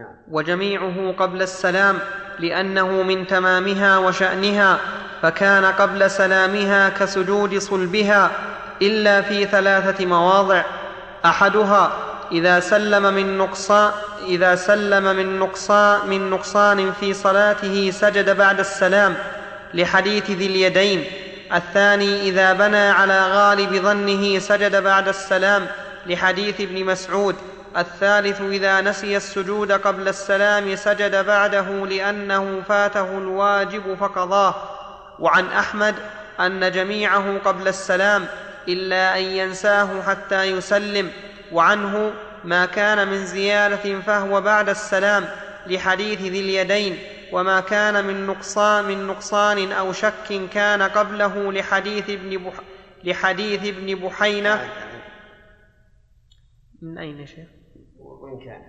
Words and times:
نعم. 0.00 0.08
وجميعه 0.30 1.14
قبل 1.18 1.42
السلام 1.42 1.98
لأنه 2.38 3.02
من 3.02 3.26
تمامها 3.26 3.98
وشأنها 3.98 4.78
فكان 5.22 5.64
قبل 5.64 6.10
سلامها 6.10 6.88
كسجود 6.88 7.58
صلبها 7.58 8.30
إلا 8.82 9.22
في 9.22 9.46
ثلاثة 9.46 10.06
مواضع. 10.06 10.62
أحدها 11.24 11.92
إذا 12.32 12.60
سلم 12.60 13.14
من 13.14 13.38
نقصان 13.38 13.92
إذا 14.26 14.54
سلم 14.54 15.16
من 15.16 15.38
نقصان 15.38 16.10
من 16.10 16.30
نقصان 16.30 16.92
في 16.92 17.14
صلاته 17.14 17.90
سجد 17.90 18.36
بعد 18.36 18.60
السلام 18.60 19.14
لحديث 19.74 20.30
ذي 20.30 20.46
اليدين. 20.46 21.04
الثاني 21.54 22.28
إذا 22.28 22.52
بنى 22.52 22.88
على 22.88 23.26
غالب 23.26 23.82
ظنه 23.82 24.38
سجد 24.38 24.82
بعد 24.82 25.08
السلام 25.08 25.66
لحديث 26.06 26.60
ابن 26.60 26.84
مسعود. 26.84 27.36
الثالث 27.76 28.40
إذا 28.40 28.80
نسي 28.80 29.16
السجود 29.16 29.72
قبل 29.72 30.08
السلام 30.08 30.76
سجد 30.76 31.26
بعده 31.26 31.86
لأنه 31.86 32.62
فاته 32.68 33.18
الواجب 33.18 33.94
فقضاه 33.94 34.54
وعن 35.18 35.46
أحمد 35.46 35.94
أن 36.40 36.72
جميعه 36.72 37.38
قبل 37.38 37.68
السلام 37.68 38.26
إلا 38.68 39.18
أن 39.18 39.22
ينساه 39.22 40.02
حتى 40.02 40.44
يسلم 40.44 41.10
وعنه 41.52 42.12
ما 42.44 42.66
كان 42.66 43.08
من 43.08 43.26
زيادة 43.26 44.00
فهو 44.00 44.40
بعد 44.40 44.68
السلام 44.68 45.24
لحديث 45.66 46.20
ذي 46.20 46.40
اليدين 46.40 46.98
وما 47.32 47.60
كان 47.60 48.04
من 48.04 48.26
نقصان 48.26 48.84
من 48.84 49.06
نقصان 49.06 49.72
أو 49.72 49.92
شك 49.92 50.40
كان 50.52 50.82
قبله 50.82 51.52
لحديث 51.52 52.10
ابن 52.10 52.44
بح 52.44 52.54
لحديث 53.04 53.66
ابن 53.66 53.94
بحينة 53.94 54.68
من 56.82 56.98
أين 56.98 57.26
شيخ؟ 57.26 57.59
وإن 58.30 58.44
كان. 58.44 58.62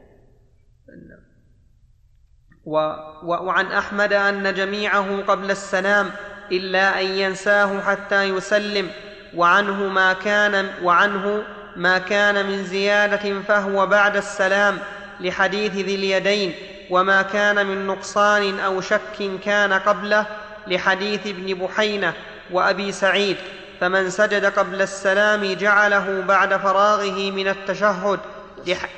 و 2.65 2.75
وعن 3.23 3.65
أحمد 3.65 4.13
أن 4.13 4.53
جميعه 4.53 5.21
قبل 5.21 5.51
السلام 5.51 6.11
إلا 6.51 7.01
أن 7.01 7.05
ينساه 7.05 7.81
حتى 7.81 8.23
يسلم 8.23 8.89
وعنه 9.35 9.87
ما 9.87 10.13
كان 10.13 10.69
وعنه 10.83 11.43
ما 11.75 11.97
كان 11.97 12.45
من 12.45 12.63
زيادة 12.63 13.41
فهو 13.41 13.87
بعد 13.87 14.17
السلام 14.17 14.79
لحديث 15.19 15.71
ذي 15.71 15.95
اليدين 15.95 16.53
وما 16.89 17.21
كان 17.21 17.67
من 17.67 17.87
نقصان 17.87 18.59
أو 18.59 18.81
شك 18.81 19.39
كان 19.43 19.73
قبله 19.73 20.25
لحديث 20.67 21.27
ابن 21.27 21.53
بحينة 21.53 22.13
وأبي 22.51 22.91
سعيد 22.91 23.37
فمن 23.79 24.09
سجد 24.09 24.45
قبل 24.45 24.81
السلام 24.81 25.53
جعله 25.53 26.21
بعد 26.21 26.57
فراغه 26.57 27.31
من 27.31 27.47
التشهد 27.47 28.19
لح... 28.67 28.89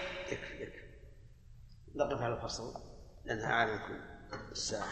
نقف 1.95 2.21
على 2.21 2.33
الفصل 2.35 2.73
لأنها 3.25 3.51
أعلمكم 3.53 3.93
الساعة 4.51 4.87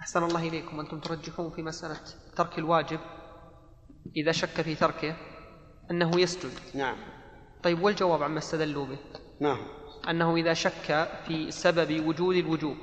أحسن 0.00 0.22
الله 0.22 0.48
إليكم. 0.48 0.80
أنتم 0.80 1.00
ترجحون 1.00 1.50
في 1.50 1.62
مسألة 1.62 2.00
ترك 2.36 2.58
الواجب 2.58 3.00
إذا 4.16 4.32
شك 4.32 4.60
في 4.62 4.74
تركه 4.74 5.16
أنه 5.90 6.20
يسجد. 6.20 6.50
نعم. 6.74 6.96
طيب 7.62 7.82
والجواب 7.82 8.22
عما 8.22 8.38
استدلوا 8.38 8.86
به؟ 8.86 8.98
نعم 9.40 9.58
أنه 10.08 10.36
إذا 10.36 10.54
شك 10.54 11.08
في 11.26 11.50
سبب 11.50 12.06
وجود 12.06 12.36
الوجوب. 12.36 12.76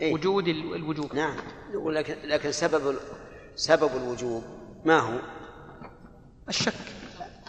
إيه؟ 0.00 0.14
وجود 0.14 0.48
ال- 0.48 0.74
الوجوب. 0.74 1.14
نعم. 1.14 1.36
لكن 1.74 2.16
لكن 2.28 2.52
سبب 2.52 2.90
ال- 2.90 3.00
سبب 3.54 3.96
الوجوب 3.96 4.44
ما 4.84 4.98
هو؟ 4.98 5.18
الشك. 6.48 6.74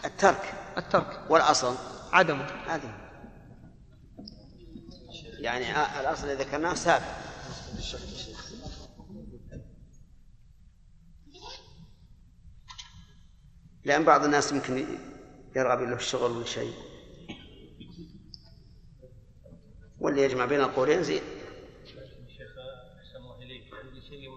الترك. 0.06 0.54
الترك. 0.78 1.22
والأصل. 1.30 1.76
عدمه. 2.14 2.46
هذه 2.68 3.07
يعني 5.40 5.72
الأصل 6.00 6.28
إذا 6.30 6.40
ذكرناه 6.44 6.74
سابق 6.74 7.06
لأن 13.86 14.04
بعض 14.06 14.24
الناس 14.24 14.52
يمكن 14.52 14.86
يرغب 15.56 15.82
له 15.82 15.96
الشغل 15.96 16.32
ولا 16.32 16.46
شيء. 16.46 16.74
واللي 20.00 20.22
يجمع 20.22 20.46
بين 20.46 20.62
القولين 20.62 21.04
زين. 21.04 21.22
شيخ 22.38 22.52
أحسن 23.00 23.44
إليك 23.44 23.64
عندي 23.84 24.02
شيء 24.02 24.30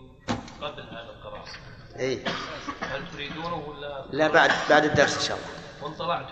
قبل 0.61 0.83
هذا 0.83 1.11
القرار 1.17 1.49
اي 1.99 2.25
هل 2.81 3.11
تريدونه 3.13 3.55
ولا 3.55 4.07
لا 4.13 4.29
بعد 4.29 4.51
بعد 4.71 4.85
الدرس 4.85 5.15
إن 5.17 5.23
شاء 5.23 5.37
الله. 5.39 5.49
وان 5.85 5.95
طلعت 5.95 6.27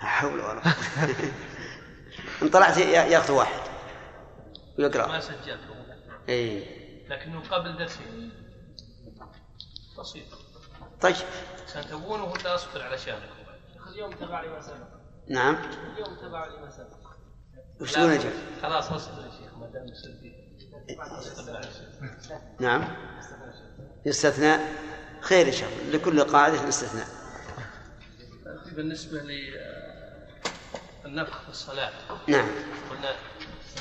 لا 0.00 0.06
حول 0.06 0.32
ولا 0.40 0.60
قوة 0.60 0.62
ان 2.42 2.48
طلعت 2.48 2.76
يا- 2.78 3.04
ياخذ 3.04 3.32
واحد. 3.32 3.69
ما 4.78 4.84
ويقرا 4.84 5.20
سجلته. 5.20 5.74
اي 6.28 6.64
لكنه 7.08 7.40
قبل 7.40 7.78
درسين 7.78 8.32
بسيط. 9.98 10.26
طيب. 11.00 11.16
سنتبونه 11.66 12.24
ولا 12.24 12.54
أصبر 12.54 12.82
علشانكم 12.82 13.34
اليوم 13.86 14.12
تبع 14.12 14.44
لما 14.44 14.60
سبق. 14.60 14.88
نعم. 15.28 15.54
اليوم 15.54 16.16
تبع 16.16 16.46
لما 16.46 16.70
سبق. 16.70 17.10
وش 17.80 17.92
تقول 17.92 18.10
يا؟ 18.10 18.32
خلاص 18.62 18.92
أصبر 18.92 19.22
يا 19.22 19.30
شيخ 19.30 19.54
ما 19.58 19.66
دام 19.66 19.86
على. 21.48 21.68
نعم. 22.60 22.96
يستثنى. 24.06 24.58
خير 25.20 25.46
ان 25.46 25.52
شاء 25.52 25.68
الله 25.68 25.90
لكل 25.96 26.24
قاعدة 26.24 26.68
استثناء 26.68 27.06
بالنسبة 28.72 29.22
للنفخ 31.04 31.42
في 31.42 31.48
الصلاة. 31.48 31.92
نعم. 32.28 32.48
قلنا 32.90 33.14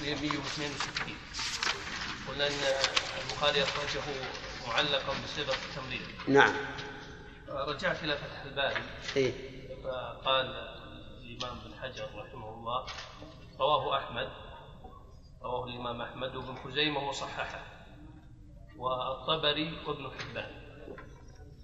162 0.02 1.18
قلنا 2.28 2.48
إن 2.48 2.54
البخاري 3.22 3.64
أخرجه 3.64 4.02
معلقا 4.68 5.14
بصيغة 5.24 5.56
التمريض. 5.70 6.02
نعم. 6.28 6.54
رجعت 7.50 8.04
إلى 8.04 8.18
فتح 8.18 8.42
الباري 8.46 8.84
اي 9.18 9.34
فقال 9.84 10.46
الإمام 11.22 11.60
بن 11.66 11.74
حجر 11.82 12.10
رحمه 12.16 12.50
الله 12.54 12.86
رواه 13.60 13.98
أحمد 13.98 14.30
رواه 15.42 15.66
الإمام 15.66 16.02
أحمد 16.02 16.36
وابن 16.36 16.56
خزيمة 16.64 17.10
وصححه. 17.10 17.66
والطبري 18.78 19.78
وابن 19.88 20.12
حبان 20.20 20.70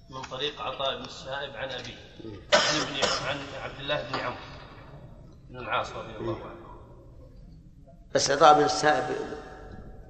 من 0.10 0.22
طريق 0.22 0.62
عطاء 0.62 0.98
بن 0.98 1.04
السائب 1.06 1.56
عن 1.56 1.72
أبيه 1.72 1.98
عن 2.54 2.82
ابن 2.82 2.96
عن 3.28 3.40
عبد 3.62 3.80
الله 3.80 4.10
بن 4.10 4.20
عمرو 4.20 4.38
بن 5.50 5.58
العاص 5.58 5.92
رضي 5.92 6.16
الله 6.16 6.42
عنه. 6.46 6.65
بس 8.16 8.32
عطاء 8.32 8.54
بن 8.54 8.64
السائب 8.64 9.16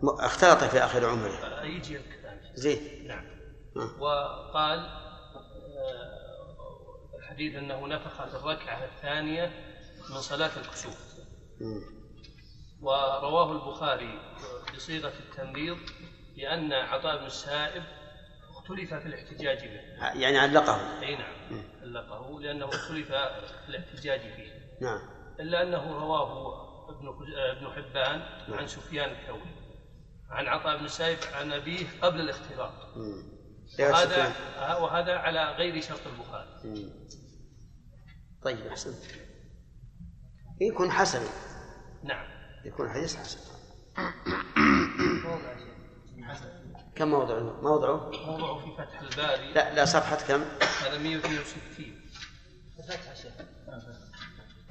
اختلط 0.03 0.63
في 0.63 0.79
آخر 0.79 1.05
عمره 1.05 1.63
يجي 1.63 1.97
الكلام 1.97 2.39
زين. 2.53 3.07
نعم. 3.07 3.25
آه. 3.77 4.01
وقال 4.01 4.79
آه، 4.79 5.39
الحديث 7.19 7.55
أنه 7.55 7.87
نفخ 7.87 8.25
في 8.25 8.35
الركعة 8.35 8.85
الثانية 8.85 9.51
من 10.09 10.21
صلاة 10.21 10.51
الكسوف. 10.57 10.97
ورواه 12.81 13.51
البخاري 13.51 14.19
بصيغة 14.75 15.13
التمريض 15.19 15.77
لأن 16.37 16.73
عطاء 16.73 17.17
بن 17.17 17.25
السائب 17.25 17.83
اختلف 18.49 18.93
في 18.93 19.05
الاحتجاج 19.07 19.57
به. 19.57 19.81
يعني 20.19 20.37
علقه. 20.37 20.99
أي 21.01 21.15
نعم. 21.15 21.63
علقه 21.81 22.39
لأنه 22.41 22.65
اختلف 22.65 23.07
في 23.07 23.69
الاحتجاج 23.69 24.19
فيه 24.19 24.77
نعم. 24.81 24.99
إلا 25.39 25.61
أنه 25.61 25.99
رواه 25.99 26.64
ابن 26.89 27.07
آه، 27.07 27.51
ابن 27.51 27.71
حبان 27.71 28.21
عن 28.49 28.67
سفيان 28.67 29.11
الثوري 29.11 29.55
عن 30.29 30.47
عطاء 30.47 30.77
بن 30.77 30.85
السائب 30.85 31.17
عن 31.33 31.51
أبيه 31.51 31.85
قبل 32.01 32.21
الاختلاط. 32.21 32.73
وهذا. 33.79 34.33
آه، 34.57 34.83
وهذا 34.83 35.17
على 35.17 35.51
غير 35.51 35.81
شرط 35.81 36.07
البخاري. 36.07 36.91
طيب 38.43 38.67
احسنت 38.67 39.03
يكون 40.61 40.91
حسن. 40.91 41.21
نعم. 42.03 42.27
يكون 42.65 42.89
حديث 42.89 43.15
حسن. 43.15 43.39
كم 46.95 47.07
موضع؟ 47.07 47.39
موضعه؟ 47.39 48.09
موضوع 48.25 48.59
في 48.59 48.71
فتح 48.77 49.01
الباري. 49.01 49.53
لا 49.53 49.73
لا 49.73 49.85
صفحة 49.85 50.27
كم؟ 50.27 50.43
هذا 50.81 50.97
162 50.97 52.01
فتح 52.77 53.15
شيء 53.15 53.31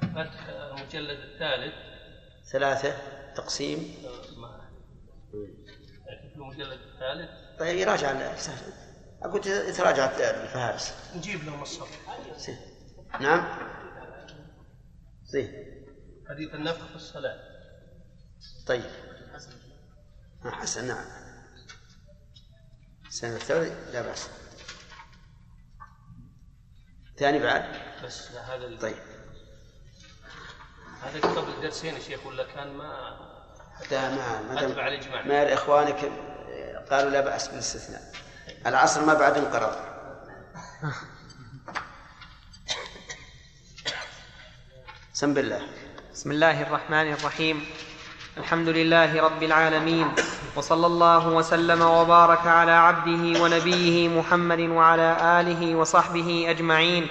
فتح 0.01 0.47
المجلد 0.47 1.19
الثالث. 1.19 1.94
ثلاثة 2.51 2.97
تقسيم. 3.33 3.95
ما 4.37 4.69
لكن 6.07 6.29
في 6.29 6.35
المجلد 6.35 6.79
الثالث 6.81 7.59
طيب 7.59 7.77
يراجع. 7.77 8.35
أقول 9.21 9.47
يتراجع 9.47 10.05
الفهارس 10.05 10.93
نجيب 11.15 11.43
لهم 11.43 11.63
زين. 12.37 12.57
نعم. 13.19 13.59
زين. 15.25 15.65
حديث 16.29 16.53
النفخ 16.53 16.87
في 16.87 16.95
الصلاة. 16.95 17.39
طيب. 18.67 18.91
آه، 20.45 20.49
حسن 20.49 20.87
نعم. 20.87 21.05
السنة 23.07 23.35
الثوري 23.35 23.69
لا 23.93 24.01
بأس. 24.01 24.29
ثاني 27.17 27.39
بعد. 27.39 27.63
بس 28.03 28.31
هذا 28.31 28.77
طيب. 28.79 29.14
هذا 31.03 31.19
قبل 31.35 31.61
درسين 31.61 31.93
يا 31.93 31.99
شيخ 31.99 32.25
ولا 32.25 32.43
كان 32.55 32.73
ما 32.77 33.17
حتى 33.79 33.95
ما 33.95 34.41
ما 34.49 34.61
دام- 34.61 35.27
ما 35.27 35.53
إخوانك 35.53 36.11
قالوا 36.91 37.09
لا 37.11 37.21
بأس 37.21 37.47
بالاستثناء. 37.47 38.01
العصر 38.65 39.05
ما 39.05 39.13
بعد 39.13 39.37
انقرض. 39.37 39.75
سم 45.13 45.33
بالله 45.33 45.61
بسم 46.13 46.31
الله 46.31 46.61
الرحمن 46.61 47.13
الرحيم. 47.13 47.65
الحمد 48.37 48.67
لله 48.69 49.21
رب 49.21 49.43
العالمين 49.43 50.07
وصلى 50.55 50.85
الله 50.87 51.27
وسلم 51.27 51.81
وبارك 51.81 52.47
على 52.47 52.71
عبده 52.71 53.41
ونبيه 53.43 54.07
محمد 54.09 54.59
وعلى 54.59 55.39
آله 55.39 55.75
وصحبه 55.75 56.45
أجمعين. 56.49 57.07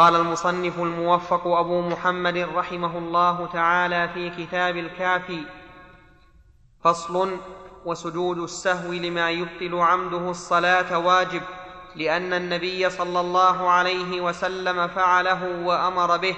قال 0.00 0.16
المصنف 0.16 0.78
الموفق 0.78 1.46
أبو 1.46 1.80
محمد 1.80 2.36
رحمه 2.36 2.98
الله 2.98 3.48
تعالى 3.52 4.08
في 4.14 4.30
كتاب 4.30 4.76
الكافي 4.76 5.42
فصل 6.84 7.36
وسجود 7.84 8.38
السهو 8.38 8.92
لما 8.92 9.30
يبطل 9.30 9.74
عمده 9.74 10.30
الصلاة 10.30 10.98
واجب 10.98 11.42
لأن 11.96 12.32
النبي 12.32 12.90
صلى 12.90 13.20
الله 13.20 13.70
عليه 13.70 14.20
وسلم 14.20 14.88
فعله 14.88 15.60
وأمر 15.64 16.16
به 16.16 16.36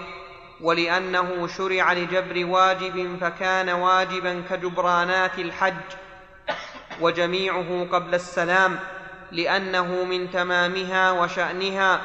ولأنه 0.60 1.46
شرع 1.46 1.92
لجبر 1.92 2.46
واجب 2.46 3.16
فكان 3.20 3.68
واجبا 3.68 4.42
كجبرانات 4.50 5.38
الحج 5.38 5.88
وجميعه 7.00 7.86
قبل 7.92 8.14
السلام 8.14 8.78
لأنه 9.32 10.04
من 10.04 10.30
تمامها 10.30 11.10
وشأنها 11.12 12.00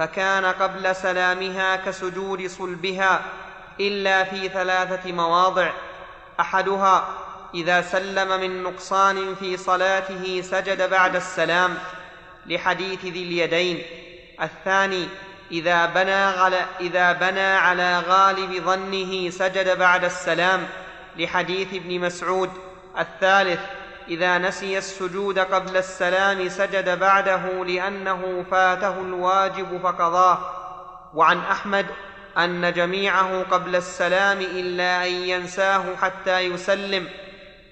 فكان 0.00 0.44
قبل 0.44 0.96
سلامها 0.96 1.76
كسجود 1.76 2.46
صلبها 2.46 3.22
إلا 3.80 4.24
في 4.24 4.48
ثلاثة 4.48 5.12
مواضع. 5.12 5.70
أحدها 6.40 7.08
إذا 7.54 7.82
سلم 7.82 8.40
من 8.40 8.62
نقصان 8.62 9.34
في 9.34 9.56
صلاته 9.56 10.42
سجد 10.42 10.90
بعد 10.90 11.16
السلام 11.16 11.78
لحديث 12.46 13.04
ذي 13.04 13.22
اليدين. 13.22 13.82
الثاني 14.42 15.08
إذا 15.50 15.86
بنى 15.86 16.12
على, 16.12 16.60
إذا 16.80 17.12
بنى 17.12 17.54
على 17.54 18.00
غالب 18.00 18.64
ظنه 18.64 19.30
سجد 19.30 19.78
بعد 19.78 20.04
السلام 20.04 20.68
لحديث 21.16 21.74
ابن 21.74 22.00
مسعود. 22.00 22.50
الثالث 22.98 23.60
إذا 24.10 24.38
نسي 24.38 24.78
السجود 24.78 25.38
قبل 25.38 25.76
السلام 25.76 26.48
سجد 26.48 26.98
بعده 26.98 27.64
لأنه 27.64 28.44
فاته 28.50 29.00
الواجب 29.00 29.80
فقضاه. 29.82 30.38
وعن 31.14 31.38
أحمد 31.38 31.86
أن 32.38 32.72
جميعه 32.72 33.42
قبل 33.42 33.76
السلام 33.76 34.38
إلا 34.40 35.06
أن 35.06 35.12
ينساه 35.12 35.96
حتى 35.96 36.38
يسلم. 36.40 37.08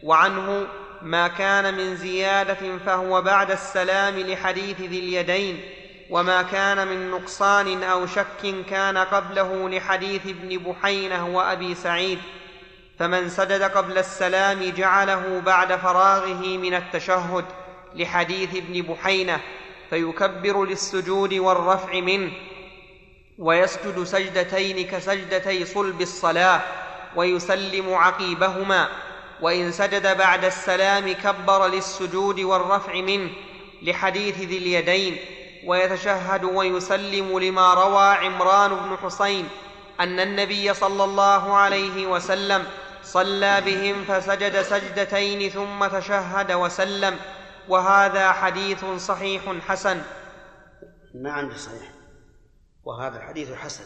وعنه 0.02 0.66
ما 1.02 1.28
كان 1.28 1.74
من 1.74 1.96
زيادة 1.96 2.78
فهو 2.86 3.22
بعد 3.22 3.50
السلام 3.50 4.18
لحديث 4.18 4.80
ذي 4.80 4.98
اليدين. 4.98 5.60
وما 6.10 6.42
كان 6.42 6.88
من 6.88 7.10
نقصان 7.10 7.82
أو 7.82 8.06
شك 8.06 8.64
كان 8.70 8.98
قبله 8.98 9.68
لحديث 9.68 10.26
ابن 10.26 10.58
بحينة 10.58 11.36
وأبي 11.36 11.74
سعيد. 11.74 12.18
فمن 12.98 13.28
سجد 13.28 13.62
قبل 13.62 13.98
السلام 13.98 14.62
جعله 14.62 15.40
بعد 15.40 15.76
فراغه 15.76 16.56
من 16.56 16.74
التشهد 16.74 17.44
لحديث 17.94 18.56
ابن 18.56 18.82
بحينة 18.82 19.40
فيكبر 19.90 20.64
للسجود 20.64 21.34
والرفع 21.34 22.00
منه 22.00 22.32
ويسجد 23.38 24.04
سجدتين 24.04 24.86
كسجدتي 24.86 25.64
صلب 25.64 26.00
الصلاة 26.00 26.60
ويسلم 27.16 27.94
عقيبهما 27.94 28.88
وإن 29.40 29.72
سجد 29.72 30.18
بعد 30.18 30.44
السلام 30.44 31.12
كبر 31.12 31.66
للسجود 31.66 32.40
والرفع 32.40 32.94
منه 32.94 33.30
لحديث 33.82 34.38
ذي 34.38 34.58
اليدين 34.58 35.16
ويتشهد 35.66 36.44
ويسلم 36.44 37.38
لما 37.38 37.74
روى 37.74 38.26
عمران 38.26 38.70
بن 38.70 38.96
حسين 39.02 39.48
أن 40.00 40.20
النبي 40.20 40.74
صلى 40.74 41.04
الله 41.04 41.56
عليه 41.56 42.06
وسلم 42.06 42.66
صلى 43.12 43.60
بهم 43.60 44.04
فسجد 44.04 44.62
سجدتين 44.62 45.50
ثم 45.50 45.86
تشهد 45.86 46.52
وسلم 46.52 47.18
وهذا 47.68 48.32
حديث 48.32 48.84
صحيح 48.84 49.58
حسن. 49.60 50.02
ما 51.14 51.32
عندي 51.32 51.54
صحيح. 51.54 51.92
وهذا 52.84 53.16
الحديث 53.16 53.52
حسن. 53.52 53.84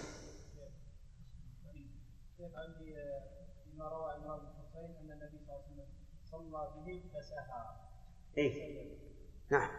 عندي 2.56 2.94
فيما 3.64 3.88
روى 3.88 4.12
عمران 4.12 4.38
بن 4.40 4.46
حسين 4.58 4.96
أن 5.00 5.12
النبي 5.12 5.38
صلى 5.46 5.56
الله 5.56 5.62
عليه 5.62 5.72
وسلم 5.72 5.86
صلى 6.30 6.82
بهم 6.86 7.02
فسهى. 7.14 7.62
اي 8.38 8.48
نعم. 9.50 9.70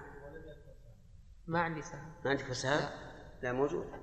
ما 1.47 1.59
عندي 1.61 1.81
سهل 1.81 2.11
ما 2.25 2.29
عندك 2.29 2.43
فساد؟ 2.43 2.89
لا 3.41 3.53
موجود. 3.53 4.02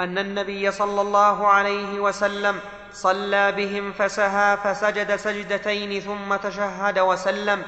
أن 0.00 0.18
النبي 0.18 0.70
صلى 0.70 1.00
الله 1.00 1.46
عليه 1.46 2.00
وسلم 2.00 2.60
صلى 2.92 3.52
بهم 3.52 3.92
فسهى 3.92 4.56
فسجد 4.56 5.16
سجدتين 5.16 6.00
ثم 6.00 6.36
تشهد 6.36 6.98
وسلم 6.98 7.62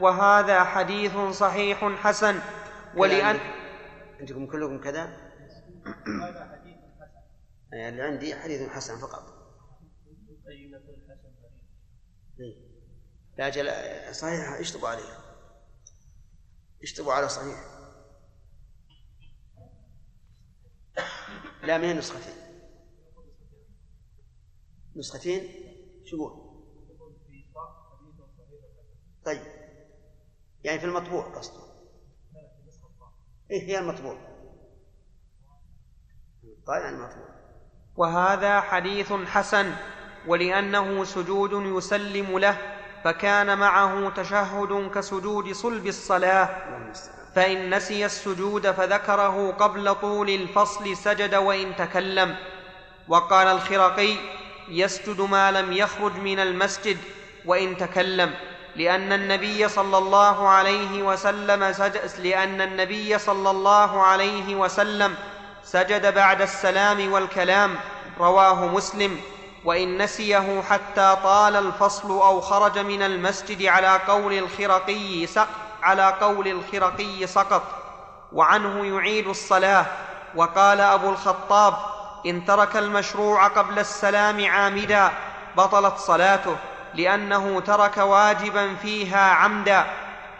وهذا 0.00 0.64
حديث 0.64 1.16
صحيح 1.16 1.84
حسن 1.84 2.40
ولان 2.96 3.38
عندكم 4.20 4.46
كلكم 4.46 4.80
كذا؟ 4.80 5.16
يعني 7.72 7.88
اللي 7.88 8.02
عندي 8.02 8.34
حديث 8.34 8.68
حسن 8.68 8.98
فقط 8.98 9.22
إيه. 12.40 12.72
لا 13.38 13.48
جل 13.48 13.70
صحيح 14.14 14.52
اشطبوا 14.52 14.88
عليه 14.88 15.18
اشطبوا 16.82 17.12
على 17.12 17.28
صحيح 17.28 17.81
لا 21.62 21.78
من 21.78 21.96
نسختين. 21.96 22.34
نسختين؟ 24.96 25.48
شو 26.04 26.42
طيب. 29.24 29.42
يعني 30.64 30.80
في 30.80 30.86
المطبوع 30.86 31.38
قصده. 31.38 31.72
إيه 33.50 33.62
هي 33.62 33.78
المطبوع. 33.78 34.14
طيب 36.66 36.82
يعني 36.82 36.96
المطبوع. 36.96 37.32
وهذا 37.96 38.60
حديث 38.60 39.12
حسن 39.12 39.74
ولأنه 40.26 41.04
سجود 41.04 41.52
يسلم 41.52 42.38
له 42.38 42.71
فكان 43.04 43.58
معه 43.58 44.12
تشهد 44.16 44.90
كسجود 44.94 45.52
صلب 45.52 45.86
المستعان 45.86 46.48
فإن 47.34 47.74
نسي 47.74 48.06
السجود 48.06 48.70
فذكره 48.70 49.54
قبل 49.58 49.94
طول 49.94 50.30
الفصل 50.30 50.96
سجد 50.96 51.34
وإن 51.34 51.76
تكلم. 51.76 52.36
وقال 53.08 53.46
الخرقي 53.46 54.14
يسجد 54.68 55.20
ما 55.20 55.50
لم 55.50 55.72
يخرج 55.72 56.16
من 56.16 56.40
المسجد 56.40 56.98
وإن 57.46 57.76
تكلم. 57.76 58.34
لأن 58.76 59.12
النبي 59.12 59.68
صلى 59.68 59.98
الله 59.98 60.48
عليه 60.48 61.02
وسلم 61.02 61.72
سجد 61.72 62.10
لأن 62.18 62.60
النبي 62.60 63.18
صلى 63.18 63.50
الله 63.50 64.02
عليه 64.02 64.54
وسلم 64.56 65.14
سجد 65.64 66.14
بعد 66.14 66.42
السلام 66.42 67.12
والكلام. 67.12 67.76
رواه 68.18 68.66
مسلم. 68.66 69.20
وإن 69.64 70.02
نسيه 70.02 70.62
حتى 70.70 71.16
طال 71.22 71.56
الفصل 71.56 72.08
أو 72.08 72.40
خرج 72.40 72.78
من 72.78 73.02
المسجد 73.02 73.66
على 73.66 74.00
قول 74.08 74.32
الخرقي 74.32 75.26
سق 75.26 75.48
على 75.82 76.14
قول 76.20 76.48
الخرقي 76.48 77.26
سقط. 77.26 77.62
وعنه 78.32 78.96
يعيد 78.96 79.28
الصلاة. 79.28 79.86
وقال 80.34 80.80
أبو 80.80 81.10
الخطاب 81.10 81.74
إن 82.26 82.44
ترك 82.44 82.76
المشروع 82.76 83.46
قبل 83.46 83.78
السلام 83.78 84.50
عامدا 84.50 85.10
بطلت 85.56 85.96
صلاته 85.98 86.56
لأنه 86.94 87.60
ترك 87.60 87.96
واجبا 87.96 88.74
فيها 88.74 89.30
عمدا. 89.30 89.86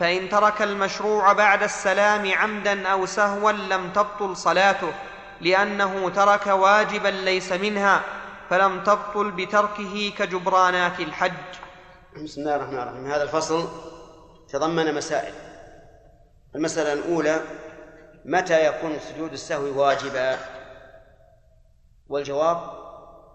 فإن 0.00 0.28
ترك 0.28 0.62
المشروع 0.62 1.32
بعد 1.32 1.62
السلام 1.62 2.32
عمدا 2.32 2.88
أو 2.88 3.06
سهوا 3.06 3.52
لم 3.52 3.90
تبطل 3.94 4.36
صلاته 4.36 4.92
لأنه 5.40 6.12
ترك 6.16 6.46
واجبا 6.46 7.08
ليس 7.08 7.52
منها. 7.52 8.00
فلم 8.50 8.84
تبطل 8.84 9.30
بتركه 9.30 10.12
كجبرانات 10.18 11.00
الحج. 11.00 11.32
بسم 12.24 12.40
الله 12.40 12.56
الرحمن 12.56 12.78
الرحيم. 12.78 13.06
هذا 13.06 13.22
الفصل 13.22 13.68
تضمن 14.48 14.94
مسائل. 14.94 15.34
المسألة 16.54 16.92
الأولى 16.92 17.40
متى 18.24 18.66
يكون 18.66 18.98
سجود 18.98 19.32
السهو 19.32 19.82
واجبا؟ 19.82 20.38
والجواب 22.08 22.58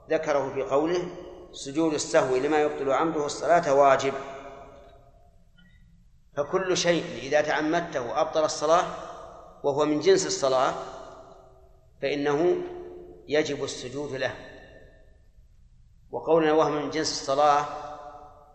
ذكره 0.09 0.53
في 0.53 0.61
قوله 0.61 1.07
سجود 1.51 1.93
السهو 1.93 2.35
لما 2.35 2.61
يبطل 2.61 2.91
عمده 2.91 3.25
الصلاة 3.25 3.73
واجب. 3.73 4.13
فكل 6.37 6.77
شيء 6.77 7.05
إذا 7.21 7.41
تعمدته 7.41 8.21
أبطل 8.21 8.43
الصلاة 8.43 8.85
وهو 9.63 9.85
من 9.85 9.99
جنس 9.99 10.25
الصلاة 10.25 10.73
فإنه 12.01 12.57
يجب 13.27 13.63
السجود 13.63 14.11
له. 14.11 14.46
وقولنا 16.11 16.53
وهو 16.53 16.69
من 16.69 16.89
جنس 16.89 17.21
الصلاة 17.21 17.65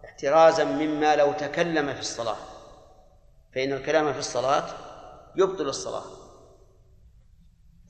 احترازا 0.05 0.65
مما 0.65 1.17
لو 1.17 1.33
تكلم 1.33 1.95
في 1.95 2.01
الصلاة. 2.01 2.37
فإن 3.55 3.73
الكلام 3.73 4.13
في 4.13 4.19
الصلاة 4.19 4.65
يبطل 5.37 5.69
الصلاة. 5.69 6.05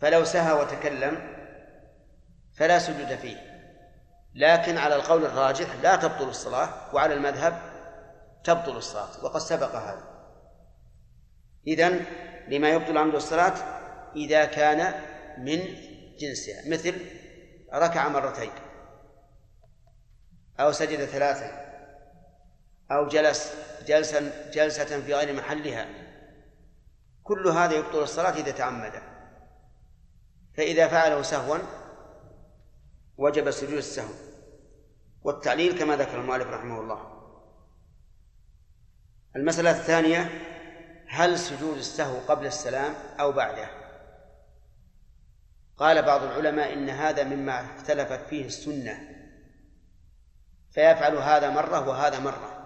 فلو 0.01 0.25
سهى 0.25 0.53
وتكلم 0.53 1.37
فلا 2.55 2.79
سجود 2.79 3.15
فيه. 3.15 3.37
لكن 4.35 4.79
على 4.79 4.97
القول 4.97 5.25
الراجح 5.25 5.75
لا 5.83 5.97
تبطل 5.97 6.29
الصلاة 6.29 6.95
وعلى 6.95 7.15
المذهب 7.15 7.59
تبطل 8.45 8.77
الصلاة. 8.77 9.25
وقد 9.25 9.41
سبق 9.41 9.75
هذا. 9.75 10.05
إذن 11.67 12.05
لما 12.49 12.69
يبطل 12.69 12.99
عمد 12.99 13.15
الصلاة 13.15 13.55
إذا 14.17 14.45
كان 14.45 14.95
من 15.39 15.59
جنسها 16.19 16.69
مثل 16.69 16.95
ركع 17.75 18.09
مرتين. 18.09 18.51
أو 20.61 20.73
سجد 20.73 21.05
ثلاثا 21.05 21.63
أو 22.91 23.09
جلس 23.09 23.55
جلسا 23.87 24.51
جلسة 24.53 25.01
في 25.01 25.15
غير 25.15 25.33
محلها. 25.37 25.89
كل 27.25 27.49
هذا 27.49 27.75
يبطل 27.75 28.03
الصلاة 28.03 28.33
إذا 28.33 28.51
تعمد. 28.51 28.93
فإذا 30.57 30.89
فعله 30.89 31.23
سهوا 31.23 31.59
وجب 33.17 33.51
سجود 33.51 33.73
السهو. 33.73 34.15
والتعليل 35.23 35.79
كما 35.79 35.97
ذكر 35.97 36.21
المؤلف 36.21 36.49
رحمه 36.49 36.81
الله. 36.81 37.13
المسألة 39.37 39.71
الثانية 39.71 40.31
هل 41.09 41.39
سجود 41.39 41.77
السهو 41.77 42.19
قبل 42.19 42.47
السلام 42.47 42.95
أو 43.21 43.33
بعده؟ 43.33 43.69
قال 45.77 46.03
بعض 46.03 46.23
العلماء 46.23 46.73
إن 46.73 46.89
هذا 46.89 47.25
مما 47.25 47.77
اختلفت 47.77 48.27
فيه 48.27 48.47
السنة. 48.47 49.12
فيفعل 50.73 51.17
هذا 51.17 51.51
مرة 51.51 51.89
وهذا 51.89 52.21
مرة. 52.21 52.63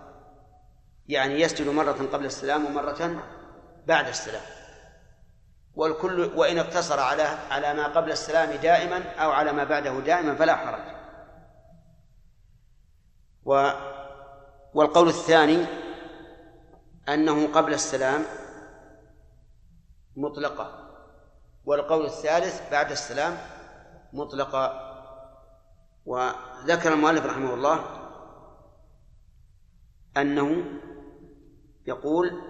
يعني 1.08 1.40
يسجد 1.40 1.68
مرة 1.68 2.08
قبل 2.12 2.24
السلام 2.24 2.64
ومرة 2.66 3.22
بعد 3.86 4.08
السلام. 4.08 4.42
والكل 5.74 6.20
وإن 6.20 6.58
اقتصر 6.58 7.00
على 7.00 7.22
على 7.22 7.74
ما 7.74 7.86
قبل 7.86 8.10
السلام 8.10 8.50
دائما 8.50 9.02
أو 9.12 9.30
على 9.30 9.52
ما 9.52 9.64
بعده 9.64 10.00
دائما 10.00 10.34
فلا 10.34 10.56
حرج. 10.56 10.96
و 13.44 13.70
والقول 14.74 15.08
الثاني 15.08 15.66
أنه 17.08 17.52
قبل 17.52 17.74
السلام 17.74 18.24
مطلقة. 20.16 20.88
والقول 21.64 22.06
الثالث 22.06 22.70
بعد 22.70 22.90
السلام 22.90 23.38
مطلقة. 24.12 24.86
وذكر 26.06 26.92
المؤلف 26.92 27.26
رحمه 27.26 27.54
الله 27.54 27.95
أنه 30.16 30.64
يقول 31.86 32.40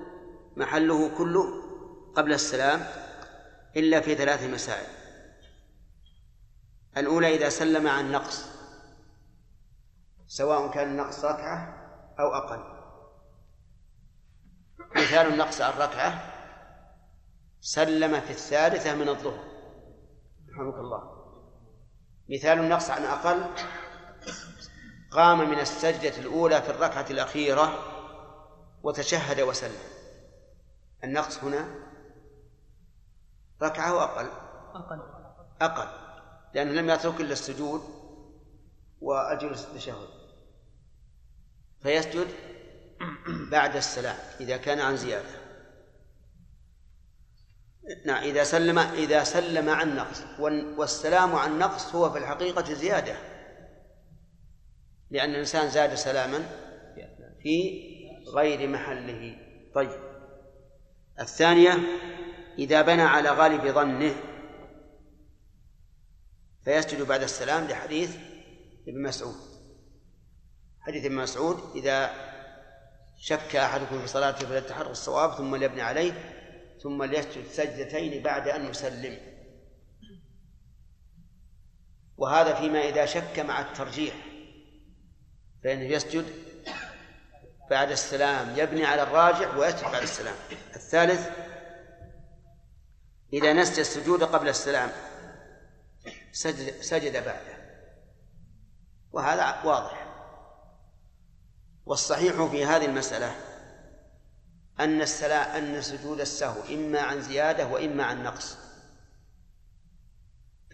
محله 0.57 1.19
كله 1.19 1.45
قبل 2.17 2.33
السلام 2.33 2.87
إلا 3.77 4.01
في 4.01 4.15
ثلاث 4.15 4.45
مسائل. 4.45 4.87
الأولى 6.97 7.35
إذا 7.35 7.49
سلم 7.49 7.87
عن 7.87 8.13
نقص 8.13 8.57
سواء 10.27 10.71
كان 10.71 10.89
النقص 10.89 11.25
ركعة 11.25 11.77
أو 12.19 12.35
أقل. 12.35 12.77
مثال 14.97 15.33
النقص 15.33 15.61
عن 15.61 15.73
ركعة 15.79 16.33
سلم 17.61 18.21
في 18.21 18.31
الثالثة 18.31 18.95
من 18.95 19.09
الظهر. 19.09 19.45
رحمك 20.51 20.75
الله. 20.75 21.17
مثال 22.29 22.59
النقص 22.59 22.91
عن 22.91 23.03
أقل 23.03 23.45
قام 25.17 25.51
من 25.51 25.59
السجدة 25.59 26.19
الأولى 26.19 26.63
في 26.63 26.71
الركعة 26.71 27.07
الأخيرة 27.11 27.79
وتشهد 28.83 29.41
وسلم. 29.41 29.79
النقص 31.05 31.45
هنا 31.45 31.69
ركعة 33.63 33.95
وأقل 33.95 34.29
أقل. 34.75 35.03
أقل. 35.61 35.89
لأنه 36.55 36.73
لم 36.73 36.91
يترك 36.91 37.21
إلا 37.21 37.33
السجود 37.33 37.83
وأجلس 39.01 39.65
التشهد. 39.65 40.09
فيسجد 41.83 42.27
بعد 43.51 43.77
السلام 43.77 44.17
إذا 44.41 44.57
كان 44.57 44.81
عن 44.81 44.97
زيادة. 44.97 45.47
نعم 48.07 48.23
إذا 48.23 48.45
سلم 48.45 48.79
إذا 48.79 49.25
سلم 49.25 49.69
عن 49.69 49.97
نقص. 49.97 50.23
والسلام 50.79 51.37
عن 51.37 51.59
نقص 51.59 51.95
هو 51.95 52.11
في 52.11 52.19
الحقيقة 52.19 52.75
زيادة. 52.75 53.36
لأن 55.11 55.31
الإنسان 55.31 55.69
زاد 55.69 55.95
سلاما 55.95 56.67
في 57.43 57.83
غير 58.35 58.69
محله. 58.69 59.37
طيب. 59.75 60.01
الثانية 61.21 61.73
إذا 62.59 62.83
بنى 62.83 63.03
على 63.03 63.31
غالب 63.31 63.67
ظنه 63.67 64.15
فيسجد 66.65 67.03
بعد 67.03 67.23
السلام 67.23 67.65
لحديث 67.65 68.17
ابن 68.89 69.03
مسعود. 69.03 69.37
حديث 70.81 71.05
ابن 71.05 71.15
مسعود 71.15 71.77
إذا 71.77 72.11
شك 73.17 73.57
أحدكم 73.57 74.01
في 74.01 74.07
صلاته 74.07 74.47
فليتحرى 74.47 74.91
الصواب 74.91 75.35
ثم 75.35 75.57
ليبني 75.57 75.83
عليه 75.83 76.13
ثم 76.83 77.03
ليسجد 77.03 77.47
سجدتين 77.47 78.23
بعد 78.23 78.49
أن 78.49 78.71
يسلم. 78.71 79.19
وهذا 82.17 82.55
فيما 82.55 82.89
إذا 82.89 83.07
شك 83.07 83.39
مع 83.39 83.61
الترجيح. 83.61 84.36
فإنه 85.67 85.85
يسجد 85.85 86.25
بعد 87.71 87.91
السلام 87.91 88.53
يبني 88.57 88.85
على 88.85 89.03
الراجح 89.03 89.57
ويسجد 89.57 89.83
بعد 89.83 90.03
السلام. 90.03 90.35
الثالث 90.77 91.31
إذا 93.33 93.53
نسي 93.53 93.81
السجود 93.81 94.23
قبل 94.23 94.49
السلام 94.49 94.91
سجد, 96.33 96.81
سجد 96.81 97.13
بعده. 97.13 97.83
وهذا 99.13 99.63
واضح. 99.65 100.07
والصحيح 101.87 102.45
في 102.45 102.65
هذه 102.65 102.85
المسألة 102.85 103.35
أن 104.81 105.03
السلا 105.03 105.59
أن 105.59 105.83
سجود 105.83 106.21
السهو 106.21 106.63
إما 106.75 107.01
عن 107.01 107.23
زيادة 107.23 107.67
وإما 107.67 108.05
عن 108.05 108.23
نقص. 108.23 108.57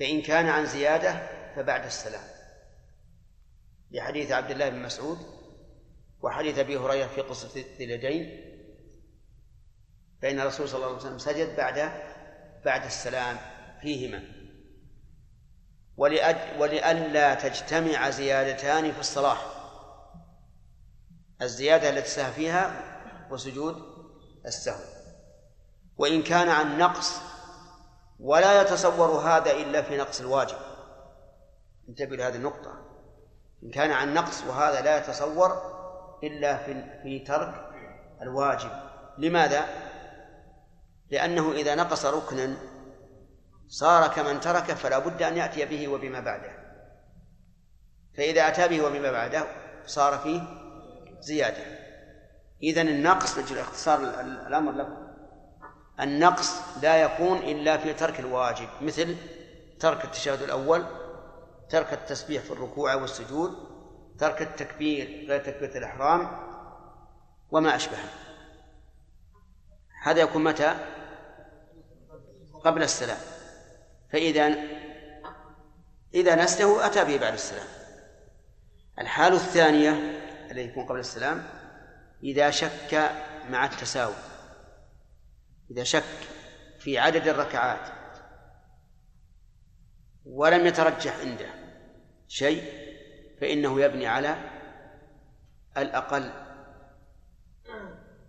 فإن 0.00 0.22
كان 0.22 0.48
عن 0.48 0.66
زيادة 0.66 1.26
فبعد 1.56 1.84
السلام. 1.84 2.31
لحديث 3.92 4.32
عبد 4.32 4.50
الله 4.50 4.68
بن 4.68 4.82
مسعود 4.82 5.18
وحديث 6.22 6.58
أبي 6.58 6.76
هريرة 6.76 7.06
في 7.06 7.20
قصة 7.20 7.64
اليدين 7.80 8.52
فإن 10.22 10.40
الرسول 10.40 10.68
صلى 10.68 10.76
الله 10.76 10.88
عليه 10.88 10.96
وسلم 10.96 11.18
سجد 11.18 11.56
بعد 11.56 11.92
بعد 12.64 12.84
السلام 12.84 13.38
فيهما. 13.80 14.22
ولئلا 16.58 17.34
تجتمع 17.34 18.10
زيادتان 18.10 18.92
في 18.92 19.00
الصلاة. 19.00 19.38
الزيادة 21.42 21.90
التي 21.90 22.08
سهى 22.08 22.32
فيها 22.32 22.92
وسجود 23.30 23.82
السهو. 24.46 24.84
وإن 25.96 26.22
كان 26.22 26.48
عن 26.48 26.78
نقص 26.78 27.20
ولا 28.20 28.62
يتصور 28.62 29.10
هذا 29.10 29.52
إلا 29.52 29.82
في 29.82 29.96
نقص 29.96 30.20
الواجب. 30.20 30.58
انتبه 31.88 32.16
لهذه 32.16 32.36
النقطة. 32.36 32.81
إن 33.62 33.70
كان 33.70 33.90
عن 33.90 34.14
نقص 34.14 34.44
وهذا 34.44 34.80
لا 34.80 34.98
يتصور 34.98 35.62
إلا 36.22 36.56
في 36.56 36.84
في 37.02 37.18
ترك 37.18 37.54
الواجب. 38.22 38.70
لماذا؟ 39.18 39.64
لأنه 41.10 41.52
إذا 41.52 41.74
نقص 41.74 42.06
ركنا 42.06 42.56
صار 43.68 44.08
كمن 44.08 44.40
ترك 44.40 44.64
فلا 44.64 44.98
بد 44.98 45.22
أن 45.22 45.36
يأتي 45.36 45.64
به 45.64 45.88
وبما 45.88 46.20
بعده. 46.20 46.52
فإذا 48.16 48.48
أتى 48.48 48.68
به 48.68 48.84
وبما 48.84 49.12
بعده 49.12 49.44
صار 49.86 50.18
فيه 50.18 50.42
زيادة. 51.20 51.64
إذن 52.62 52.88
النقص 52.88 53.38
نجل 53.38 53.58
اختصار 53.58 54.00
الأمر 54.46 54.72
لكم. 54.72 55.12
النقص 56.00 56.60
لا 56.82 56.96
يكون 56.96 57.38
إلا 57.38 57.76
في 57.76 57.92
ترك 57.92 58.20
الواجب 58.20 58.68
مثل 58.80 59.16
ترك 59.80 60.04
التشهد 60.04 60.42
الأول 60.42 60.84
ترك 61.72 61.92
التسبيح 61.92 62.42
في 62.42 62.50
الركوع 62.50 62.94
والسجود 62.94 63.72
ترك 64.18 64.42
التكبير 64.42 65.26
غير 65.28 65.44
تكبيرة 65.44 65.78
الإحرام 65.78 66.30
وما 67.50 67.76
أشبهه 67.76 68.08
هذا 70.02 70.20
يكون 70.20 70.44
متى؟ 70.44 70.74
قبل 72.64 72.82
السلام. 72.82 73.18
فإذا 74.12 74.54
إذا 76.14 76.44
نسته 76.44 76.86
أتى 76.86 77.04
به 77.04 77.16
بعد 77.16 77.32
السلام. 77.32 77.66
الحال 78.98 79.32
الثانية 79.32 79.90
الذي 80.50 80.68
يكون 80.68 80.86
قبل 80.86 80.98
السلام 80.98 81.44
إذا 82.22 82.50
شك 82.50 83.10
مع 83.50 83.64
التساوي 83.64 84.14
إذا 85.70 85.84
شك 85.84 86.04
في 86.78 86.98
عدد 86.98 87.28
الركعات 87.28 87.88
ولم 90.24 90.66
يترجح 90.66 91.18
عنده 91.18 91.61
شيء 92.32 92.64
فإنه 93.40 93.80
يبني 93.80 94.06
على 94.06 94.36
الأقل. 95.76 96.30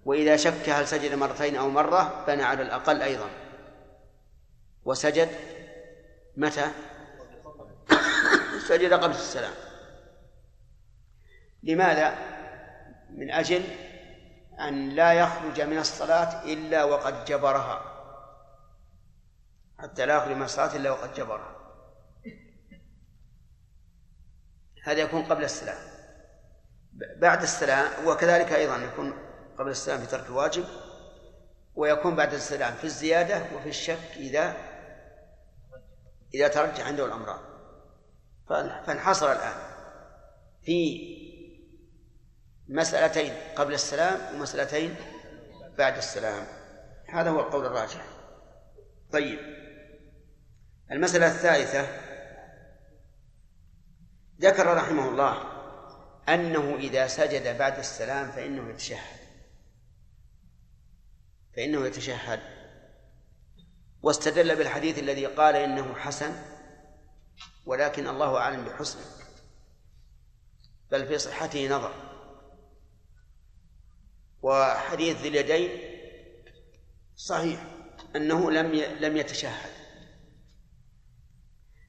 وإذا 0.06 0.38
شك 0.38 0.70
هل 0.70 0.88
سجد 0.88 1.14
مرتين 1.14 1.56
أو 1.56 1.70
مرة 1.70 2.26
بنى 2.28 2.44
على 2.44 2.62
الأقل 2.62 3.02
أيضا. 3.02 3.30
وسجد 4.86 5.30
متى؟ 6.38 6.72
سجد 8.68 8.94
قبل 8.94 9.12
السلام. 9.12 9.54
لماذا؟ 11.64 12.18
من 13.10 13.32
أجل 13.32 13.64
أن 14.60 14.90
لا 14.90 15.14
يخرج 15.14 15.62
من 15.62 15.78
الصلاة 15.78 16.44
إلا 16.44 16.84
وقد 16.84 17.26
جبرها. 17.26 17.82
حتى 19.80 20.06
لا 20.06 20.16
يخرج 20.16 20.36
من 20.36 20.44
الصلاة 20.44 20.76
إلا 20.76 20.92
وقد 20.92 21.14
جبرها. 21.14 21.63
هذا 24.84 25.00
يكون 25.00 25.24
قبل 25.24 25.44
السلام. 25.44 25.78
بعد 27.18 27.42
السلام 27.42 28.08
وكذلك 28.08 28.54
أيضا 28.54 28.78
يكون 28.78 29.14
قبل 29.58 29.72
السلام 29.72 30.00
في 30.00 30.06
ترك 30.06 30.26
الواجب 30.26 30.66
ويكون 31.76 32.16
بعد 32.16 32.34
السلام 32.34 32.74
في 32.74 32.84
الزيادة 32.84 33.46
وفي 33.56 33.70
الشك 33.70 34.12
إذا 34.16 34.56
إذا 36.34 36.48
ترجح 36.48 36.88
عنده 36.88 37.06
الأمران 37.06 37.40
فانحصر 38.88 39.32
الآن 39.32 39.56
في 40.66 41.14
مسألتين 42.68 43.34
قبل 43.56 43.74
السلام 43.74 44.36
ومسألتين 44.36 44.96
بعد 45.78 45.98
السلام. 45.98 46.48
هذا 47.10 47.30
هو 47.30 47.40
القول 47.40 47.66
الراجح. 47.66 48.06
طيب. 49.12 49.40
المسألة 50.92 51.28
الثالثة 51.28 52.13
ذكر 54.44 54.78
رحمه 54.78 55.10
الله 55.10 55.54
أنه 56.30 56.76
إذا 56.76 57.08
سجد 57.08 57.58
بعد 57.58 57.80
السلام 57.80 58.32
فإنه 58.32 58.70
يتشهد. 58.70 59.20
فإنه 61.56 61.86
يتشهد. 61.86 62.40
واستدل 64.02 64.56
بالحديث 64.56 65.00
الذي 65.00 65.26
قال 65.26 65.56
إنه 65.56 65.96
حسن 65.96 66.32
ولكن 67.66 68.08
الله 68.08 68.38
أعلم 68.38 68.66
بحسنه. 68.66 69.06
بل 70.92 71.08
في 71.08 71.18
صحته 71.18 71.68
نظر. 71.68 71.94
وحديث 74.42 75.22
ذي 75.22 75.28
اليدين 75.28 75.94
صحيح 77.16 77.66
أنه 78.16 78.52
لم 78.52 78.72
لم 78.76 79.18
يتشهد. 79.18 79.72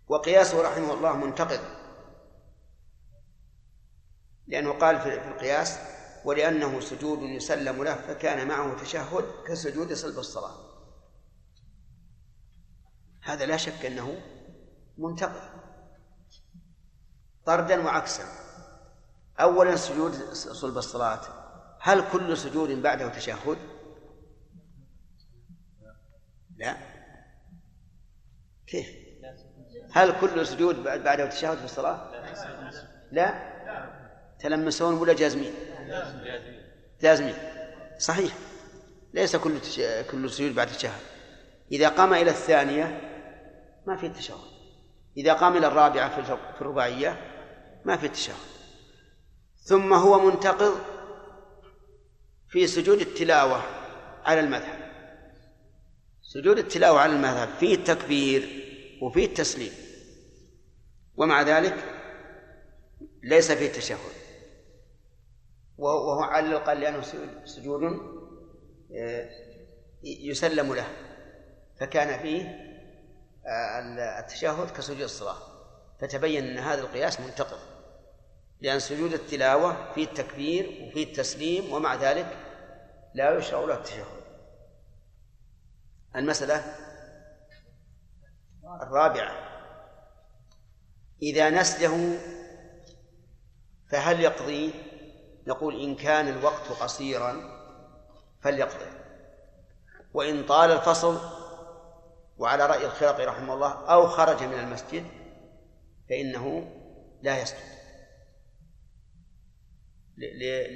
وقياسه 0.08 0.62
رحمه 0.62 0.94
الله 0.94 1.16
منتقد. 1.16 1.73
لأنه 4.46 4.72
قال 4.72 5.00
في 5.00 5.28
القياس 5.28 5.78
ولأنه 6.24 6.80
سجود 6.80 7.22
يسلم 7.22 7.84
له 7.84 7.94
فكان 7.94 8.48
معه 8.48 8.82
تشهد 8.82 9.24
كسجود 9.46 9.92
صلب 9.92 10.18
الصلاة 10.18 10.56
هذا 13.22 13.46
لا 13.46 13.56
شك 13.56 13.86
أنه 13.86 14.20
منتقد 14.98 15.50
طردا 17.46 17.84
وعكسا 17.84 18.24
أولا 19.40 19.76
سجود 19.76 20.12
صلب 20.32 20.78
الصلاة 20.78 21.20
هل 21.80 22.12
كل 22.12 22.36
سجود 22.36 22.70
بعده 22.70 23.08
تشهد؟ 23.08 23.58
لا 26.56 26.76
كيف؟ 28.66 28.86
هل 29.92 30.20
كل 30.20 30.46
سجود 30.46 30.82
بعده 30.82 31.26
تشهد 31.26 31.58
في 31.58 31.64
الصلاة؟ 31.64 32.10
لا 33.12 33.53
تلمسون 34.44 34.94
ولا 34.94 35.12
جازمين؟ 35.12 35.54
جازمين. 37.02 37.34
صحيح. 37.98 38.32
ليس 39.14 39.36
كل. 39.36 39.58
كل 40.10 40.30
سجود 40.30 40.54
بعد 40.54 40.68
التشهد 40.68 41.00
إذا 41.72 41.88
قام 41.88 42.14
إلى 42.14 42.30
الثانية 42.30 43.00
ما 43.86 43.96
في 43.96 44.06
التشهد 44.06 44.38
إذا 45.16 45.32
قام 45.32 45.56
إلى 45.56 45.66
الرابعة 45.66 46.22
في 46.22 46.60
الرباعية 46.60 47.20
ما 47.84 47.96
في 47.96 48.06
التشهد 48.06 48.34
ثم 49.64 49.92
هو 49.92 50.30
منتقض 50.30 50.78
في 52.48 52.66
سجود 52.66 53.00
التلاوة 53.00 53.62
على 54.24 54.40
المذهب. 54.40 54.78
سجود 56.22 56.58
التلاوة 56.58 57.00
على 57.00 57.12
المذهب 57.12 57.48
فيه 57.60 57.74
التكبير 57.74 58.64
وفيه 59.02 59.26
التسليم. 59.26 59.72
ومع 61.16 61.42
ذلك 61.42 61.76
ليس 63.22 63.52
فيه 63.52 63.66
التشهد 63.66 64.23
وهو 65.78 66.20
على 66.20 66.46
الأقل 66.46 66.80
لأنه 66.80 67.02
سجود 67.44 67.82
آه، 68.96 69.30
يسلم 70.02 70.74
له. 70.74 70.86
فكان 71.80 72.22
فيه 72.22 72.42
آه، 73.46 74.20
التشهد 74.20 74.70
كسجود 74.70 75.00
الصلاة. 75.00 75.38
فتبين 76.00 76.44
أن 76.44 76.58
هذا 76.58 76.80
القياس 76.80 77.20
منتقض 77.20 77.58
لأن 78.60 78.78
سجود 78.78 79.12
التلاوة 79.12 79.92
فيه 79.92 80.04
التكبير 80.04 80.88
وفيه 80.88 81.04
التسليم 81.04 81.72
ومع 81.72 81.94
ذلك 81.94 82.36
لا 83.14 83.38
يشرع 83.38 83.60
له 83.60 83.74
التشهد. 83.74 84.24
المسألة 86.16 86.64
الرابعة. 88.82 89.54
إذا 91.22 91.50
نسله 91.50 92.18
فهل 93.90 94.20
يقضي؟ 94.20 94.72
نقول 95.46 95.80
إن 95.80 95.96
كان 95.96 96.28
الوقت 96.28 96.68
قصيرا 96.80 97.60
فليقضي 98.40 98.90
وإن 100.14 100.46
طال 100.46 100.70
الفصل 100.70 101.18
وعلى 102.38 102.66
رأي 102.66 102.86
الخرقي 102.86 103.24
رحمه 103.24 103.54
الله 103.54 103.72
أو 103.72 104.08
خرج 104.08 104.42
من 104.42 104.58
المسجد 104.58 105.06
فإنه 106.08 106.70
لا 107.22 107.42
يسجد. 107.42 107.74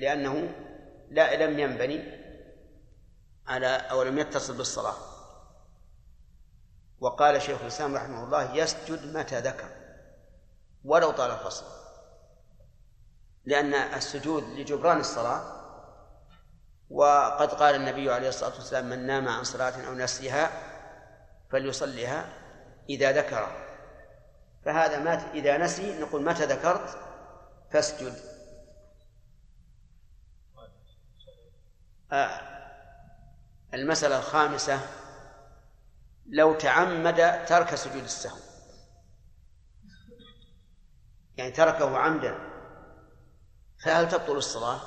لأنه 0.01 0.55
لا 1.11 1.47
لم 1.47 1.59
ينبني 1.59 2.19
على 3.47 3.67
أو 3.67 4.03
لم 4.03 4.19
يتصل 4.19 4.57
بالصلاة. 4.57 4.95
وقال 7.01 7.43
شيخ 7.43 7.61
الإسلام 7.61 7.97
رحمه 7.97 8.25
الله 8.25 8.55
يسجد 8.57 9.17
متى 9.17 9.41
ذكر 9.41 9.69
ولو 10.85 11.11
طال 11.11 11.31
الفصل. 11.31 11.78
لأن 13.49 13.75
السجود 13.75 14.45
لجبران 14.45 15.01
الصلاة 15.01 15.43
وقد 16.91 17.49
قال 17.49 17.75
النبي 17.75 18.13
عليه 18.13 18.29
الصلاة 18.29 18.55
والسلام 18.55 18.89
من 18.89 19.07
نام 19.07 19.29
عن 19.29 19.45
صلاة 19.45 19.87
أو 19.87 19.95
نسيها 19.95 20.51
فليصليها 21.51 22.29
إذا 22.91 23.13
ذكر. 23.13 23.49
فهذا 24.65 24.99
مات 24.99 25.23
إذا 25.35 25.59
نسي 25.59 26.01
نقول 26.01 26.25
متى 26.25 26.45
ذكرت؟ 26.45 26.99
فاسجد. 27.73 28.15
آه 32.13 32.41
المسألة 33.75 34.19
الخامسة 34.19 34.81
لو 36.27 36.55
تعمد 36.55 37.47
ترك 37.47 37.75
سجود 37.75 38.03
السهو. 38.03 38.39
يعني 41.37 41.51
تركه 41.51 41.99
عمدا. 41.99 42.48
فهل 43.83 44.09
تبطل 44.09 44.37
الصلاة؟ 44.37 44.81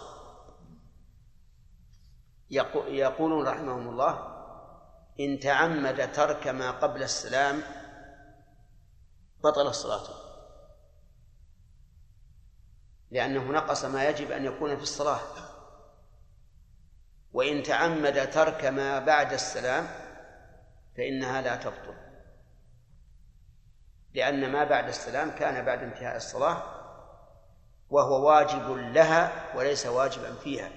يقولون 2.87 3.47
رحمهم 3.47 3.89
الله 3.89 4.31
إن 5.19 5.39
تعمد 5.39 6.11
ترك 6.11 6.47
ما 6.47 6.71
قبل 6.71 7.03
السلام 7.03 7.61
بطل 9.43 9.67
الصلاة 9.67 10.31
لأنه 13.11 13.51
نقص 13.51 13.85
ما 13.85 14.09
يجب 14.09 14.31
أن 14.31 14.45
يكون 14.45 14.75
في 14.75 14.83
الصلاة. 14.83 15.19
وإن 17.33 17.63
تعمد 17.63 18.31
ترك 18.31 18.65
ما 18.65 18.99
بعد 18.99 19.33
السلام 19.33 19.87
فإنها 20.97 21.41
لا 21.41 21.55
تبطل. 21.55 21.95
لأن 24.13 24.51
ما 24.51 24.63
بعد 24.63 24.87
السلام 24.87 25.31
كان 25.31 25.65
بعد 25.65 25.83
انتهاء 25.83 26.15
الصلاة 26.15 26.80
وهو 27.91 28.27
واجب 28.27 28.71
لها 28.71 29.31
وليس 29.57 29.85
واجبا 29.85 30.35
فيها. 30.35 30.69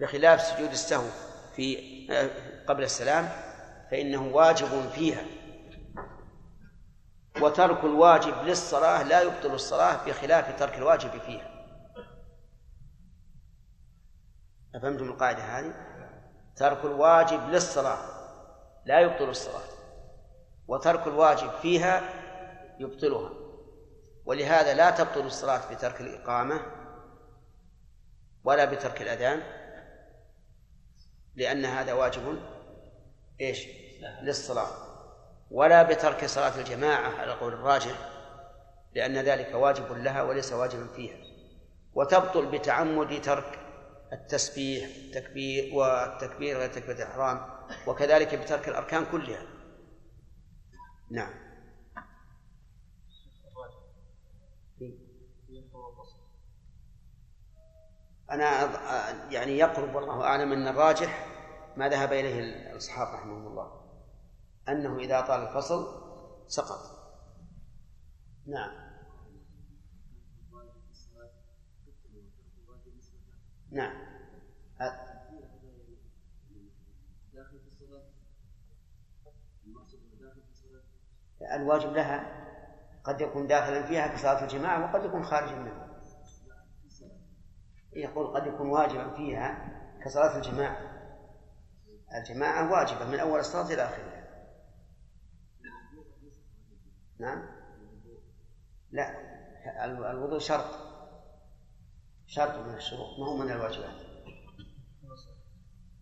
بخلاف 0.00 0.40
سجود 0.40 0.70
السهو 0.70 1.08
في 1.56 1.78
آه، 2.12 2.30
قبل 2.66 2.82
السلام 2.82 3.28
فإنه 3.90 4.26
واجب 4.26 4.90
فيها. 4.94 5.24
وترك 7.40 7.84
الواجب 7.84 8.34
للصلاة 8.42 9.02
لا 9.02 9.20
يبطل 9.20 9.54
الصلاة 9.54 10.06
بخلاف 10.06 10.58
ترك 10.58 10.78
الواجب 10.78 11.10
فيها. 11.10 11.48
أفهمتم 14.74 15.04
القاعدة 15.04 15.42
هذه؟ 15.42 15.74
ترك 16.56 16.84
الواجب 16.84 17.48
للصلاة 17.48 17.98
لا 18.84 19.00
يبطل 19.00 19.28
الصلاة. 19.28 19.68
وترك 20.68 21.06
الواجب 21.06 21.50
فيها 21.50 22.02
يبطلها. 22.78 23.41
ولهذا 24.24 24.74
لا 24.74 24.90
تبطل 24.90 25.26
الصلاة 25.26 25.74
بترك 25.74 26.00
الإقامة 26.00 26.60
ولا 28.44 28.64
بترك 28.64 29.02
الأذان 29.02 29.42
لأن 31.34 31.64
هذا 31.64 31.92
واجب 31.92 32.38
إيش؟ 33.40 33.66
للصلاة. 34.22 34.92
ولا 35.50 35.82
بترك 35.82 36.26
صلاة 36.26 36.58
الجماعة 36.60 37.20
على 37.20 37.32
القول 37.32 37.52
الراجح 37.52 38.08
لأن 38.94 39.18
ذلك 39.18 39.54
واجب 39.54 39.92
لها 39.92 40.22
وليس 40.22 40.52
واجبا 40.52 40.86
فيها. 40.96 41.16
وتبطل 41.94 42.46
بتعمد 42.46 43.20
ترك 43.22 43.58
التسبيح 44.12 44.84
التكبير 44.84 45.74
والتكبير 45.74 46.58
غير 46.58 46.72
تكبيرة 46.72 46.96
الإحرام 46.96 47.46
وكذلك 47.86 48.34
بترك 48.34 48.68
الأركان 48.68 49.04
كلها. 49.12 49.46
نعم. 51.10 51.41
أنا 58.32 58.72
يعني 59.30 59.58
يقرب 59.58 59.94
والله 59.94 60.24
أعلم 60.24 60.52
أن 60.52 60.68
الراجح 60.68 61.26
ما 61.76 61.88
ذهب 61.88 62.12
إليه 62.12 62.40
الأصحاب 62.70 63.14
رحمهم 63.14 63.46
الله. 63.46 63.82
أنه 64.68 64.98
إذا 64.98 65.20
طال 65.20 65.40
الفصل 65.40 66.02
سقط. 66.46 66.80
نعم. 68.46 68.92
نعم. 73.70 74.12
الواجب 81.56 81.92
لها 81.92 82.42
قد 83.04 83.20
يكون 83.20 83.46
داخلا 83.46 83.82
فيها 83.82 84.06
كصلاة 84.06 84.42
الجماعة 84.42 84.84
وقد 84.84 85.04
يكون 85.04 85.24
خارجا 85.24 85.54
منها. 85.54 85.91
يقول 87.92 88.26
قد 88.36 88.46
يكون 88.46 88.70
واجبا 88.70 89.10
فيها 89.16 89.72
كصلاة 90.04 90.36
الجماعة. 90.36 90.92
الجماعة 92.14 92.72
واجبة 92.72 93.04
من 93.04 93.20
أول 93.20 93.40
الصلاة 93.40 93.74
إلى 93.74 93.84
آخرها. 93.84 94.22
نعم؟ 97.18 97.48
لا 98.90 99.14
الوضوء 100.10 100.38
شرط. 100.38 100.92
شرط 102.26 102.66
من 102.66 102.74
الشروط 102.74 103.18
ما 103.18 103.26
هو 103.26 103.36
من 103.36 103.50
الواجبات. 103.50 104.12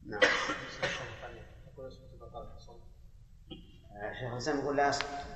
نعم. 0.06 0.20
شيخ 4.20 4.32
الإسلام 4.32 4.58
يقول 4.58 4.76
لا 4.76 4.88
يسقط 4.88 5.26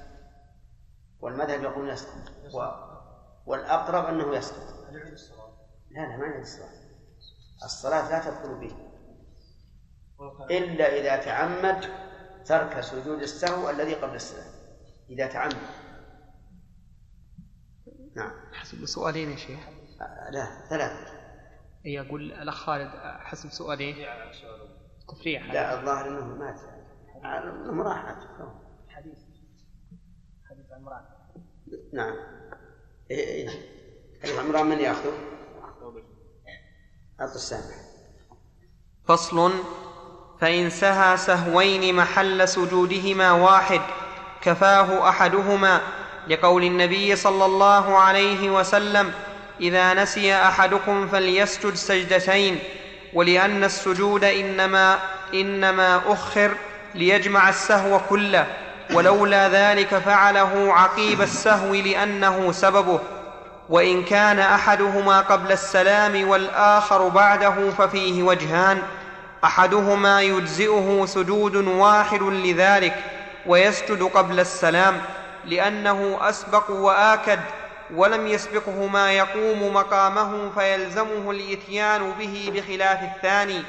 والمذهب 1.21 1.63
يقول 1.63 1.91
يسقط 1.91 2.55
و... 2.55 2.59
والأقرب 3.47 4.05
أنه 4.05 4.37
يسقط 4.37 4.75
لا 5.95 6.01
لا 6.01 6.17
ما 6.17 6.27
يعيد 6.27 6.41
الصلاة. 6.41 6.85
الصلاة 7.65 8.11
لا 8.11 8.19
تدخل 8.19 8.55
به 8.55 8.77
إلا 10.51 11.01
إذا 11.01 11.25
تعمد 11.25 11.85
ترك 12.45 12.81
سجود 12.81 13.23
السهو 13.23 13.71
الذي 13.71 13.95
قبل 13.95 14.15
السلام 14.15 14.53
إذا 15.11 15.27
تعمد. 15.27 15.57
نعم. 18.17 18.33
حسب 18.53 18.87
سؤالين 18.87 19.31
يا 19.31 19.37
شيخ. 19.37 19.61
لا 20.31 20.67
ثلاثة. 20.71 21.25
أي 21.87 22.01
أقول 22.01 22.33
الأخ 22.33 22.55
خالد 22.55 22.91
حسب 23.19 23.51
سؤالين. 23.51 24.07
تفريع 25.09 25.53
لا 25.53 25.81
الظاهر 25.81 26.09
إنه 26.09 26.25
مات. 26.25 26.61
انه 27.25 27.83
راح 27.83 28.17
حديث. 28.89 29.19
حديث 30.45 30.73
عمران. 30.73 31.05
نعم. 31.93 32.15
إيه 33.11 33.27
إيه. 33.27 33.49
حديث 34.23 34.39
عمران 34.39 34.67
من 34.67 34.79
ياخذه؟ 34.79 35.34
أعط 37.21 37.35
السامع 37.35 37.75
فصل. 39.09 39.53
فإن 40.41 40.71
سهى 40.71 41.17
سهوين 41.17 41.97
محل 41.97 42.49
سجودهما 42.49 43.33
واحد 43.33 43.81
كفاه 44.43 45.09
أحدهما 45.09 45.81
لقول 46.29 46.65
النبي 46.65 47.17
صلى 47.17 47.45
الله 47.45 47.99
عليه 47.99 48.51
وسلم 48.51 49.13
إذا 49.61 49.95
نسي 49.95 50.35
أحدكم 50.35 51.09
فليسجد 51.09 51.75
سجدتين 51.75 52.59
ولأن 53.15 53.65
السجود 53.65 54.25
إنما 54.25 54.99
إنما 55.35 56.03
أخر 56.07 56.57
ليجمع 56.95 57.49
السهو 57.49 58.01
كله 58.09 58.47
ولولا 58.95 59.49
ذلك 59.49 59.95
فعله 59.99 60.73
عقيب 60.73 61.23
السهو 61.23 61.75
لأنه 61.75 62.53
سببه. 62.53 63.01
وإن 63.69 64.05
كان 64.05 64.39
أحدهما 64.39 65.21
قبل 65.21 65.53
السلام 65.53 66.29
والآخر 66.29 67.09
بعده 67.09 67.71
ففيه 67.71 68.23
وجهان 68.23 68.83
أحدهما 69.45 70.23
يجزئه 70.23 71.05
سجود 71.07 71.57
واحد 71.57 72.23
لذلك 72.23 73.05
ويسجد 73.47 74.03
قبل 74.03 74.41
السلام 74.41 75.03
لأنه 75.45 76.29
أسبق 76.29 76.71
وآكد 76.71 77.41
ولم 77.95 78.27
يسبقه 78.27 78.87
ما 78.87 79.13
يقوم 79.13 79.75
مقامه 79.75 80.51
فيلزمه 80.51 81.31
الإتيان 81.31 82.13
به 82.19 82.53
بخلاف 82.55 83.17
الثاني. 83.17 83.63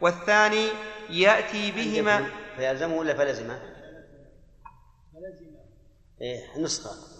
والثاني 0.00 0.68
يأتي 1.10 1.72
بهما. 1.72 2.26
فيلزمه 2.56 2.94
ولا 2.94 3.14
فلزمه؟ 3.14 3.58
فلزمه. 5.14 5.58
إيه 6.20 6.62
نسخة. 6.62 7.11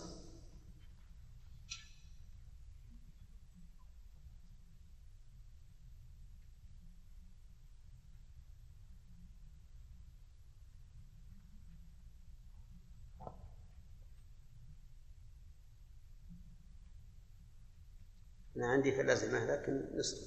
أنا 18.63 18.71
عندي 18.73 18.93
في 18.93 19.01
الأزمة 19.01 19.45
لكن 19.45 19.99
نصف. 19.99 20.19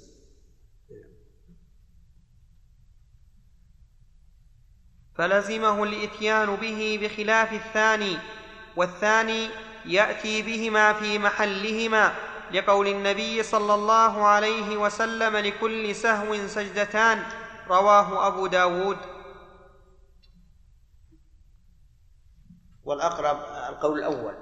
فلزمه 5.16 5.84
الإتيان 5.84 6.56
به 6.56 7.00
بخلاف 7.02 7.54
الثاني 7.54 8.18
والثاني 8.78 9.50
يأتي 9.86 10.42
بهما 10.42 10.94
في 10.94 11.20
محلهما 11.20 12.16
لقول 12.52 12.88
النبي 12.88 13.44
صلى 13.44 13.74
الله 13.74 14.26
عليه 14.26 14.78
وسلم 14.78 15.38
لكل 15.38 15.96
سهو 15.96 16.48
سجدتان 16.48 17.24
رواه 17.68 18.28
أبو 18.28 18.48
داود. 18.48 18.98
والأقرب 22.84 23.38
القول 23.74 24.00
الأول 24.00 24.36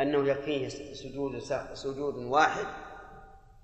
أنه 0.00 0.28
يكفيه 0.28 0.68
سجود 0.94 1.38
سجود 1.74 2.14
واحد 2.14 2.85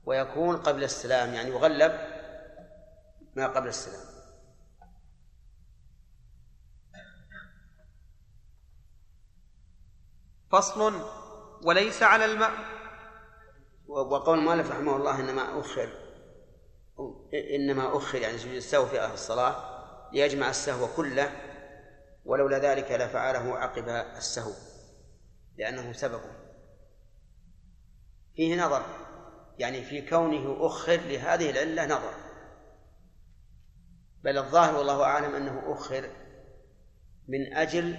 ويكون 0.05 0.57
قبل 0.57 0.85
السلام 0.85 1.35
يعني 1.35 1.51
يغلب 1.51 1.93
ما 3.35 3.47
قبل 3.47 3.69
السلام. 3.69 4.13
فصل 10.53 11.07
وليس 11.63 12.03
على 12.03 12.25
الماء. 12.25 12.53
وقول 13.89 14.39
المؤلف 14.39 14.71
رحمه 14.71 14.97
الله 14.97 15.21
إنما 15.21 15.61
اخر 15.61 15.89
إنما 17.55 17.97
اخر 17.97 18.19
يعني 18.19 18.39
سجود 18.39 18.55
السهو 18.55 18.87
في 18.87 19.01
آخر 19.01 19.15
الصلاة 19.15 19.57
ليجمع 20.13 20.51
السهو 20.51 20.89
كله 20.97 21.33
ولولا 22.25 22.59
ذلك 22.59 22.93
لفعله 22.93 23.59
عقب 23.59 23.89
السهو 23.89 24.53
لأنه 25.59 25.93
سببه. 25.93 26.31
فيه 28.37 28.65
نظر. 28.65 28.83
يعني 29.59 29.85
في 29.85 30.09
كونه 30.09 30.67
أخر 30.67 30.97
لهذه 30.97 31.51
العلة 31.51 31.87
نظر. 31.87 32.15
بل 34.25 34.39
الظاهر 34.39 34.77
والله 34.77 35.03
أعلم 35.05 35.35
أنه 35.35 35.73
أخر 35.73 36.11
من 37.29 37.55
أجل 37.57 37.95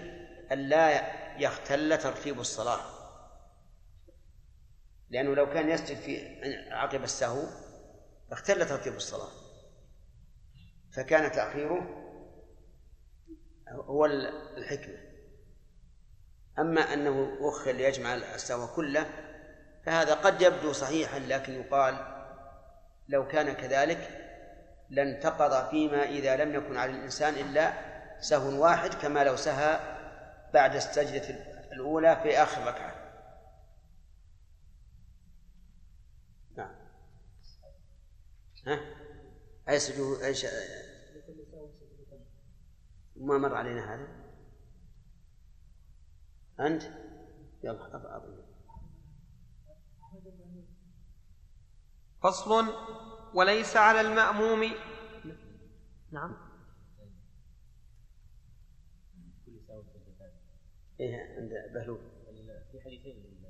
أن 0.51 0.59
لا 0.59 1.13
يختل 1.39 1.97
ترتيب 1.97 2.39
الصلاة. 2.39 2.81
لأنه 5.09 5.35
لو 5.35 5.49
كان 5.49 5.69
يسجد 5.69 5.97
في 5.97 6.41
عقب 6.71 7.03
السهو 7.03 7.43
اختل 8.31 8.65
ترتيب 8.65 8.93
الصلاة. 8.93 9.31
فكان 10.95 11.31
تأخيره 11.31 11.99
هو 13.69 14.05
الحكمة. 14.57 14.97
أما 16.59 16.81
أنه 16.81 17.37
أخر 17.41 17.71
ليجمع 17.71 18.13
السهو 18.13 18.67
كله 18.67 19.22
فهذا 19.85 20.13
قد 20.13 20.41
يبدو 20.41 20.73
صحيحا 20.73 21.19
لكن 21.19 21.53
يقال 21.53 21.95
لو 23.09 23.27
كان 23.27 23.53
كذلك 23.53 24.19
لانتقض 24.89 25.69
فيما 25.69 26.03
إذا 26.03 26.35
لم 26.35 26.55
يكن 26.55 26.77
على 26.77 26.91
الإنسان 26.91 27.33
إلا 27.33 27.73
سهو 28.19 28.63
واحد 28.63 28.93
كما 28.93 29.23
لو 29.23 29.35
سهى 29.35 29.79
بعد 30.53 30.75
السجدة 30.75 31.29
الأولى 31.71 32.19
في 32.23 32.37
آخر 32.37 32.67
ركعة. 32.67 32.95
نعم. 36.57 36.75
ها؟ 38.67 38.79
أي 39.69 39.79
سجود؟ 39.79 40.21
أي 40.21 40.33
ش... 40.33 40.45
ما 43.15 43.37
مر 43.37 43.55
علينا 43.55 43.95
هذا؟ 43.95 44.07
أنت؟ 46.59 46.83
يلا 47.63 47.95
أضرب 47.95 48.42
فصل 52.23 52.65
وليس 53.33 53.77
على 53.77 54.01
المأموم. 54.01 54.73
نعم. 56.11 56.37
إيه 60.99 61.35
عند 61.37 61.51
بهلول. 61.73 61.99
في 62.71 62.81
حديثين. 62.81 63.43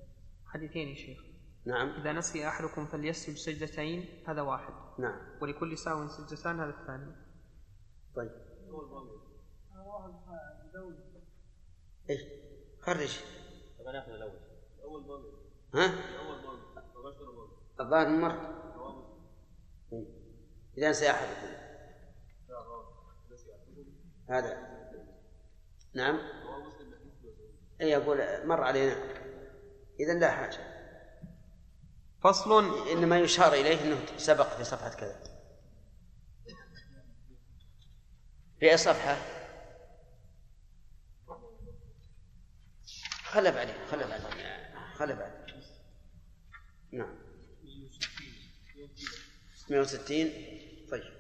حديثين 0.45 0.87
يا 0.87 0.95
شيخ. 0.95 1.19
نعم. 1.65 1.89
إذا 1.89 2.11
نسي 2.11 2.47
أحدكم 2.47 2.85
فليسجد 2.85 3.35
سجدتين 3.35 4.23
هذا 4.27 4.41
واحد. 4.41 4.73
نعم. 4.99 5.41
ولكل 5.41 5.77
ساو 5.77 6.07
سجدتان 6.07 6.59
هذا 6.59 6.69
الثاني. 6.69 7.15
طيب. 8.15 8.31
إيش 12.09 12.21
خرج. 12.81 13.19
طب 13.79 13.85
ناخذ 13.85 14.11
الأول. 14.11 14.39
اول 14.83 15.03
ضمير 15.03 15.33
ها 15.73 16.17
اول 16.19 16.41
ضمير 16.41 16.59
مباشر 16.95 17.31
ضمير 17.31 17.52
الظاهر 17.79 18.09
مر. 18.09 18.53
إذا 20.77 20.89
نسي 20.89 21.11
أحدكم 21.11 21.53
هذا. 24.29 24.57
نعم. 25.93 26.19
أي 27.81 27.89
يقول 27.89 28.47
مر 28.47 28.63
علينا. 28.63 28.95
إذا 29.99 30.13
لا 30.13 30.31
حاجة. 30.31 30.73
فصل. 32.23 32.87
إنما 32.89 33.19
يشار 33.19 33.53
إليه 33.53 33.83
أنه 33.83 34.17
سبق 34.17 34.47
في 34.47 34.63
صفحة 34.63 34.89
كذا. 34.89 35.23
في 38.59 38.71
أي 38.71 38.77
صفحة؟ 38.77 39.17
خلى 43.33 43.51
بعدين 43.51 43.75
خلى 43.91 44.07
بعدين 44.07 44.29
خلى 44.95 45.15
بعدين 45.15 45.63
نعم. 46.91 47.22
160 49.69 50.31
طيب. 50.91 51.13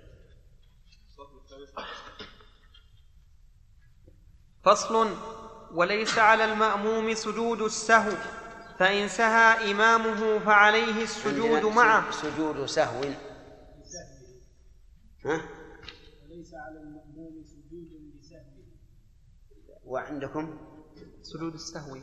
فصل 4.65 5.17
وليس 5.71 6.17
على 6.17 6.45
المأموم 6.45 7.13
سجود 7.13 7.61
السهو 7.61 8.17
فإن 8.79 9.07
سهى 9.07 9.71
إمامه 9.71 10.39
فعليه 10.39 11.03
السجود 11.03 11.65
معه. 11.65 12.11
سجود 12.11 12.65
سهو. 12.65 13.01
ها؟ 15.25 15.41
وليس 16.23 16.53
على 16.53 16.79
المأموم 16.79 17.43
سجود 17.43 17.87
لسهو 18.19 18.63
وعندكم؟ 19.83 20.57
سجود 21.21 21.53
السهو. 21.53 21.97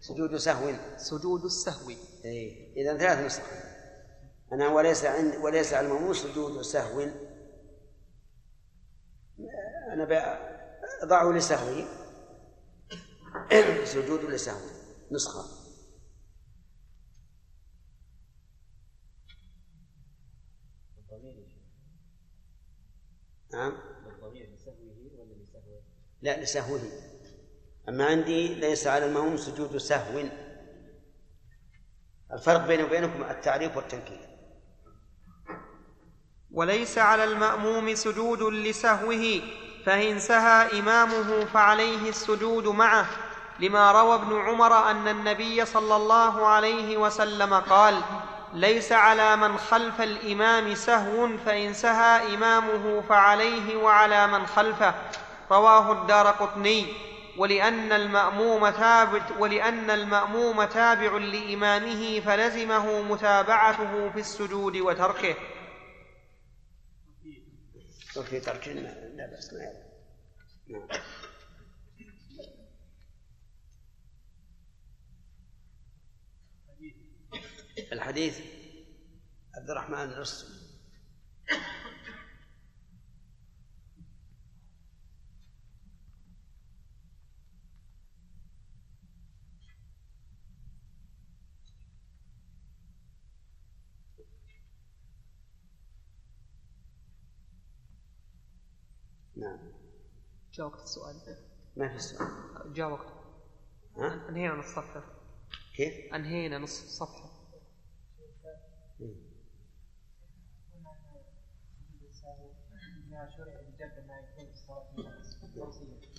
سجود 0.00 0.36
سهو. 0.36 0.74
سجود 0.96 1.44
السهو. 1.44 1.90
إيه. 2.24 2.74
إذا 2.76 2.98
ثلاث 2.98 3.26
نسخ. 3.26 3.75
أنا 4.52 4.68
وليس 4.68 5.04
عند 5.04 5.36
وليس 5.36 5.74
على 5.74 5.86
المأموم 5.86 6.12
سجود 6.12 6.62
سهو 6.62 7.00
أنا 9.92 10.38
أضعه 11.02 11.32
لسهوه 11.32 11.86
سجود 13.84 14.24
لسهو. 14.24 14.70
نسخة. 15.10 15.44
نعم؟ 23.52 23.72
لا 26.22 26.42
لسهوه. 26.42 26.80
أما 27.88 28.04
عندي 28.04 28.54
ليس 28.54 28.86
على 28.86 29.06
المأموم 29.06 29.36
سجود 29.36 29.76
سهو. 29.76 30.28
الفرق 32.32 32.66
بيني 32.66 32.82
وبينكم 32.82 33.24
التعريف 33.24 33.76
والتنكير. 33.76 34.25
وليس 36.52 36.98
على 36.98 37.24
المأموم 37.24 37.94
سجود 37.94 38.42
لسهوه 38.42 39.40
فإن 39.86 40.18
سهى 40.18 40.80
إمامه 40.80 41.44
فعليه 41.44 42.08
السجود 42.08 42.68
معه. 42.68 43.06
لما 43.60 43.92
روى 43.92 44.14
ابن 44.14 44.40
عمر 44.40 44.90
أن 44.90 45.08
النبي 45.08 45.64
صلى 45.64 45.96
الله 45.96 46.46
عليه 46.46 46.96
وسلم 46.96 47.54
قال 47.54 48.00
ليس 48.54 48.92
على 48.92 49.36
من 49.36 49.58
خلف 49.58 50.00
الإمام 50.00 50.74
سهو 50.74 51.28
فإن 51.46 51.74
سهى 51.74 52.34
إمامه 52.34 53.02
فعليه 53.08 53.76
وعلى 53.76 54.26
من 54.26 54.46
خلفه 54.46 54.94
رواه 55.50 55.92
الدار 55.92 56.26
قطني. 56.26 56.86
ولأن 57.38 57.92
المأموم 57.92 58.68
تابع 58.68 59.20
ولأن 59.38 59.90
المأموم 59.90 60.64
تابع 60.64 61.12
لإمامه 61.16 62.20
فلزمه 62.20 63.02
متابعته 63.02 64.10
في 64.14 64.20
السجود 64.20 64.76
وتركه. 64.76 65.34
وفي 68.18 68.40
ترك 68.40 68.68
لا 68.68 69.26
بأس 69.26 69.52
ما. 69.52 69.72
نعم. 70.68 70.88
الحديث 77.92 78.40
عبد 79.56 79.70
الرحمن 79.70 80.10
الرسل 80.12 80.46
نعم. 99.36 99.58
جاء 100.52 100.66
وقت 100.66 100.82
السؤال 100.82 101.36
ما 101.76 101.88
في 101.88 101.98
سؤال. 101.98 102.72
جاء 102.72 102.90
وقت 102.90 103.12
ها؟ 103.96 104.28
أنهينا 104.28 104.54
نص 104.54 104.66
صفحة. 104.66 105.04
كيف؟ 105.76 106.14
أنهينا 106.14 106.58
نص 106.58 106.98
صفحة. 106.98 107.30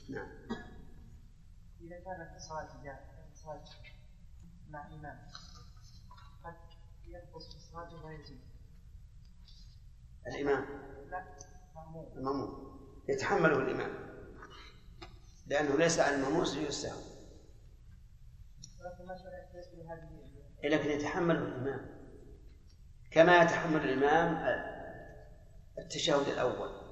نعم. 0.10 0.30
إذا 1.82 2.00
كان 2.00 2.22
اتصال 2.22 2.84
جاء 2.84 3.28
اتصال 3.30 3.62
مع 4.70 4.88
إمام 4.88 5.28
قد 6.44 6.56
ينقص 7.06 7.50
في 7.50 7.56
الصلاة 7.56 8.06
ويزيد 8.06 8.42
الإمام. 10.28 10.66
لا 11.10 11.38
المأموم. 12.18 12.87
يتحمله 13.10 13.58
الإمام. 13.58 14.08
لأنه 15.48 15.76
ليس 15.76 16.00
على 16.00 16.16
في 19.70 19.88
هذه 19.88 20.10
لكن 20.64 20.90
يتحمله 20.90 21.40
الإمام. 21.40 21.98
كما 23.12 23.42
يتحمل 23.42 23.90
الإمام 23.90 24.38
التشهد 25.78 26.28
الأول. 26.28 26.88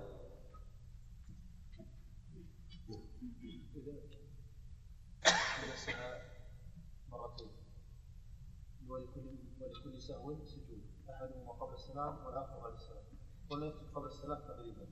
ولكل 8.88 9.38
ولكل 9.60 10.02
سهو 10.02 10.46
سجود. 10.46 10.86
أحدهما 11.10 11.52
قبل 11.52 11.74
السلام 11.74 12.26
والآخر 12.26 12.60
بعد 12.60 12.74
السلام. 12.74 13.04
يكتب 13.68 13.96
قبل 13.96 14.08
السلام 14.08 14.40
تقريبا. 14.40 14.88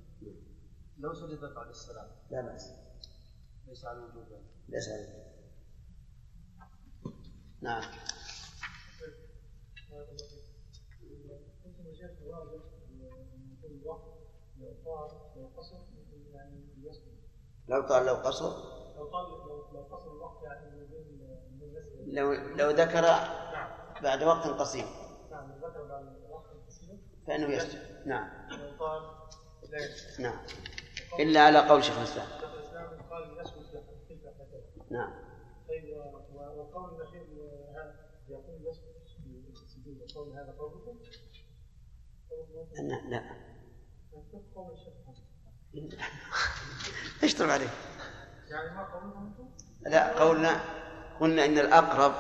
لو 0.98 1.14
سجد 1.14 1.40
بعد 1.40 1.68
السلام. 1.68 2.08
لا 2.32 2.42
بأس. 2.42 2.74
ليس 3.68 3.86
على 3.86 3.98
الوجوب. 3.98 4.42
ليس 4.70 4.90
نعم 7.62 7.84
من 13.00 13.58
كل 13.62 13.88
وقت 13.88 14.04
لو 17.68 17.82
طال 17.88 18.06
لو 18.06 18.16
قصر. 18.16 18.50
لو 18.98 19.10
طال 19.12 19.26
لو 19.74 19.84
قصر 19.92 20.12
الوقت 20.12 20.44
يعني 20.44 20.88
لو 22.06 22.34
لو 22.34 22.70
ذكر 22.70 23.02
بعد 24.04 24.24
وقت 24.24 24.48
قصير. 24.48 24.86
نعم 25.32 25.52
ذكر 25.52 25.88
بعد 25.88 26.08
الوقت 26.08 26.52
القصير 26.52 26.98
فإنه 27.28 27.48
يسجد. 27.50 28.08
نعم. 28.08 28.50
لو 29.70 29.80
يسجد 29.80 30.22
نعم. 30.22 30.46
إلا 31.20 31.42
على 31.46 31.60
قول 31.60 31.84
شيخ 31.84 31.98
الإسلام 31.98 32.28
نعم 34.90 35.14
طيب 35.70 35.84
هذا 35.86 36.14
يقول 40.10 40.34
هذا 40.34 40.56
قولكم 40.60 41.00
لا 42.74 43.10
لا. 43.10 43.24
اشطب 47.24 47.50
عليه 47.50 47.68
يعني 48.50 48.76
ما؟ 48.76 49.34
لا 49.82 50.20
قولنا 50.20 50.62
قلنا 51.20 51.46
إن 51.46 51.58
الأقرب 51.58 52.14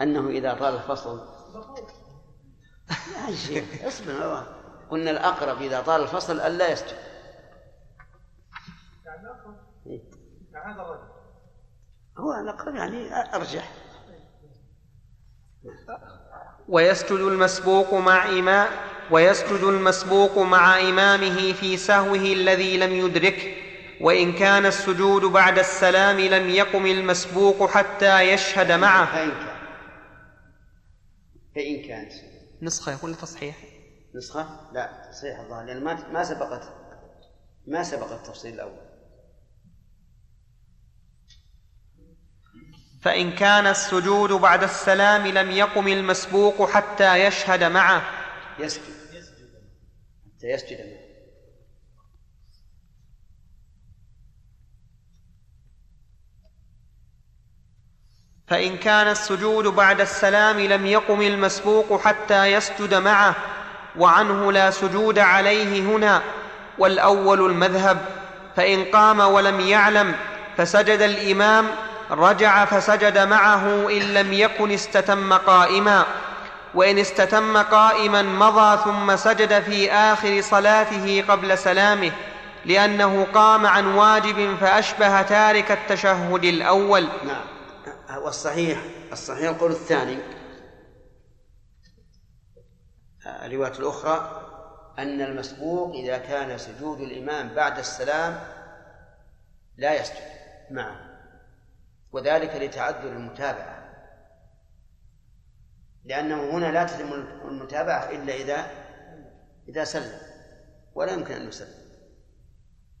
أنه 0.00 0.28
إذا 0.28 0.54
طال 0.54 0.74
الفصل 0.74 1.20
يا 3.30 3.34
شيخ 3.34 3.84
اصبر. 3.84 4.46
قلنا 4.90 5.10
الأقرب 5.10 5.62
إذا 5.62 5.82
طال 5.82 6.02
الفصل 6.02 6.40
ألا 6.40 6.72
يسجد 6.72 6.96
يعني 9.06 9.28
اقرب 9.28 9.56
إيه. 9.86 10.02
هذا 10.64 10.82
الرجل. 10.82 11.08
هو 12.18 12.34
الأقرب 12.34 12.74
يعني 12.74 13.14
أرجح. 13.34 13.72
ويسجد 16.68 17.10
المسبوق 17.12 17.94
مع 17.94 18.28
إمام 18.28 18.68
ويسجد 19.10 19.62
المسبوق 19.62 20.38
مع 20.38 20.80
إمامه 20.80 21.52
في 21.52 21.76
سهوه 21.76 22.16
الذي 22.16 22.76
لم 22.76 22.92
يدركه 22.92 23.54
وإن 24.00 24.32
كان 24.32 24.66
السجود 24.66 25.22
بعد 25.22 25.58
السلام 25.58 26.20
لم 26.20 26.50
يقم 26.50 26.86
المسبوق 26.86 27.70
حتى 27.70 28.20
يشهد 28.20 28.72
معه. 28.72 29.06
فإن 29.14 29.30
كان 29.30 29.54
فإن 31.54 31.88
كانت. 31.88 32.12
نسخة 32.62 33.04
ولا 33.04 33.14
تصحيح. 33.14 33.56
نسخة؟ 34.14 34.70
لا 34.72 35.10
صحيح 35.12 35.40
الظاهر 35.40 35.64
لأن 35.64 35.84
ما 35.84 36.08
ما 36.12 36.24
سبقت 36.24 36.62
ما 37.66 37.82
سبق 37.82 38.12
التفصيل 38.12 38.54
الأول. 38.54 38.83
فإن 43.04 43.32
كان 43.32 43.66
السجود 43.66 44.32
بعد 44.32 44.62
السلام 44.62 45.26
لم 45.26 45.50
يقم 45.50 45.88
المسبوق 45.88 46.70
حتى 46.70 47.16
يشهد 47.16 47.64
معه. 47.64 48.02
يسجد. 48.58 48.82
حتى 50.36 50.46
يسجد 50.46 50.78
معه. 50.78 51.04
فإن 58.46 58.76
كان 58.76 59.08
السجود 59.08 59.66
بعد 59.66 60.00
السلام 60.00 60.60
لم 60.60 60.86
يقم 60.86 61.22
المسبوق 61.22 62.00
حتى 62.00 62.46
يسجد 62.46 62.94
معه 62.94 63.34
وعنه 63.98 64.52
لا 64.52 64.70
سجود 64.70 65.18
عليه 65.18 65.80
هنا 65.80 66.22
والأول 66.78 67.50
المذهب. 67.50 67.98
فإن 68.56 68.84
قام 68.84 69.20
ولم 69.20 69.60
يعلم 69.60 70.14
فسجد 70.56 71.00
الإمام 71.00 71.66
رجع 72.10 72.64
فسجد 72.64 73.18
معه 73.18 73.90
إن 73.90 74.02
لم 74.02 74.32
يكن 74.32 74.70
استتم 74.70 75.32
قائما. 75.32 76.04
وإن 76.74 76.98
استتم 76.98 77.56
قائما 77.56 78.22
مضى 78.22 78.82
ثم 78.84 79.16
سجد 79.16 79.62
في 79.62 79.92
آخر 79.92 80.40
صلاته 80.40 81.24
قبل 81.28 81.58
سلامه 81.58 82.12
لأنه 82.64 83.26
قام 83.34 83.66
عن 83.66 83.86
واجب 83.86 84.56
فأشبه 84.60 85.22
تارك 85.22 85.70
التشهد 85.72 86.44
الأول. 86.44 87.02
نعم. 87.02 87.54
والصحيح 88.22 88.78
الصحيح 89.12 89.50
القول 89.50 89.70
الثاني 89.70 90.18
الرواية 93.26 93.72
الأخرى 93.78 94.40
أن 94.98 95.20
المسبوق 95.20 95.94
إذا 95.94 96.18
كان 96.18 96.58
سجود 96.58 97.00
الإمام 97.00 97.54
بعد 97.54 97.78
السلام 97.78 98.40
لا 99.76 100.00
يسجد 100.00 100.16
معه. 100.70 101.03
وذلك 102.14 102.56
لتعذر 102.56 103.08
المتابعة. 103.08 103.84
لأنه 106.04 106.50
هنا 106.50 106.72
لا 106.72 106.84
تتم 106.84 107.12
المتابعة 107.44 108.10
إلا 108.10 108.34
إذا 108.34 108.66
إذا 109.68 109.84
سلم 109.84 110.18
ولا 110.94 111.12
يمكن 111.12 111.34
أن 111.34 111.48
يسلم. 111.48 111.84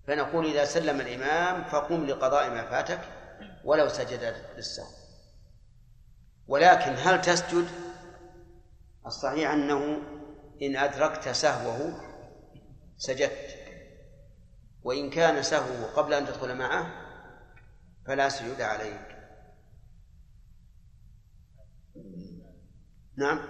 فنقول 0.06 0.46
إذا 0.46 0.64
سلم 0.64 1.00
الإمام 1.00 1.64
فقم 1.64 2.06
لقضاء 2.06 2.50
ما 2.50 2.70
فاتك 2.70 3.00
ولو 3.64 3.88
سجد 3.88 4.34
للسهو. 4.56 4.86
ولكن 6.46 6.94
هل 6.98 7.20
تسجد؟ 7.20 7.66
الصحيح 9.06 9.50
أنه 9.50 9.98
إن 10.62 10.76
أدركت 10.76 11.28
سهوه 11.28 12.00
سجدت. 12.98 13.58
وإن 14.82 15.10
كان 15.10 15.42
سهوه 15.42 15.92
قبل 15.96 16.14
أن 16.14 16.26
تدخل 16.26 16.54
معه 16.54 17.03
فلا 18.06 18.28
سجود 18.28 18.60
عليك. 18.60 19.14
نعم. 23.16 23.40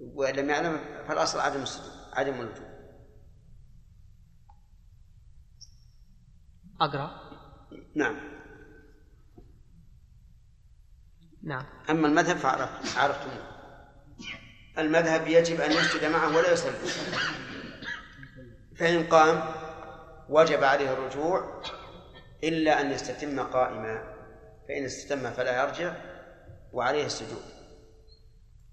ولم 0.00 0.50
يعلم 0.50 1.04
فالأصل 1.08 1.40
عدم 1.40 1.62
السجود 1.62 1.92
عدم 2.12 2.40
الوجوب. 2.40 2.76
أقرأ. 6.80 7.10
نعم. 7.96 8.16
نعم. 11.42 11.64
أما 11.90 12.08
المذهب 12.08 12.36
فعرف 12.36 12.98
عرفتموه. 12.98 13.56
المذهب 14.78 15.26
يجب 15.26 15.60
أن 15.60 15.72
يسجد 15.72 16.04
معه 16.04 16.36
ولا 16.36 16.52
يسلم 16.52 16.74
فإن 18.76 19.06
قام 19.06 19.54
وجب 20.28 20.64
عليه 20.64 20.92
الرجوع 20.92 21.62
إلا 22.44 22.80
أن 22.80 22.90
يستتم 22.90 23.40
قائما 23.40 24.16
فإن 24.68 24.84
استتم 24.84 25.30
فلا 25.30 25.62
يرجع 25.62 25.94
وعليه 26.72 27.06
السجود 27.06 27.42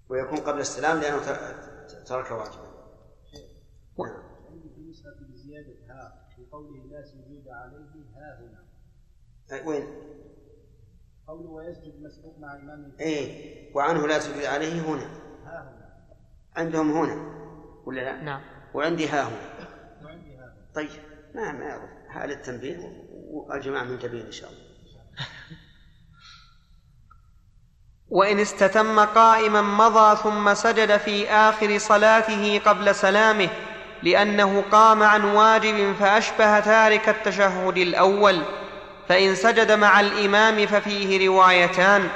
ويكون 0.08 0.38
قبل 0.38 0.60
السلام 0.60 1.00
لأنه 1.00 1.18
ترك 2.06 2.30
واجبا 2.30 2.74
نعم. 3.98 4.24
نسخة 4.90 5.14
بزيادة 5.20 5.74
ها 5.88 6.28
في 6.36 6.46
قوله 6.52 6.84
لا 6.90 7.04
سجود 7.04 7.48
عليه 7.48 8.04
ها 8.16 8.40
هنا 8.40 9.66
وين؟ 9.66 9.86
قوله 11.26 11.50
ويسجد 11.50 12.02
مسبوق 12.02 12.38
مع 12.38 12.56
إمام 12.56 12.92
إيه 13.00 13.74
وعنه 13.74 14.06
لا 14.06 14.18
سجود 14.18 14.44
عليه 14.44 14.80
هنا 14.80 15.06
ها 15.44 15.62
هنا 15.62 16.06
عندهم 16.56 16.92
هنا 16.92 17.34
ولا 17.86 18.00
لا؟ 18.00 18.22
نعم 18.22 18.42
وعندي 18.74 19.08
ها 19.08 19.28
هنا 19.28 19.68
وعندي 20.04 20.36
ها 20.36 20.44
هنا 20.44 20.72
طيب 20.74 20.90
ما 21.34 21.52
ما 21.52 21.64
يعرف 21.64 21.90
هذا 22.14 22.32
التنبيه 22.32 22.78
والجماعة 23.30 23.84
منتبهين 23.84 24.26
إن 24.26 24.32
شاء 24.32 24.50
الله. 24.50 24.64
وإن 28.08 28.40
استتم 28.40 29.00
قائما 29.00 29.62
مضى 29.62 30.16
ثم 30.22 30.54
سجد 30.54 30.96
في 30.96 31.30
آخر 31.30 31.78
صلاته 31.78 32.60
قبل 32.66 32.94
سلامه 32.94 33.48
لأنه 34.02 34.64
قام 34.72 35.02
عن 35.02 35.24
واجب 35.24 35.94
فأشبه 36.00 36.60
تارك 36.60 37.08
التشهد 37.08 37.76
الأول. 37.76 38.42
فإن 39.08 39.34
سجد 39.34 39.72
مع 39.72 40.00
الإمام 40.00 40.66
ففيه 40.66 41.28
روايتان. 41.28 42.08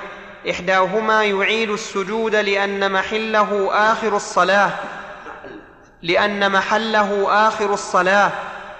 إحداهما 0.51 1.25
يعيد 1.25 1.71
السجود 1.71 2.35
لأن 2.35 2.93
محله 2.93 3.69
آخر 3.93 4.17
الصلاة 4.17 4.71
لأن 6.03 6.53
محله 6.53 7.49
آخر 7.49 7.75
الصلاة. 7.75 8.33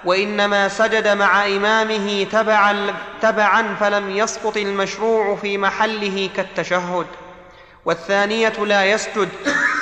وإنما 0.05 0.67
سجد 0.67 1.07
مع 1.07 1.45
إمامه 1.45 2.23
تبعا 2.31 2.93
تبعا 3.21 3.75
فلم 3.79 4.09
يسقط 4.09 4.57
المشروع 4.57 5.35
في 5.35 5.57
محله 5.57 6.29
كالتشهد. 6.35 7.05
والثانية 7.85 8.49
لا 8.49 8.85
يسجد 8.85 9.29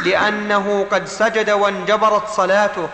لأنه 0.05 0.86
قد 0.91 1.05
سجد 1.05 1.49
وانجبرت 1.49 2.28
صلاته 2.28 2.89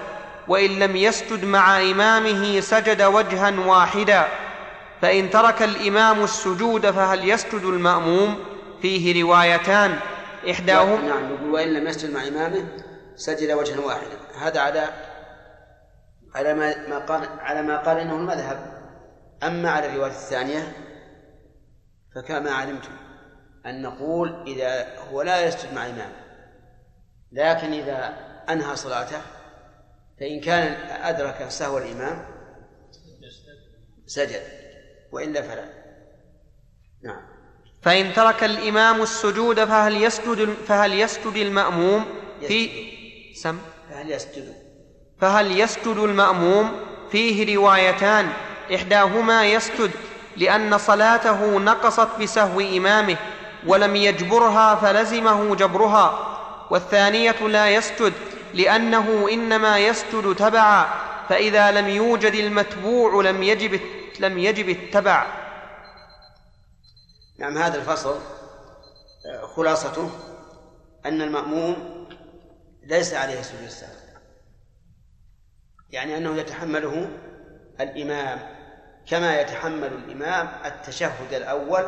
وإن 0.47 0.79
لم 0.79 0.95
يسجد 0.95 1.45
مع 1.45 1.81
إمامه 1.81 2.59
سجد 2.59 3.01
وجها 3.01 3.53
واحدا. 3.65 4.27
فإن 5.01 5.29
ترك 5.29 5.63
الإمام 5.63 6.23
السجود 6.23 6.91
فهل 6.91 7.29
يسجد 7.29 7.63
المأموم؟ 7.63 8.39
فيه 8.81 9.23
روايتان. 9.23 9.99
إحداهما 10.51 11.01
نعم 11.01 11.53
وإن 11.53 11.73
لم 11.73 11.87
يسجد 11.87 12.13
مع 12.13 12.27
إمامه 12.27 12.65
سجد 13.15 13.51
وجها 13.51 13.79
واحدا. 13.79 14.17
هذا 14.41 14.59
على 14.59 14.89
على 16.35 16.53
ما 16.53 16.87
ما 16.87 16.97
قال 16.97 17.39
على 17.39 17.61
ما 17.61 17.77
قال 17.77 17.97
إنه 17.97 18.15
المذهب. 18.15 18.73
أما 19.43 19.69
على 19.69 19.85
الرواية 19.85 20.11
الثانية 20.11 20.73
فكما 22.15 22.51
علمتم 22.51 22.91
أن 23.65 23.81
نقول 23.81 24.43
إذا 24.47 24.99
هو 24.99 25.21
لا 25.21 25.45
يسجد 25.45 25.73
مع 25.73 25.85
إمامه 25.85 26.23
لكن 27.31 27.73
إذا 27.73 28.13
أنهى 28.49 28.75
صلاته 28.75 29.21
فإن 30.19 30.41
كان 30.41 30.73
أدرك 30.91 31.49
سهو 31.49 31.77
الإمام 31.77 32.25
سجد 34.05 34.41
وإلا 35.11 35.41
فلا. 35.41 35.65
نعم. 37.03 37.21
فإن 37.81 38.13
ترك 38.13 38.43
الإمام 38.43 39.01
السجود 39.01 39.65
فهل 39.65 40.03
يسجد 40.03 40.53
فهل 40.53 40.93
يسجد 40.93 41.35
المأموم 41.35 42.05
في 42.47 42.69
سم؟ 43.33 43.59
فهل 43.89 44.11
يسجد؟ 44.11 44.62
فهل 45.23 45.59
يسجد 45.59 45.97
المأموم؟ 45.97 46.71
فيه 47.11 47.55
روايتان. 47.55 48.29
إحداهما 48.75 49.45
يسجد 49.45 49.91
لأن 50.37 50.77
صلاته 50.77 51.59
نقصت 51.59 52.07
بسهو 52.21 52.59
إمامه 52.59 53.17
ولم 53.67 53.95
يجبرها 53.95 54.75
فلزمه 54.75 55.55
جبرها. 55.55 56.37
والثانية 56.69 57.47
لا 57.47 57.69
يسجد 57.69 58.13
لأنه 58.53 59.27
إنما 59.31 59.77
يسجد 59.77 60.35
تبعا 60.35 60.85
فإذا 61.29 61.71
لم 61.71 61.89
يوجد 61.89 62.33
المتبوع 62.33 63.23
لم 63.23 63.43
يجب 63.43 63.79
لم 64.19 64.37
يجب 64.37 64.69
التبع. 64.69 65.27
نعم 67.39 67.57
هذا 67.57 67.77
الفصل 67.77 68.15
خلاصته 69.55 70.09
أن 71.05 71.21
المأموم 71.21 72.07
ليس 72.83 73.13
عليه 73.13 73.41
سجود 73.41 73.63
السهو 73.63 74.02
يعني 75.93 76.17
أنه 76.17 76.37
يتحمله 76.37 77.09
الإمام 77.81 78.39
كما 79.09 79.41
يتحمل 79.41 79.93
الإمام 79.93 80.49
التشهد 80.65 81.33
الأول 81.33 81.85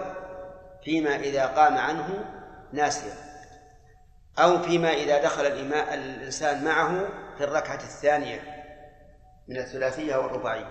فيما 0.83 1.15
إذا 1.15 1.45
قام 1.45 1.77
عنه 1.77 2.25
ناسيا 2.73 3.13
أو 4.39 4.61
فيما 4.61 4.89
إذا 4.89 5.23
دخل 5.23 5.45
الإمام 5.45 5.93
الإنسان 5.93 6.63
معه 6.63 7.07
في 7.37 7.43
الركعة 7.43 7.75
الثانية 7.83 8.41
من 9.47 9.57
الثلاثية 9.57 10.15
والرباعية 10.15 10.67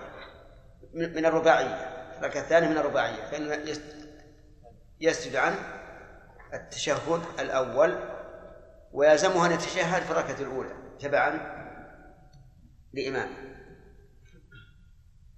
من 0.93 1.25
الرباعية. 1.25 1.91
الركعة 2.19 2.41
الثانية 2.41 2.67
من 2.67 2.77
الرباعية. 2.77 3.25
فإنه 3.31 3.57
يسجد 5.01 5.35
عنه 5.35 5.55
التشهد 6.53 7.21
الأول 7.39 7.99
ويلزمه 8.93 9.45
أن 9.45 9.51
يتشهد 9.51 10.01
في 10.01 10.11
الركعة 10.11 10.39
الأولى 10.39 10.69
تبعا 10.99 11.54
لإمام. 12.95 13.29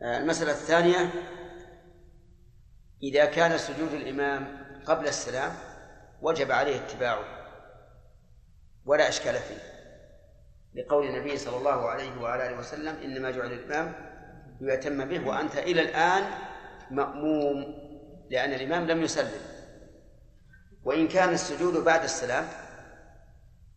آه، 0.01 0.17
المسألة 0.17 0.51
الثانية 0.51 1.11
إذا 3.03 3.25
كان 3.25 3.57
سجود 3.57 3.93
الإمام 3.93 4.67
قبل 4.85 5.07
السلام 5.07 5.51
وجب 6.21 6.51
عليه 6.51 6.75
اتباعه 6.75 7.23
ولا 8.85 9.09
إشكال 9.09 9.33
فيه. 9.33 9.77
لقول 10.73 11.07
النبي 11.07 11.37
صلى 11.37 11.57
الله 11.57 11.89
عليه 11.89 12.21
وعلى 12.21 12.47
آله 12.47 12.59
وسلم 12.59 12.95
إنما 12.95 13.31
جعل 13.31 13.53
الإمام 13.53 13.93
ليتم 14.61 15.05
به 15.05 15.27
وأنت 15.27 15.57
إلى 15.57 15.81
الآن 15.81 16.23
مأموم 16.91 17.87
لأن 18.29 18.53
الإمام 18.53 18.87
لم 18.87 19.01
يسلم. 19.01 19.41
وإن 20.83 21.07
كان 21.07 21.29
السجود 21.33 21.83
بعد 21.83 22.03
السلام 22.03 22.47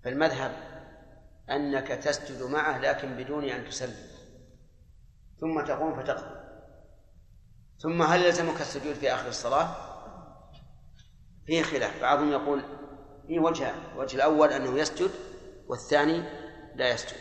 فالمذهب 0.05 0.70
أنك 1.51 1.89
تسجد 1.89 2.43
معه 2.43 2.79
لكن 2.79 3.17
بدون 3.17 3.45
أن 3.45 3.69
تسلم. 3.69 4.11
ثم 5.41 5.65
تقوم 5.67 6.03
فتقضي 6.03 6.41
ثم 7.79 8.03
هل 8.03 8.23
يلزمك 8.23 8.61
السجود 8.61 8.95
في 8.95 9.15
آخر 9.15 9.29
الصلاة؟ 9.29 9.77
فيه 11.47 11.63
خلاف. 11.63 12.01
بعضهم 12.03 12.33
يقول 12.33 12.63
في 13.27 13.39
وجهان 13.39 13.75
الوجه 13.95 14.17
الأول 14.17 14.53
أنه 14.53 14.79
يسجد 14.79 15.11
والثاني 15.69 16.23
لا 16.75 16.89
يسجد. 16.89 17.17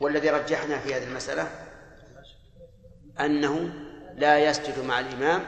والذي 0.00 0.30
رجحنا 0.30 0.78
في 0.78 0.94
هذه 0.94 1.04
المسألة 1.04 1.48
أنه 3.20 3.72
لا 4.14 4.38
يسجد 4.38 4.78
مع 4.78 5.00
الإمام 5.00 5.42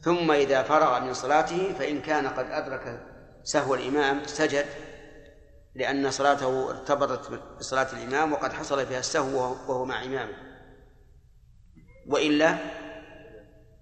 ثم 0.00 0.30
إذا 0.30 0.62
فرغ 0.62 1.00
من 1.00 1.14
صلاته 1.14 1.72
فإن 1.72 2.00
كان 2.00 2.26
قد 2.26 2.46
أدرك 2.50 3.00
سهو 3.42 3.74
الإمام 3.74 4.24
سجد 4.26 4.66
لأن 5.74 6.10
صلاته 6.10 6.70
ارتبطت 6.70 7.42
بصلاة 7.58 7.92
الإمام 7.92 8.32
وقد 8.32 8.52
حصل 8.52 8.86
فيها 8.86 8.98
السهو 8.98 9.38
وهو 9.38 9.84
مع 9.84 10.04
إمامه. 10.04 10.36
وإلا 12.06 12.58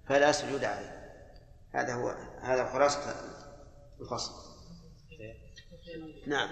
فلا 0.09 0.32
سجود 0.32 0.64
عليه. 0.64 1.01
هذا 1.74 1.95
هو 1.95 2.09
هذا 2.41 2.72
خلاصة 2.72 3.14
الفصل. 4.01 4.32
نعم. 6.26 6.49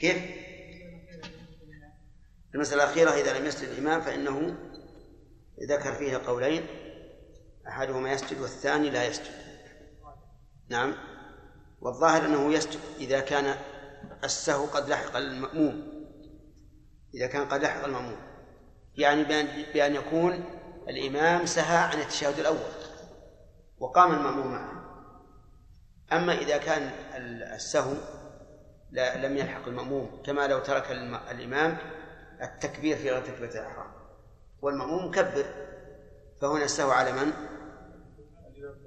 كيف؟ 0.00 0.16
المسألة 2.54 2.84
الأخيرة 2.84 3.10
إذا 3.10 3.38
لم 3.38 3.46
يسجد 3.46 3.68
الإمام 3.68 4.00
فإنه 4.00 4.56
ذكر 5.68 5.92
فيها 5.92 6.18
قولين. 6.18 6.66
أحدهما 7.68 8.12
يسجد 8.12 8.40
والثاني 8.40 8.90
لا 8.90 9.04
يسجد. 9.04 9.34
نعم. 10.68 10.94
والظاهر 11.80 12.26
أنه 12.26 12.54
يسجد 12.54 12.80
إذا 13.00 13.20
كان 13.20 13.56
السهو 14.24 14.64
قد 14.64 14.88
لحق 14.88 15.16
المأموم. 15.16 16.06
إذا 17.14 17.26
كان 17.26 17.48
قد 17.48 17.62
لحق 17.62 17.84
المأموم. 17.84 18.16
يعني 18.94 19.24
بأن 19.74 19.94
يكون 19.94 20.44
الإمام 20.88 21.46
سهى 21.46 21.76
عن 21.76 22.00
التشهد 22.00 22.38
الأول 22.38 22.58
وقام 23.78 24.14
المأموم 24.14 24.52
معه. 24.52 24.76
أما 26.12 26.32
إذا 26.32 26.58
كان 26.58 26.90
السهو 27.54 27.94
لا 28.90 29.26
لم 29.26 29.36
يلحق 29.36 29.68
المأموم 29.68 30.22
كما 30.26 30.46
لو 30.46 30.58
ترك 30.58 30.90
الإمام 31.30 31.78
التكبير 32.42 32.96
في 32.96 33.10
غير 33.10 33.24
تكبيرة 33.24 33.50
الإحرام. 33.50 33.92
والمأموم 34.62 35.08
مكبر. 35.08 35.44
فهنا 36.40 36.64
السهو 36.64 36.90
على 36.90 37.12
من؟ 37.12 37.32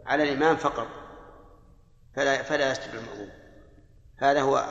على 0.06 0.24
الإمام 0.24 0.56
فقط. 0.56 0.88
فلا 2.16 2.44
فلا 2.44 2.72
يسجد 2.72 2.94
المأموم. 2.94 3.30
هذا 4.18 4.42
هو 4.42 4.66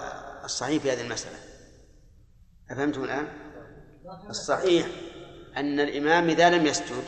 الصحيح 0.49 0.83
في 0.83 0.93
هذه 0.93 1.01
المسألة 1.01 1.37
أفهمتم 2.71 3.05
الآن؟ 3.05 3.29
الصحيح 4.31 4.87
أن 5.57 5.81
الإمام 5.81 6.29
إذا 6.29 6.51
لم 6.51 6.67
يسجد 6.67 7.05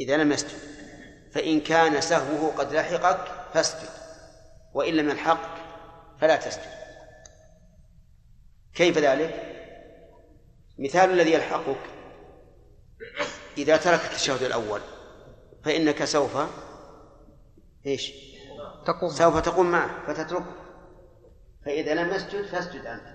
إذا 0.00 0.16
لم 0.16 0.32
يسجد 0.32 0.58
فإن 1.32 1.60
كان 1.60 2.00
سهوه 2.00 2.56
قد 2.56 2.72
لحقك 2.72 3.50
فاسجد 3.54 3.88
وإن 4.74 4.94
لم 4.94 5.10
يلحقك 5.10 5.62
فلا 6.20 6.36
تسجد 6.36 6.74
كيف 8.74 8.98
ذلك؟ 8.98 9.54
مثال 10.78 11.10
الذي 11.10 11.32
يلحقك 11.32 11.80
إذا 13.58 13.76
ترك 13.76 14.00
التشهد 14.04 14.42
الأول 14.42 14.80
فإنك 15.64 16.04
سوف 16.04 16.36
إيش؟ 17.86 18.12
تقوم 18.86 19.10
سوف 19.10 19.40
تقوم 19.40 19.70
معه 19.70 20.06
فتتركه 20.06 20.63
فإذا 21.64 21.94
لم 21.94 22.14
يسجد 22.14 22.44
فاسجد 22.44 22.86
أنت. 22.86 23.14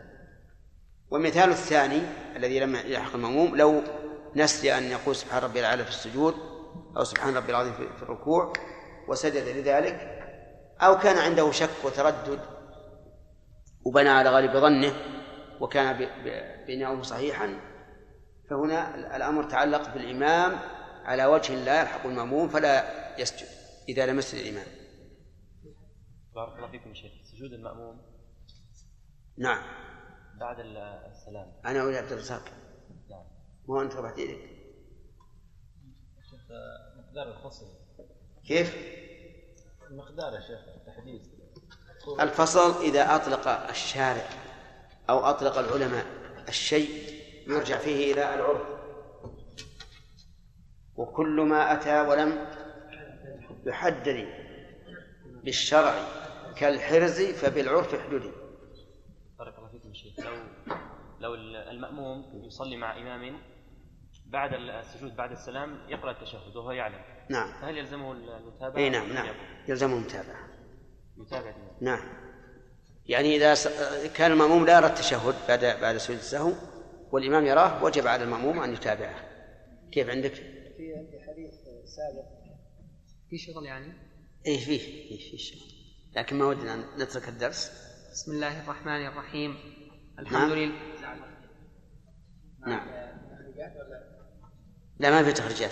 والمثال 1.12 1.50
الثاني 1.50 2.02
الذي 2.36 2.60
لم 2.60 2.76
يلحق 2.76 3.16
المأموم 3.16 3.56
لو 3.56 3.82
نسي 4.36 4.78
أن 4.78 4.84
يقول 4.84 5.16
سبحان 5.16 5.44
ربي 5.44 5.60
الأعلى 5.60 5.84
في 5.84 5.90
السجود 5.90 6.36
أو 6.98 7.04
سبحان 7.04 7.38
ربي 7.38 7.52
العظيم 7.52 7.74
في 7.74 8.04
الركوع 8.04 8.54
وسجد 9.08 9.48
لذلك 9.58 10.20
أو 10.82 10.98
كان 11.00 11.18
عنده 11.18 11.52
شك 11.52 11.86
وتردد 11.86 12.40
وبنى 13.86 14.10
على 14.10 14.30
غالب 14.30 14.58
ظنه 14.58 14.94
وكان 15.60 16.08
بناؤه 16.68 17.02
صحيحا 17.02 17.60
فهنا 18.50 19.16
الأمر 19.16 19.44
تعلق 19.44 19.94
بالإمام 19.94 20.60
على 21.04 21.26
وجه 21.26 21.56
لا 21.56 21.82
يلحق 21.82 22.06
المأموم 22.06 22.50
فلا 22.50 22.84
يسجد 23.20 23.48
إذا 23.90 24.06
لم 24.06 24.20
يسجد 24.20 24.42
الإمام. 24.46 24.68
بارك 26.36 26.58
الله 26.58 26.72
فيكم 26.72 26.94
شيخ. 26.94 27.12
سجود 27.32 27.54
المأموم 27.54 28.09
نعم. 29.40 29.62
بعد 30.40 30.60
السلام. 30.60 31.52
أنا 31.66 31.82
أولي 31.82 31.98
عبد 31.98 32.12
الرزاق. 32.12 32.44
نعم. 33.10 33.24
مو 33.68 33.82
أنت 33.82 33.96
رفعت 33.96 34.18
شيخ 34.18 34.38
مقدار 36.98 37.38
الفصل. 37.38 37.66
كيف؟ 38.48 38.76
المقدار 39.90 40.34
يا 40.34 40.40
شيخ 40.40 40.60
التحديد 40.76 41.22
الفصل 42.20 42.82
إذا 42.82 43.16
أطلق 43.16 43.48
الشارع 43.48 44.30
أو 45.10 45.20
أطلق 45.20 45.58
العلماء 45.58 46.06
الشيء 46.48 47.20
يرجع 47.48 47.78
فيه 47.78 48.14
إلى 48.14 48.36
العرف. 48.36 48.80
وكل 50.96 51.42
ما 51.42 51.74
أتى 51.74 52.02
ولم 52.02 52.48
يحدد 53.66 54.28
بالشرع 55.44 55.94
كالحرز 56.56 57.22
فبالعرف 57.22 57.96
احدد 57.96 58.32
بارك 59.40 59.58
الله 59.58 59.70
فيكم 59.70 59.94
شيخ 59.94 59.99
لو 60.18 60.34
لو 61.20 61.34
المأموم 61.72 62.46
يصلي 62.46 62.78
مع 62.78 62.98
إمام 62.98 63.42
بعد 64.26 64.54
السجود 64.54 65.16
بعد 65.16 65.32
السلام 65.32 65.90
يقرأ 65.90 66.12
التشهد 66.12 66.56
وهو 66.56 66.72
يعلم. 66.72 67.02
نعم. 67.30 67.62
فهل 67.62 67.78
يلزمه 67.78 68.12
المتابعة؟ 68.12 68.78
اي 68.78 68.90
نعم 68.90 69.14
نعم. 69.14 69.36
يلزمه 69.68 69.94
المتابعة. 69.94 70.50
يتابع 71.18 71.54
نعم. 71.82 72.10
يعني 73.06 73.36
إذا 73.36 73.56
كان 74.08 74.32
المأموم 74.32 74.66
لا 74.66 74.78
يرى 74.78 74.88
التشهد 74.88 75.36
بعد 75.48 75.66
بعد 75.82 75.98
سجود 75.98 76.18
السهو 76.18 76.54
والإمام 77.12 77.46
يراه 77.46 77.84
وجب 77.84 78.08
على 78.08 78.24
المأموم 78.24 78.60
أن 78.60 78.74
يتابعه. 78.74 79.30
كيف 79.92 80.10
عندك؟ 80.10 80.34
في 80.34 80.94
عندي 80.96 81.20
حديث 81.28 81.54
سابق. 81.86 82.26
في 83.30 83.38
شغل 83.38 83.66
يعني؟ 83.66 83.94
إيه 84.46 84.58
فيه 84.58 84.78
فيه 84.78 85.32
فيه 85.32 85.38
شيء 85.38 85.62
لكن 86.16 86.36
ما 86.36 86.46
ودنا 86.46 86.74
أن 86.74 86.84
نترك 86.98 87.30
الدرس. 87.30 87.72
بسم 88.12 88.32
الله 88.32 88.64
الرحمن 88.64 89.08
الرحيم. 89.08 89.58
الحمد. 90.20 90.52
لله 90.52 90.72
نعم 92.68 92.82
لا 95.00 95.10
ما 95.12 95.24
في 95.24 95.34
تخريجات 95.34 95.72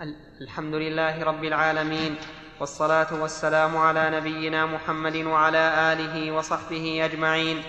ال- 0.00 0.16
الحمد 0.42 0.74
لله 0.74 1.24
رب 1.24 1.44
العالمين 1.44 2.16
والصلاة 2.60 3.22
والسلام 3.22 3.76
على 3.76 4.10
نبينا 4.10 4.66
محمد 4.66 5.16
وعلى 5.16 5.92
آله 5.92 6.32
وصحبه 6.32 7.04
أجمعين 7.04 7.62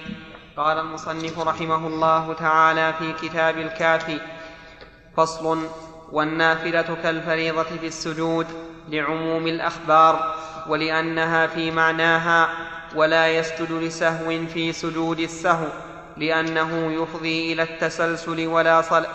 قال 0.57 0.79
المصنف 0.79 1.39
رحمه 1.39 1.87
الله 1.87 2.33
تعالى 2.33 2.93
في 2.93 3.13
كتاب 3.13 3.57
الكافي 3.57 4.19
فصل 5.17 5.67
والنافلة 6.11 6.95
كالفريضة 7.03 7.63
في 7.63 7.87
السجود 7.87 8.47
لعموم 8.89 9.47
الأخبار 9.47 10.35
ولأنها 10.69 11.47
في 11.47 11.71
معناها 11.71 12.49
ولا 12.95 13.27
يسجد 13.27 13.71
لسهو 13.71 14.45
في 14.53 14.73
سجود 14.73 15.19
السهو 15.19 15.67
لأنه 16.17 16.91
يفضي 16.91 17.53
إلى 17.53 17.63
التسلسل 17.63 18.47
ولا 18.47 18.81
صل 18.81 19.05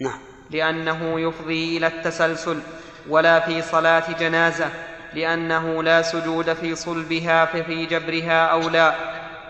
نعم. 0.00 0.20
لأنه 0.50 1.20
يفضي 1.20 1.76
إلى 1.76 1.86
التسلسل 1.86 2.60
ولا 3.08 3.40
في 3.40 3.62
صلاة 3.62 4.12
جنازة 4.20 4.70
لأنه 5.14 5.82
لا 5.82 6.02
سجود 6.02 6.52
في 6.52 6.74
صلبها 6.74 7.44
ففي 7.44 7.86
جبرها 7.86 8.46
أولى 8.46 8.94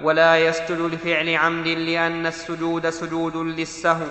ولا 0.02 0.38
يسجد 0.38 0.80
لفعل 0.80 1.34
عمد 1.34 1.66
لأن 1.66 2.26
السجود 2.26 2.90
سجود 2.90 3.36
للسهو 3.36 4.06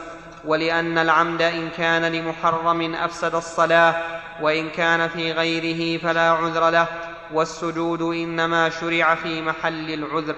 ولأن 0.45 0.97
العمد 0.97 1.41
إن 1.41 1.69
كان 1.69 2.05
لمحرم 2.05 2.95
أفسد 2.95 3.35
الصلاة 3.35 3.95
وإن 4.41 4.69
كان 4.69 5.07
في 5.09 5.31
غيره 5.31 6.01
فلا 6.01 6.31
عذر 6.31 6.69
له. 6.69 6.87
والسجود 7.33 8.01
إنما 8.01 8.69
شرع 8.69 9.15
في 9.15 9.41
محل 9.41 9.93
العذر. 9.93 10.35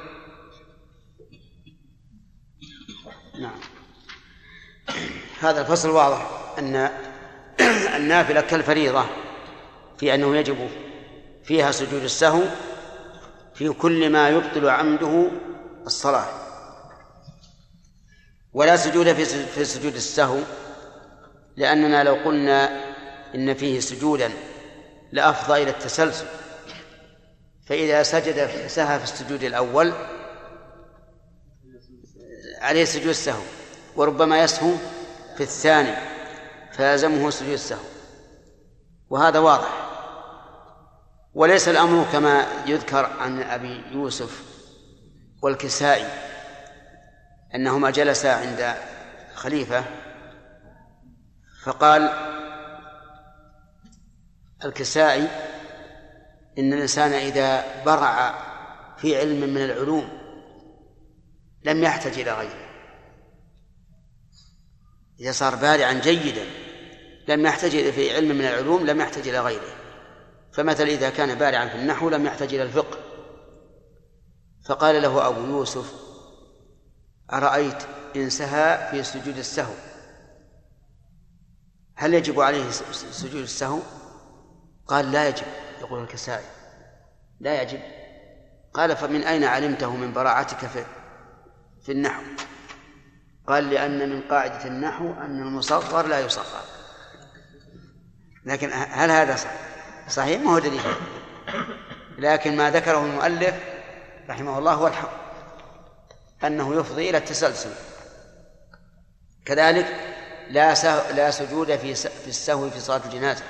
نعم. 3.39 3.59
هذا 5.39 5.61
الفصل 5.61 5.89
واضح 5.89 6.27
أن 6.59 6.89
النافلة 7.97 8.41
كالفريضة 8.41 9.05
في 9.97 10.13
أنه 10.15 10.37
يجب 10.37 10.69
فيها 11.43 11.71
سجود 11.71 12.03
السهو 12.03 12.41
في 13.55 13.69
كل 13.69 14.09
ما 14.09 14.29
يبطل 14.29 14.69
عمده 14.69 15.31
الصلاة. 15.85 16.27
ولا 18.53 18.77
سجود 18.77 19.13
في 19.13 19.65
سجود 19.65 19.95
السهو 19.95 20.39
لأننا 21.57 22.03
لو 22.03 22.13
قلنا 22.13 22.89
إن 23.35 23.53
فيه 23.53 23.79
سجودا 23.79 24.31
لأفضى 25.11 25.63
إلى 25.63 25.69
التسلسل. 25.69 26.25
فإذا 27.69 28.03
سجد 28.03 28.67
سهى 28.67 28.97
في 28.99 29.03
السجود 29.03 29.43
الأول 29.43 29.93
عليه 32.61 32.85
سجود 32.85 33.07
السهو 33.07 33.41
وربما 33.95 34.43
يسهو 34.43 34.71
في 35.37 35.43
الثاني 35.43 35.95
فيلزمه 36.71 37.29
سجود 37.29 37.51
السهو. 37.51 37.83
وهذا 39.09 39.39
واضح. 39.39 39.89
وليس 41.33 41.67
الأمر 41.67 42.05
كما 42.11 42.47
يذكر 42.65 43.05
عن 43.05 43.41
أبي 43.41 43.83
يوسف 43.91 44.43
والكسائي 45.41 46.07
أنهما 47.55 47.89
جلسا 47.89 48.27
عند 48.27 48.75
خليفة 49.35 49.83
فقال 51.63 52.09
الكسائي 54.65 55.27
إن 56.59 56.73
الإنسان 56.73 57.13
إذا 57.13 57.83
برع 57.83 58.39
في 58.97 59.17
علم 59.17 59.53
من 59.53 59.63
العلوم 59.63 60.09
لم 61.63 61.83
يحتج 61.83 62.19
إلى 62.19 62.33
غيره. 62.33 62.69
إذا 65.19 65.31
صار 65.31 65.55
بارعا 65.55 65.93
جيدا 65.93 66.45
لم 67.27 67.45
يحتج 67.45 67.89
في 67.89 68.15
علم 68.15 68.37
من 68.37 68.45
العلوم 68.45 68.85
لم 68.85 69.01
يحتج 69.01 69.27
إلى 69.27 69.39
غيره. 69.39 69.75
فمثلا 70.53 70.87
إذا 70.87 71.09
كان 71.09 71.35
بارعا 71.35 71.67
في 71.67 71.75
النحو 71.75 72.09
لم 72.09 72.25
يحتج 72.25 72.53
إلى 72.53 72.63
الفقه. 72.63 72.97
فقال 74.65 75.01
له 75.01 75.27
أبو 75.27 75.41
يوسف 75.41 75.93
أرأيت 77.33 77.83
إن 78.15 78.29
سهى 78.29 78.87
في 78.91 79.03
سجود 79.03 79.37
السهو؟ 79.37 79.73
هل 81.95 82.13
يجب 82.13 82.41
عليه 82.41 82.69
سجود 83.11 83.41
السهو؟ 83.41 83.79
قال 84.87 85.11
لا 85.11 85.27
يجب. 85.27 85.45
يقول 85.79 86.03
الكسائي 86.03 86.45
لا 87.39 87.61
يجب. 87.61 87.79
قال 88.73 88.97
فمن 88.97 89.23
أين 89.23 89.43
علمته 89.43 89.95
من 89.95 90.13
براعتك 90.13 90.57
في 90.57 90.85
في 91.81 91.91
النحو؟ 91.91 92.23
قال 93.47 93.69
لأن 93.69 94.09
من 94.09 94.21
قاعدة 94.21 94.65
النحو 94.65 95.13
أن 95.13 95.41
المصغر 95.41 96.07
لا 96.07 96.19
يصغر. 96.19 96.63
لكن 98.45 98.69
هل 98.73 99.11
هذا 99.11 99.35
صح؟ 99.35 99.51
صحيح 100.09 100.41
ما 100.41 100.51
هو 100.51 100.59
دليل. 100.59 100.81
لكن 102.17 102.57
ما 102.57 102.71
ذكره 102.71 103.05
المؤلف 103.05 103.55
رحمه 104.29 104.57
الله 104.57 104.73
هو 104.73 104.87
الحق. 104.87 105.11
أنه 106.43 106.75
يفضي 106.75 107.09
إلى 107.09 107.17
التسلسل. 107.17 107.71
كذلك 109.45 109.85
لا 110.49 110.73
لا 111.11 111.31
سجود 111.31 111.75
في 111.75 111.95
في 111.95 112.27
السهو 112.27 112.69
في 112.69 112.79
صلاة 112.79 113.01
الجنازة. 113.05 113.43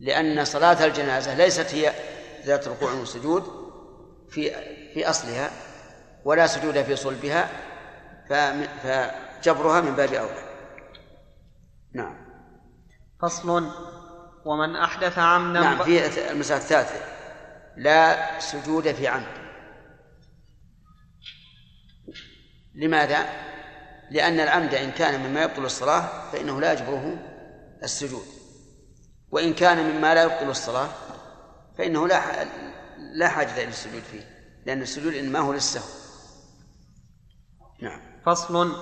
لأن 0.00 0.44
صلاة 0.44 0.84
الجنازة 0.84 1.34
ليست 1.34 1.74
هي 1.74 1.92
ذات 2.44 2.68
ركوع 2.68 2.92
وسجود 2.92 3.42
في 4.30 4.50
في 4.94 5.10
أصلها 5.10 5.50
ولا 6.24 6.46
سجود 6.46 6.82
في 6.82 6.96
صلبها 6.96 7.48
فجبرها 8.82 9.80
من 9.80 9.94
باب 9.94 10.12
أولى. 10.12 10.44
نعم. 11.94 12.16
فصل. 13.22 13.70
ومن 14.44 14.76
أحدث 14.76 15.18
عمدا 15.18 15.60
نعم 15.60 15.82
في 15.82 16.30
المسألة 16.30 16.60
الثالثة. 16.60 17.00
لا 17.76 18.40
سجود 18.40 18.92
في 18.92 19.08
عمد. 19.08 19.44
لماذا؟ 22.74 23.26
لأن 24.10 24.40
العمد 24.40 24.74
إن 24.74 24.90
كان 24.90 25.20
مما 25.20 25.42
يبطل 25.42 25.64
الصلاة 25.64 26.30
فإنه 26.32 26.60
لا 26.60 26.72
يجبره 26.72 27.18
السجود. 27.82 28.24
وإن 29.34 29.54
كان 29.54 29.90
مما 29.90 30.14
لا 30.14 30.22
يبطل 30.22 30.50
الصلاة 30.50 30.88
فإنه 31.78 32.08
لا 32.08 32.20
لا 33.14 33.28
حاجة 33.28 33.54
إلى 33.56 33.68
السجود 33.68 34.02
فيه 34.02 34.26
لأن 34.66 34.82
السجود 34.82 35.14
إنما 35.14 35.38
هو 35.38 35.52
للسهو 35.52 35.84
نعم 37.82 38.00
فصل 38.26 38.72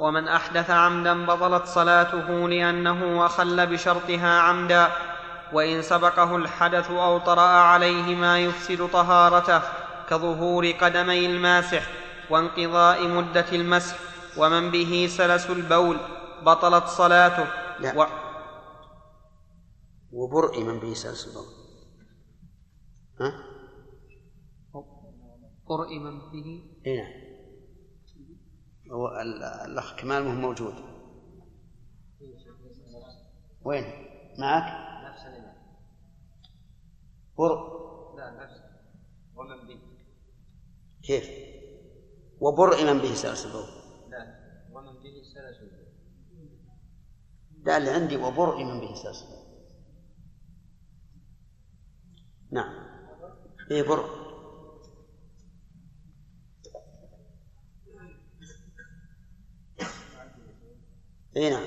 ومن 0.00 0.28
أحدث 0.28 0.70
عمدا 0.70 1.26
بطلت 1.26 1.66
صلاته 1.66 2.48
لأنه 2.48 3.26
أخل 3.26 3.66
بشرطها 3.66 4.40
عمدا 4.40 4.88
وإن 5.52 5.82
سبقه 5.82 6.36
الحدث 6.36 6.90
أو 6.90 7.18
طرأ 7.18 7.48
عليه 7.48 8.14
ما 8.14 8.38
يفسد 8.38 8.88
طهارته 8.92 9.62
كظهور 10.08 10.70
قدمي 10.70 11.26
الماسح 11.26 11.82
وانقضاء 12.30 13.08
مدة 13.08 13.46
المسح 13.52 13.96
ومن 14.36 14.70
به 14.70 15.08
سلس 15.10 15.50
البول 15.50 15.96
بطلت 16.42 16.86
صلاته 16.86 17.46
لا. 17.80 17.92
و... 17.96 18.06
وبرء 20.12 20.60
من 20.60 20.80
به 20.80 20.94
سلس 20.94 21.26
البول 21.28 21.46
ها؟ 23.20 23.32
قرئ 25.66 25.98
من 25.98 26.18
به. 26.32 26.48
إي 26.86 26.96
نعم. 26.96 27.12
هو 28.92 29.08
ال- 29.08 29.42
الأخ 29.42 29.96
كمال 30.00 30.24
مو 30.24 30.34
موجود. 30.48 30.74
وين؟ 33.64 33.84
معك؟ 34.38 34.66
نفس 35.10 35.26
الإمام 35.26 35.56
برء. 37.38 37.60
لا 38.16 38.30
نفس. 38.44 38.60
ومن 39.36 39.66
به. 39.68 39.80
كيف؟ 41.02 41.30
وبرء 42.40 42.84
من 42.84 42.98
به 42.98 43.14
سلس 43.14 43.46
البول 43.46 43.68
لا 44.10 44.20
ومن 44.72 44.92
به 45.02 45.22
سلس 45.34 45.58
لا 47.66 47.76
اللي 47.76 47.90
عندي 47.90 48.16
وبرء 48.16 48.64
من 48.64 48.80
به 48.80 48.94
سلس 48.94 49.22
البول 49.22 49.39
نعم. 52.52 52.74
إيه 53.70 53.82
برء 53.82 54.04
إي 61.36 61.50
نعم. 61.50 61.64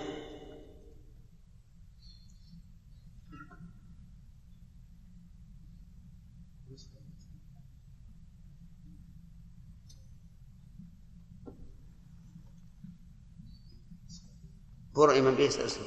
برء 14.96 15.22
من 15.22 15.36
به 15.36 15.50
سلس 15.50 15.80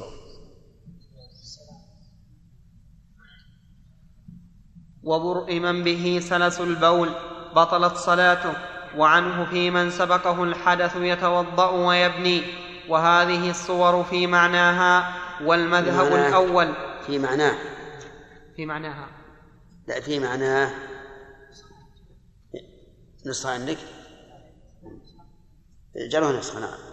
وبرء 5.06 5.60
من 5.60 5.84
به 5.84 6.20
سلس 6.22 6.60
البول 6.60 7.10
بطلت 7.56 7.96
صلاته 7.96 8.52
وعنه 8.96 9.44
في 9.50 9.70
من 9.70 9.90
سبقه 9.90 10.44
الحدث 10.44 10.96
يتوضأ 10.96 11.70
ويبني. 11.70 12.42
وهذه 12.88 13.50
الصور 13.50 14.04
في 14.04 14.26
معناها 14.26 15.12
والمذهب 15.42 16.12
معناه 16.12 16.28
الأول. 16.28 16.74
في 17.06 17.18
معناه 17.18 17.54
في 18.56 18.66
معناها. 18.66 19.08
لا 19.88 20.00
في 20.00 20.18
معناه 20.18 20.70
نسخة 23.26 23.50
عندك 23.50 23.78
جعلوها 26.10 26.38
نسخة 26.38 26.60
نعم 26.60 26.85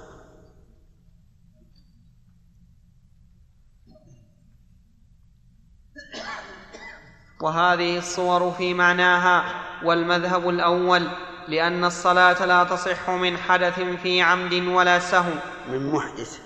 وهذه 7.43 7.97
الصور 7.97 8.51
في 8.51 8.73
معناها 8.73 9.43
والمذهب 9.83 10.49
الأول 10.49 11.07
لأن 11.47 11.85
الصلاة 11.85 12.45
لا 12.45 12.63
تصح 12.63 13.09
من 13.09 13.37
حدث 13.37 13.79
في 13.79 14.21
عمد 14.21 14.53
ولا 14.53 14.99
سهو 14.99 15.33
من 15.67 15.91
محدث 15.91 16.39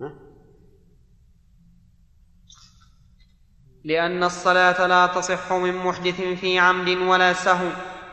ها؟ 0.00 0.12
لأن 3.84 4.24
الصلاة 4.24 4.86
لا 4.86 5.06
تصح 5.06 5.52
من 5.52 5.76
محدث 5.76 6.20
في 6.20 6.58
عمد 6.58 6.88
ولا 6.88 7.32
سهو 7.32 7.68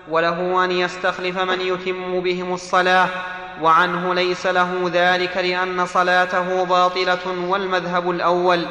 وله 0.09 0.65
أن 0.65 0.72
يستخلف 0.72 1.38
من 1.38 1.61
يتم 1.61 2.19
بهم 2.19 2.53
الصلاة 2.53 3.41
وعنه 3.62 4.14
ليس 4.14 4.45
له 4.45 4.91
ذلك 4.93 5.38
لأن 5.38 5.86
صلاته 5.86 6.66
باطلة 6.66 7.47
والمذهب 7.47 8.12
الأول 8.12 8.66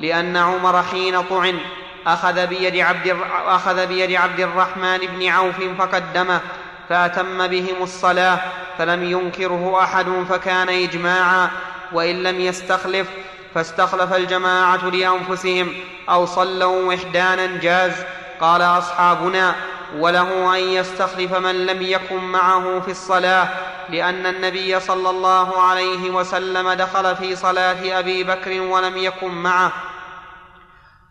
لأن 0.00 0.36
عمر 0.36 0.82
حين 0.82 1.22
طعن 1.22 1.58
أخذ 2.06 2.46
بيد 2.46 2.76
عبد, 2.76 3.16
أخذ 3.46 3.86
بيد 3.86 4.12
عبد 4.12 4.40
الرحمن 4.40 4.98
بن 4.98 5.28
عوف 5.28 5.56
فقدمه 5.78 6.40
فأتم 6.88 7.46
بهم 7.46 7.82
الصلاة 7.82 8.40
فلم 8.78 9.04
ينكره 9.04 9.80
أحد 9.82 10.06
فكان 10.28 10.68
إجماعا 10.68 11.50
وإن 11.92 12.22
لم 12.22 12.40
يستخلف 12.40 13.08
فاستخلف 13.54 14.14
الجماعة 14.14 14.88
لأنفسهم 14.88 15.74
أو 16.08 16.26
صلوا 16.26 16.88
وحدانا 16.88 17.46
جاز 17.46 17.92
قال 18.40 18.62
أصحابنا 18.62 19.54
وله 19.98 20.56
أن 20.56 20.60
يستخلف 20.60 21.34
من 21.34 21.66
لم 21.66 21.82
يكن 21.82 22.16
معه 22.16 22.80
في 22.80 22.90
الصلاة 22.90 23.48
لأن 23.88 24.26
النبي 24.26 24.80
صلى 24.80 25.10
الله 25.10 25.62
عليه 25.62 26.10
وسلم 26.10 26.72
دخل 26.72 27.16
في 27.16 27.36
صلاة 27.36 27.98
أبي 27.98 28.24
بكر 28.24 28.60
ولم 28.60 28.96
يكن 28.96 29.30
معه. 29.30 29.72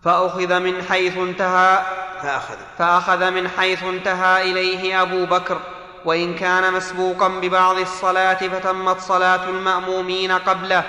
فأخذ 0.03 0.59
من 0.59 0.84
حيث 0.84 1.17
انتهى 1.17 1.82
فأخذ. 2.23 2.55
فأخذ 2.77 3.32
من 3.32 3.49
حيث 3.49 3.84
انتهى 3.84 4.51
إليه 4.51 5.01
أبو 5.01 5.25
بكر. 5.25 5.57
وإن 6.05 6.36
كان 6.36 6.73
مسبوقا 6.73 7.27
ببعض 7.27 7.77
الصلاة 7.77 8.34
فتمت 8.34 8.99
صلاة 8.99 9.49
المأمومين 9.49 10.32
قبله 10.32 10.84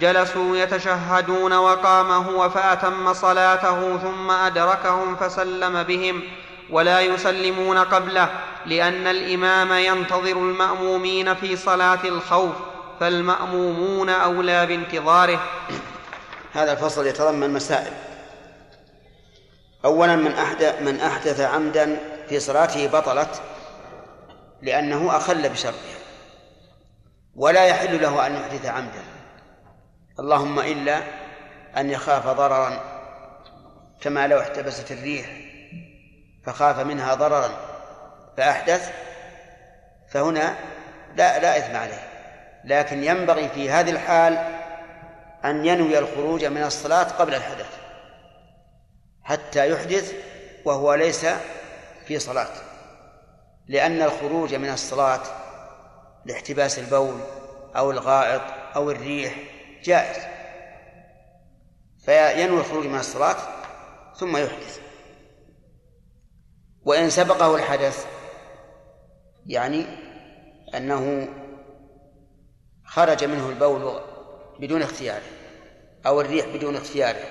جلسوا 0.00 0.56
يتشهدون 0.56 1.52
وقام 1.52 2.12
هو 2.12 2.50
فأتم 2.50 3.12
صلاته 3.12 3.98
ثم 3.98 4.30
أدركهم 4.30 5.16
فسلم 5.16 5.82
بهم. 5.82 6.22
ولا 6.72 7.00
يسلمون 7.00 7.78
قبله 7.78 8.30
لأن 8.66 9.06
الإمام 9.06 9.72
ينتظر 9.72 10.32
المأمومين 10.32 11.34
في 11.34 11.56
صلاة 11.56 12.04
الخوف 12.04 12.52
فالمأمومون 13.00 14.08
أولى 14.08 14.66
بانتظاره. 14.66 15.42
هذا 16.52 16.72
الفصل 16.72 17.06
يتضمن 17.06 17.50
مسائل. 17.50 17.92
أولا 19.84 20.16
من 20.16 20.32
أحدث 20.32 20.82
من 20.82 21.00
أحدث 21.00 21.40
عمدا 21.40 22.00
في 22.28 22.40
صلاته 22.40 22.86
بطلت 22.86 23.42
لأنه 24.62 25.16
أخل 25.16 25.48
بشرطها 25.48 25.98
ولا 27.36 27.64
يحل 27.64 28.02
له 28.02 28.26
أن 28.26 28.34
يحدث 28.34 28.66
عمدا. 28.66 29.04
اللهم 30.20 30.58
إلا 30.58 31.02
أن 31.76 31.90
يخاف 31.90 32.26
ضررا 32.26 32.80
كما 34.00 34.26
لو 34.26 34.40
احتبست 34.40 34.92
الريح. 34.92 35.41
فخاف 36.44 36.78
منها 36.78 37.14
ضررا 37.14 37.50
فأحدث 38.36 38.92
فهنا 40.08 40.56
لا 41.16 41.38
لا 41.38 41.58
إثم 41.58 41.76
عليه. 41.76 42.08
لكن 42.64 43.04
ينبغي 43.04 43.48
في 43.48 43.70
هذه 43.70 43.90
الحال 43.90 44.38
أن 45.44 45.66
ينوي 45.66 45.98
الخروج 45.98 46.44
من 46.44 46.62
الصلاة 46.62 47.04
قبل 47.04 47.34
الحدث 47.34 47.78
حتى 49.24 49.70
يحدث 49.70 50.14
وهو 50.64 50.94
ليس 50.94 51.26
في 52.06 52.18
صلاة 52.18 52.48
لأن 53.68 54.02
الخروج 54.02 54.54
من 54.54 54.68
الصلاة 54.68 55.20
لاحتباس 56.24 56.78
البول 56.78 57.20
أو 57.76 57.90
الغائط 57.90 58.42
أو 58.76 58.90
الريح 58.90 59.34
جائز 59.82 60.22
فينوي 62.04 62.60
الخروج 62.60 62.86
من 62.86 62.98
الصلاة 62.98 63.36
ثم 64.16 64.36
يحدث. 64.36 64.81
وإن 66.84 67.10
سبقه 67.10 67.54
الحدث 67.56 68.06
يعني 69.46 69.86
أنه 70.74 71.28
خرج 72.84 73.24
منه 73.24 73.48
البول 73.48 74.00
بدون 74.60 74.82
اختياره 74.82 75.22
أو 76.06 76.20
الريح 76.20 76.46
بدون 76.46 76.76
اختياره 76.76 77.24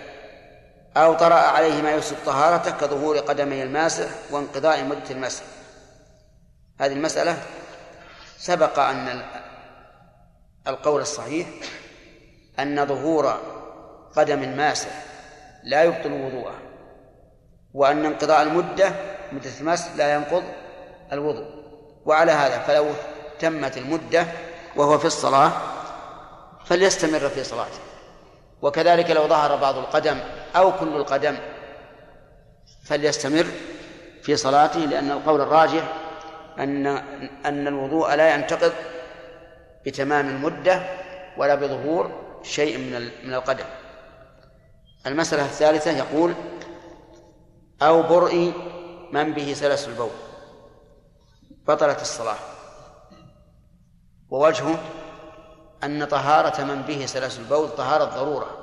أو 0.97 1.13
طرأ 1.13 1.35
عليه 1.35 1.81
ما 1.81 1.91
يفسد 1.91 2.15
طهارته 2.25 2.71
كظهور 2.71 3.17
قدمي 3.17 3.63
الماسح 3.63 4.09
وانقضاء 4.31 4.83
مدة 4.83 5.09
المسح. 5.11 5.43
هذه 6.79 6.93
المسألة 6.93 7.37
سبق 8.37 8.79
أن 8.79 9.07
ال- 9.07 9.25
القول 10.67 11.01
الصحيح 11.01 11.47
أن 12.59 12.85
ظهور 12.85 13.27
قدم 14.15 14.43
الماسح 14.43 15.03
لا 15.63 15.83
يبطل 15.83 16.11
وضوءه 16.11 16.55
وأن 17.73 18.05
انقضاء 18.05 18.41
المدة 18.41 18.91
مدة 19.33 19.49
المسح 19.61 19.95
لا 19.95 20.13
ينقض 20.13 20.43
الوضوء. 21.11 21.45
وعلى 22.05 22.31
هذا 22.31 22.59
فلو 22.59 22.87
تمت 23.39 23.77
المدة 23.77 24.27
وهو 24.75 24.97
في 24.97 25.05
الصلاة 25.05 25.51
فليستمر 26.65 27.29
في 27.29 27.43
صلاته. 27.43 27.79
وكذلك 28.61 29.11
لو 29.11 29.27
ظهر 29.27 29.55
بعض 29.55 29.77
القدم 29.77 30.19
أو 30.55 30.71
كل 30.71 30.95
القدم 30.95 31.37
فليستمر 32.85 33.45
في 34.23 34.35
صلاته 34.35 34.79
لأن 34.79 35.11
القول 35.11 35.41
الراجح 35.41 35.83
أن 36.59 36.87
أن 37.45 37.67
الوضوء 37.67 38.15
لا 38.15 38.35
ينتقض 38.35 38.71
بتمام 39.85 40.29
المدة 40.29 40.83
ولا 41.37 41.55
بظهور 41.55 42.11
شيء 42.43 42.77
من 42.77 43.09
من 43.23 43.33
القدم. 43.33 43.65
المسألة 45.07 45.45
الثالثة 45.45 45.91
يقول 45.91 46.33
أو 47.81 48.01
برء 48.01 48.51
من 49.11 49.33
به 49.33 49.53
سلس 49.53 49.87
البول. 49.87 50.11
بطلت 51.67 52.01
الصلاة. 52.01 52.37
ووجهه 54.29 54.79
أن 55.83 56.05
طهارة 56.05 56.63
من 56.63 56.81
به 56.81 57.05
سلس 57.05 57.39
البول 57.39 57.69
طهارة 57.69 58.05
ضرورة. 58.05 58.57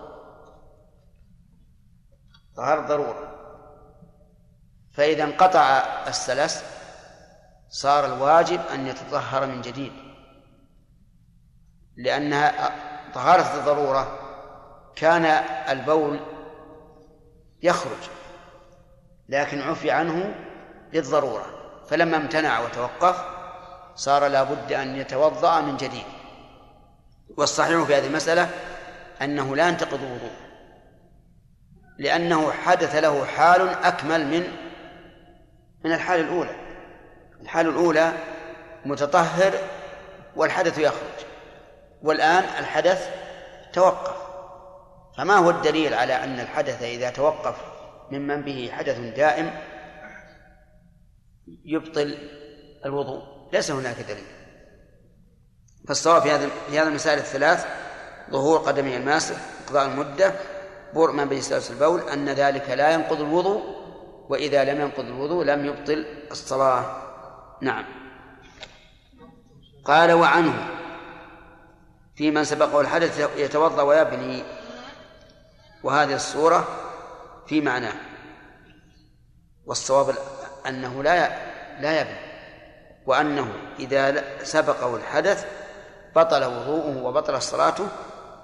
طهارة 2.56 2.86
ضرورة. 2.86 3.34
فإذا 4.92 5.24
انقطع 5.24 5.60
السلس 6.08 6.64
صار 7.68 8.06
الواجب 8.06 8.60
أن 8.60 8.86
يتطهر 8.86 9.46
من 9.46 9.60
جديد. 9.60 9.92
لأنها 11.96 12.70
طهارة 13.14 13.58
الضرورة 13.58 14.18
كان 14.96 15.24
البول 15.78 16.20
يخرج. 17.62 18.17
لكن 19.28 19.62
عفي 19.62 19.90
عنه 19.90 20.34
للضرورة. 20.92 21.46
فلما 21.90 22.16
امتنع 22.16 22.60
وتوقف 22.60 23.24
صار 23.94 24.26
لا 24.26 24.42
بد 24.42 24.72
أن 24.72 24.96
يتوضأ 24.96 25.60
من 25.60 25.76
جديد. 25.76 26.04
والصحيح 27.36 27.82
في 27.82 27.94
هذه 27.94 28.06
المسألة 28.06 28.50
أنه 29.22 29.56
لا 29.56 29.68
ينتقض 29.68 30.02
الوضوء 30.02 30.30
لأنه 31.98 32.52
حدث 32.52 32.94
له 32.94 33.24
حال 33.24 33.68
أكمل 33.68 34.26
من 34.26 34.52
من 35.84 35.92
الحال 35.92 36.20
الأولى. 36.20 36.56
الحال 37.40 37.68
الأولى 37.68 38.12
متطهر 38.84 39.52
والحدث 40.36 40.78
يخرج 40.78 41.26
والآن 42.02 42.44
الحدث 42.58 43.08
توقف. 43.72 44.16
فما 45.18 45.36
هو 45.36 45.50
الدليل 45.50 45.94
على 45.94 46.24
أن 46.24 46.40
الحدث 46.40 46.82
إذا 46.82 47.10
توقف 47.10 47.56
ممن 48.10 48.42
به 48.42 48.70
حدث 48.72 48.98
دائم 48.98 49.50
يبطل 51.64 52.18
الوضوء. 52.84 53.22
ليس 53.52 53.70
هناك 53.70 54.00
دليل. 54.00 54.26
فالصواب 55.88 56.22
في 56.22 56.30
هذا 56.30 56.48
في 56.70 56.78
هذه 56.78 56.88
المسائل 56.88 57.18
الثلاث 57.18 57.66
ظهور 58.30 58.58
قدمي 58.58 58.96
الماسح 58.96 59.36
انقضاء 59.60 59.86
المدة 59.86 60.34
برء 60.94 61.12
ما 61.12 61.24
بين 61.24 61.40
سلس 61.40 61.70
البول 61.70 62.08
أن 62.08 62.28
ذلك 62.28 62.70
لا 62.70 62.92
ينقض 62.92 63.20
الوضوء 63.20 63.62
وإذا 64.28 64.64
لم 64.64 64.80
ينقض 64.80 65.04
الوضوء 65.04 65.44
لم 65.44 65.66
يبطل 65.66 66.06
الصلاة. 66.30 67.02
نعم. 67.62 67.84
قال 69.84 70.12
وعنه 70.12 70.68
في 72.16 72.30
من 72.30 72.44
سبقه 72.44 72.80
الحدث 72.80 73.30
يتوضأ 73.36 73.82
ويبني. 73.82 74.42
وهذه 75.82 76.14
الصورة 76.14 76.87
في 77.48 77.60
معناه. 77.60 77.94
والصواب 79.66 80.14
أنه 80.66 81.02
لا 81.02 81.28
لا 81.80 82.00
يبني 82.00 82.28
وأنه 83.06 83.52
إذا 83.78 84.24
سبقه 84.44 84.96
الحدث 84.96 85.46
بطل 86.16 86.44
وضوءه 86.44 87.02
وبطل 87.02 87.42
صلاته 87.42 87.88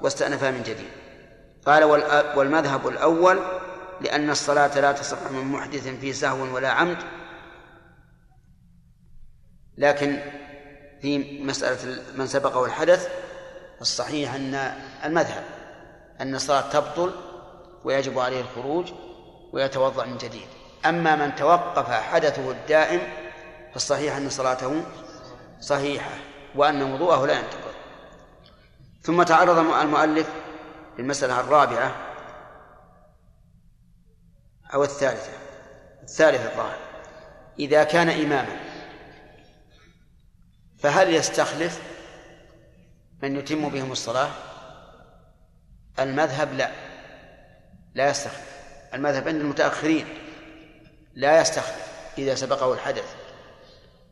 واستأنفها 0.00 0.50
من 0.50 0.62
جديد. 0.62 0.88
قال 1.66 1.84
والمذهب 2.36 2.88
الأول 2.88 3.40
لأن 4.00 4.30
الصلاة 4.30 4.80
لا 4.80 4.92
تصح 4.92 5.30
من 5.30 5.44
محدث 5.44 5.88
في 5.88 6.12
سهو 6.12 6.54
ولا 6.54 6.70
عمد 6.70 6.98
لكن 9.78 10.22
في 11.00 11.42
مسألة 11.42 12.02
من 12.16 12.26
سبقه 12.26 12.64
الحدث 12.64 13.08
الصحيح 13.80 14.34
أن 14.34 14.54
المذهب 15.04 15.44
أن 16.20 16.34
الصلاة 16.34 16.70
تبطل 16.70 17.12
ويجب 17.84 18.18
عليه 18.18 18.40
الخروج 18.40 18.92
ويتوضأ 19.52 20.06
من 20.06 20.18
جديد. 20.18 20.48
أما 20.86 21.16
من 21.16 21.34
توقف 21.34 21.90
حدثه 21.90 22.50
الدائم 22.50 23.00
فالصحيح 23.72 24.16
أن 24.16 24.30
صلاته 24.30 24.82
صحيحة 25.60 26.10
وأن 26.54 26.82
وضوءه 26.92 27.26
لا 27.26 27.32
ينتقض. 27.32 27.74
ثم 29.02 29.22
تعرض 29.22 29.58
المؤلف 29.58 30.28
للمسألة 30.98 31.40
الرابعة 31.40 31.96
أو 34.74 34.84
الثالثة. 34.84 35.32
الثالثة 36.02 36.52
الظاهر. 36.52 36.78
إذا 37.58 37.84
كان 37.84 38.08
إماما 38.08 38.56
فهل 40.78 41.14
يستخلف 41.14 41.82
من 43.22 43.36
يتم 43.36 43.68
بهم 43.68 43.92
الصلاة؟ 43.92 44.30
المذهب 45.98 46.52
لا. 46.52 46.83
لا 47.94 48.10
يستخلف. 48.10 48.54
المذهب 48.94 49.28
عند 49.28 49.40
المتأخرين 49.40 50.06
لا 51.14 51.40
يستخلف 51.40 51.92
إذا 52.18 52.34
سبقه 52.34 52.74
الحدث 52.74 53.14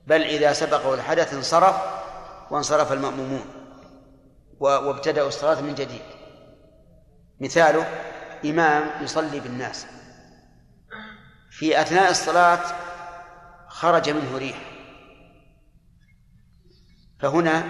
بل 0.06 0.22
إذا 0.22 0.52
سبقه 0.52 0.94
الحدث 0.94 1.34
انصرف 1.34 1.76
وانصرف 2.50 2.92
المأمومون 2.92 3.44
وابتدأوا 4.60 5.28
الصلاة 5.28 5.60
من 5.60 5.74
جديد. 5.74 6.02
مثاله 7.40 7.86
إمام 8.44 9.04
يصلي 9.04 9.40
بالناس. 9.40 9.86
في 11.50 11.80
أثناء 11.80 12.10
الصلاة 12.10 12.60
خرج 13.68 14.10
منه 14.10 14.38
ريح. 14.38 14.58
فهنا 17.20 17.64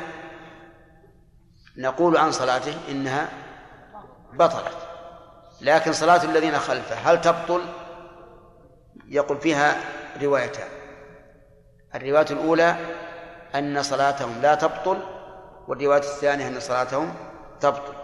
نقول 1.77 2.17
عن 2.17 2.33
صلاته 2.33 2.75
إنها 2.91 3.29
بطلت. 4.33 4.82
لكن 5.63 5.93
صلاة 5.93 6.25
الذين 6.25 6.59
خلفه 6.59 6.95
هل 6.95 7.21
تبطل؟ 7.21 7.63
يقول 9.09 9.41
فيها 9.41 9.77
روايتان. 10.23 10.69
الرواية 11.95 12.27
الأولى 12.31 12.77
أن 13.55 13.83
صلاتهم 13.83 14.43
لا 14.43 14.55
تبطل 14.55 14.99
والرواية 15.69 16.01
الثانية 16.01 16.49
أن 16.49 16.61
صلاتهم 16.61 17.15
تبطل. 17.61 17.95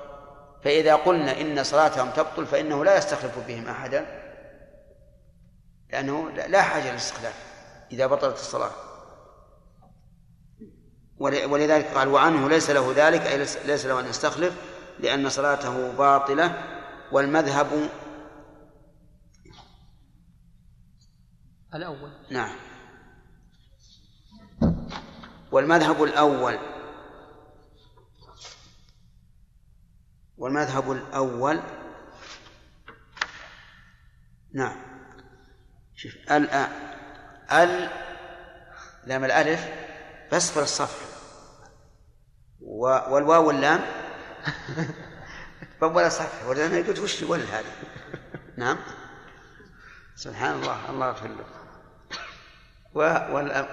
فإذا 0.64 0.94
قلنا 0.94 1.40
إن 1.40 1.64
صلاتهم 1.64 2.10
تبطل 2.10 2.46
فإنه 2.46 2.84
لا 2.84 2.96
يستخلف 2.96 3.38
بهم 3.48 3.68
أحدا 3.68 4.06
لأنه 5.90 6.30
لا 6.30 6.62
حاجة 6.62 6.90
للاستخلاف 6.90 7.34
إذا 7.92 8.06
بطلت 8.06 8.34
الصلاة. 8.34 8.70
ولذلك 11.20 11.86
قال 11.94 12.08
وعنه 12.08 12.48
ليس 12.48 12.70
له 12.70 12.92
ذلك 12.96 13.26
أي 13.26 13.38
ليس 13.66 13.86
له 13.86 14.00
أن 14.00 14.06
يستخلف 14.06 14.54
لأن 14.98 15.28
صلاته 15.28 15.92
باطلة 15.92 16.77
والمذهب 17.12 17.90
الأول. 21.74 22.12
نعم. 22.30 22.56
والمذهب 25.52 26.02
الأول. 26.02 26.58
والمذهب 30.38 30.92
الأول. 30.92 31.60
نعم. 34.52 34.76
شوف 35.94 36.12
ال 36.30 36.50
ال 37.52 37.90
لام 39.06 39.24
الألف 39.24 39.68
بأسفل 40.30 40.60
الصفحة 40.60 41.06
والواو 42.60 43.46
واللام. 43.46 43.80
ولا 45.80 46.08
صفحة 46.08 46.48
ولا 46.48 46.76
قلت 46.76 46.98
وش 46.98 47.22
الول 47.22 47.40
هذه؟ 47.40 47.72
نعم؟ 48.56 48.76
سبحان 50.16 50.54
الله 50.54 50.76
الله 50.90 51.08
يغفر 51.08 51.28
له. 51.28 51.44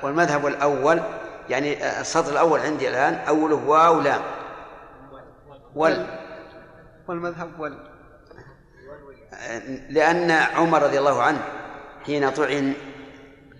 والمذهب 0.03 0.47
الأول 0.47 1.01
يعني 1.49 1.99
السطر 2.01 2.31
الأول 2.31 2.59
عندي 2.59 2.89
الآن 2.89 3.13
أوله 3.13 3.55
واو 3.55 4.01
لام. 4.01 4.21
وال 5.75 6.19
والمذهب 7.07 7.59
وال 7.59 7.77
لأن 9.89 10.31
عمر 10.31 10.83
رضي 10.83 10.99
الله 10.99 11.23
عنه 11.23 11.41
حين 12.05 12.29
طعن 12.29 12.73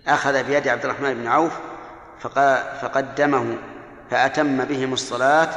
أخذ 0.06 0.42
بيد 0.42 0.68
عبد 0.68 0.84
الرحمن 0.84 1.14
بن 1.14 1.26
عوف 1.26 1.58
فقدمه 2.80 3.58
فأتم 4.10 4.64
بهم 4.64 4.92
الصلاة 4.92 5.50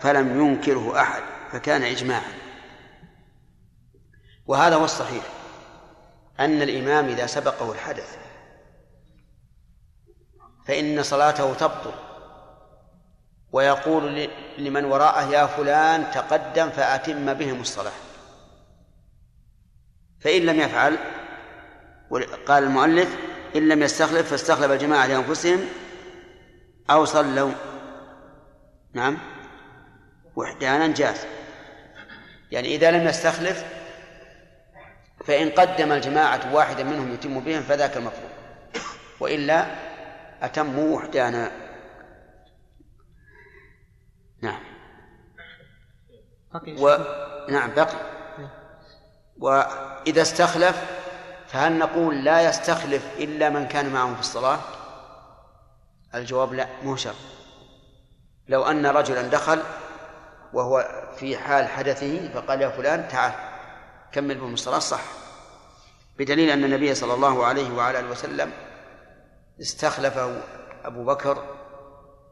فلم 0.00 0.40
ينكره 0.40 1.00
أحد. 1.00 1.22
فكان 1.56 1.82
إجماعا. 1.82 2.32
وهذا 4.46 4.76
هو 4.76 4.84
الصحيح 4.84 5.24
أن 6.40 6.62
الإمام 6.62 7.08
إذا 7.08 7.26
سبقه 7.26 7.72
الحدث 7.72 8.18
فإن 10.66 11.02
صلاته 11.02 11.54
تبطل 11.54 11.92
ويقول 13.52 14.28
لمن 14.58 14.84
وراءه 14.84 15.30
يا 15.30 15.46
فلان 15.46 16.10
تقدم 16.10 16.70
فأتم 16.70 17.34
بهم 17.34 17.60
الصلاة. 17.60 17.92
فإن 20.20 20.42
لم 20.42 20.60
يفعل 20.60 20.98
قال 22.46 22.64
المؤلف 22.64 23.16
إن 23.56 23.68
لم 23.68 23.82
يستخلف 23.82 24.30
فاستخلف 24.30 24.70
الجماعة 24.70 25.06
لأنفسهم 25.06 25.60
أو 26.90 27.04
صلوا. 27.04 27.52
نعم 28.92 29.18
وحدانا 30.36 30.94
جاز. 30.94 31.26
يعني 32.50 32.74
إذا 32.74 32.90
لم 32.90 33.08
يستخلف 33.08 33.64
فإن 35.24 35.50
قدم 35.50 35.92
الجماعة 35.92 36.54
واحدا 36.54 36.84
منهم 36.84 37.14
يتم 37.14 37.40
بهم 37.40 37.62
فذاك 37.62 37.96
المطلوب 37.96 38.30
وإلا 39.20 39.66
أتموا 40.42 40.96
وحدانا. 40.96 41.50
نعم. 44.42 44.60
و... 46.78 46.96
نعم 47.48 47.74
بقي. 47.74 48.16
وإذا 49.38 50.22
استخلف 50.22 50.84
فهل 51.46 51.78
نقول 51.78 52.24
لا 52.24 52.42
يستخلف 52.42 53.06
إلا 53.18 53.48
من 53.48 53.68
كان 53.68 53.92
معه 53.92 54.14
في 54.14 54.20
الصلاة؟ 54.20 54.58
الجواب 56.14 56.54
لا 56.54 56.68
مو 56.82 56.96
شرط. 56.96 57.14
لو 58.48 58.62
أن 58.62 58.86
رجلا 58.86 59.22
دخل 59.22 59.62
وهو 60.56 60.88
في 61.16 61.36
حال 61.36 61.68
حدثه 61.68 62.28
فقال 62.28 62.62
يا 62.62 62.68
فلان 62.68 63.08
تعال 63.08 63.32
كمل 64.12 64.34
بهم 64.34 64.54
الصلاة 64.54 64.78
صح. 64.78 65.02
بدليل 66.18 66.50
أن 66.50 66.64
النبي 66.64 66.94
صلى 66.94 67.14
الله 67.14 67.44
عليه 67.44 67.74
وعلى 67.74 68.00
آله 68.00 68.10
وسلم 68.10 68.52
استخلفه 69.60 70.42
أبو 70.84 71.04
بكر 71.04 71.56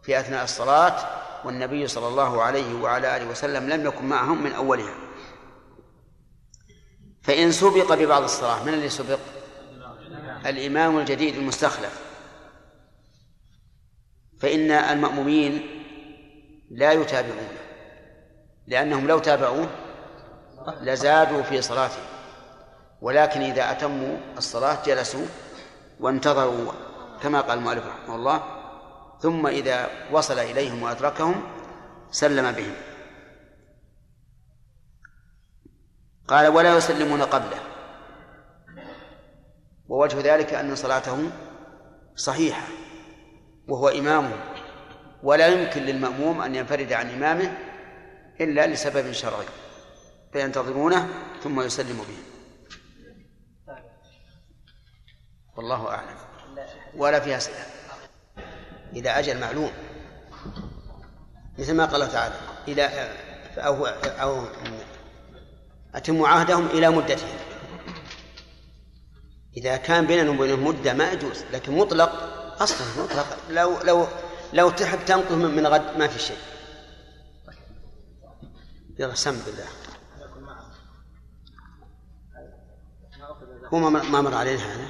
في 0.03 0.21
أثناء 0.21 0.45
الصلاة 0.45 0.97
والنبي 1.45 1.87
صلى 1.87 2.09
الله 2.09 2.43
عليه 2.43 2.75
وعلى 2.75 3.17
آله 3.17 3.31
وسلم 3.31 3.69
لم 3.69 3.87
يكن 3.87 4.05
معهم 4.05 4.45
من 4.45 4.53
أولها. 4.53 4.95
فإن 7.23 7.53
سبق 7.53 7.95
ببعض 7.95 8.23
الصلاة 8.23 8.65
من 8.65 8.75
اللي 8.75 8.89
سبق؟ 8.89 9.19
الإمام 10.47 10.99
الجديد 10.99 11.37
المستخلف. 11.37 12.01
فإن 14.41 14.71
المأمومين 14.71 15.67
لا 16.71 16.93
يتابعون. 16.93 17.64
لأنهم 18.67 19.07
لو 19.07 19.19
تابعوه 19.19 19.69
لزادوا 20.81 21.43
في 21.43 21.63
صلاتهم. 21.63 22.05
ولكن 23.01 23.41
إذا 23.41 23.71
أتموا 23.71 24.17
الصلاة 24.39 24.85
جلسوا 24.87 25.27
وانتظروا 26.01 26.73
كما 27.23 27.41
قال 27.41 27.59
المؤلف 27.59 27.87
رحمه 27.87 28.15
الله 28.15 28.43
ثم 29.21 29.47
إذا 29.47 29.89
وصل 30.13 30.39
إليهم 30.39 30.83
وأدركهم 30.83 31.43
سلم 32.11 32.53
بهم. 32.53 32.75
قال 36.29 36.49
ولا 36.49 36.77
يسلمون 36.77 37.23
قبله. 37.23 37.59
ووجه 39.89 40.35
ذلك 40.35 40.55
أن 40.55 40.75
صلاتهم 40.75 41.31
صحيحة 42.17 42.67
وهو 43.69 43.89
إمامهم. 43.89 44.41
ولا 45.23 45.47
يمكن 45.47 45.83
للمأموم 45.83 46.41
أن 46.41 46.55
ينفرد 46.55 46.93
عن 46.93 47.11
إمامه 47.11 47.59
إلا 48.41 48.67
لسبب 48.67 49.13
شرعي 49.13 49.47
فينتظرونه 50.33 51.09
ثم 51.43 51.61
يسلم 51.61 51.97
به. 51.97 52.19
والله 55.57 55.89
أعلم. 55.89 56.17
ولا 56.97 57.21
فيها 57.21 57.37
أسئلة 57.37 57.67
إلى 58.93 59.11
أجل 59.11 59.41
معلوم. 59.41 59.73
مثل 61.59 61.75
ما 61.75 61.85
قال 61.85 62.13
تعالى 62.13 62.35
إلى 62.69 63.13
أو 63.57 63.87
أو 63.87 64.45
أتموا 65.95 66.29
عهدهم 66.29 66.67
إلى 66.67 66.91
مدتهم. 66.91 67.39
إذا 69.57 69.77
كان 69.77 70.07
بيننا 70.07 70.31
وبينهم 70.31 70.67
مدة 70.67 70.93
ما 70.93 71.13
يجوز 71.13 71.45
لكن 71.53 71.79
مطلق 71.79 72.13
أصلا 72.63 72.87
مطلق. 73.05 73.39
لو 73.51 73.83
لو 73.83 74.07
لو 74.53 74.71
تحب 74.71 74.99
تنقذ 75.07 75.37
من 75.37 75.67
غد 75.67 75.99
ما 75.99 76.07
في 76.07 76.19
شيء. 76.19 76.39
يلا 78.99 79.15
سم 79.15 79.37
بالله. 79.47 79.67
هو 83.75 83.79
ما 83.91 84.21
مر 84.21 84.35
علينا 84.35 84.63
هذا؟ 84.63 84.89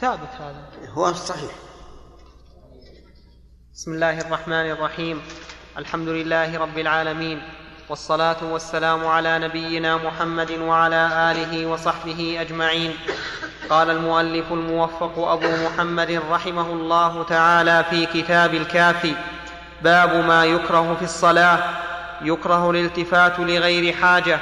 ثابت 0.00 0.28
هذا. 0.40 0.64
هو 0.88 1.12
صحيح. 1.12 1.52
بسم 3.74 3.92
الله 3.92 4.20
الرحمن 4.20 4.70
الرحيم. 4.70 5.22
الحمد 5.78 6.08
لله 6.08 6.58
رب 6.58 6.78
العالمين 6.78 7.42
والصلاة 7.88 8.52
والسلام 8.52 9.06
على 9.06 9.38
نبينا 9.38 9.96
محمد 9.96 10.50
وعلى 10.50 11.32
آله 11.32 11.66
وصحبه 11.66 12.40
أجمعين. 12.40 12.96
قال 13.70 13.90
المؤلف 13.90 14.52
الموفق 14.52 15.18
أبو 15.18 15.66
محمد 15.66 16.10
رحمه 16.10 16.72
الله 16.72 17.22
تعالى 17.24 17.84
في 17.90 18.06
كتاب 18.06 18.54
الكافي 18.54 19.14
باب 19.82 20.24
ما 20.24 20.44
يكره 20.44 20.94
في 20.94 21.04
الصلاة. 21.04 21.83
يكره 22.22 22.70
الالتفات 22.70 23.40
لغير 23.40 23.92
حاجة 23.92 24.40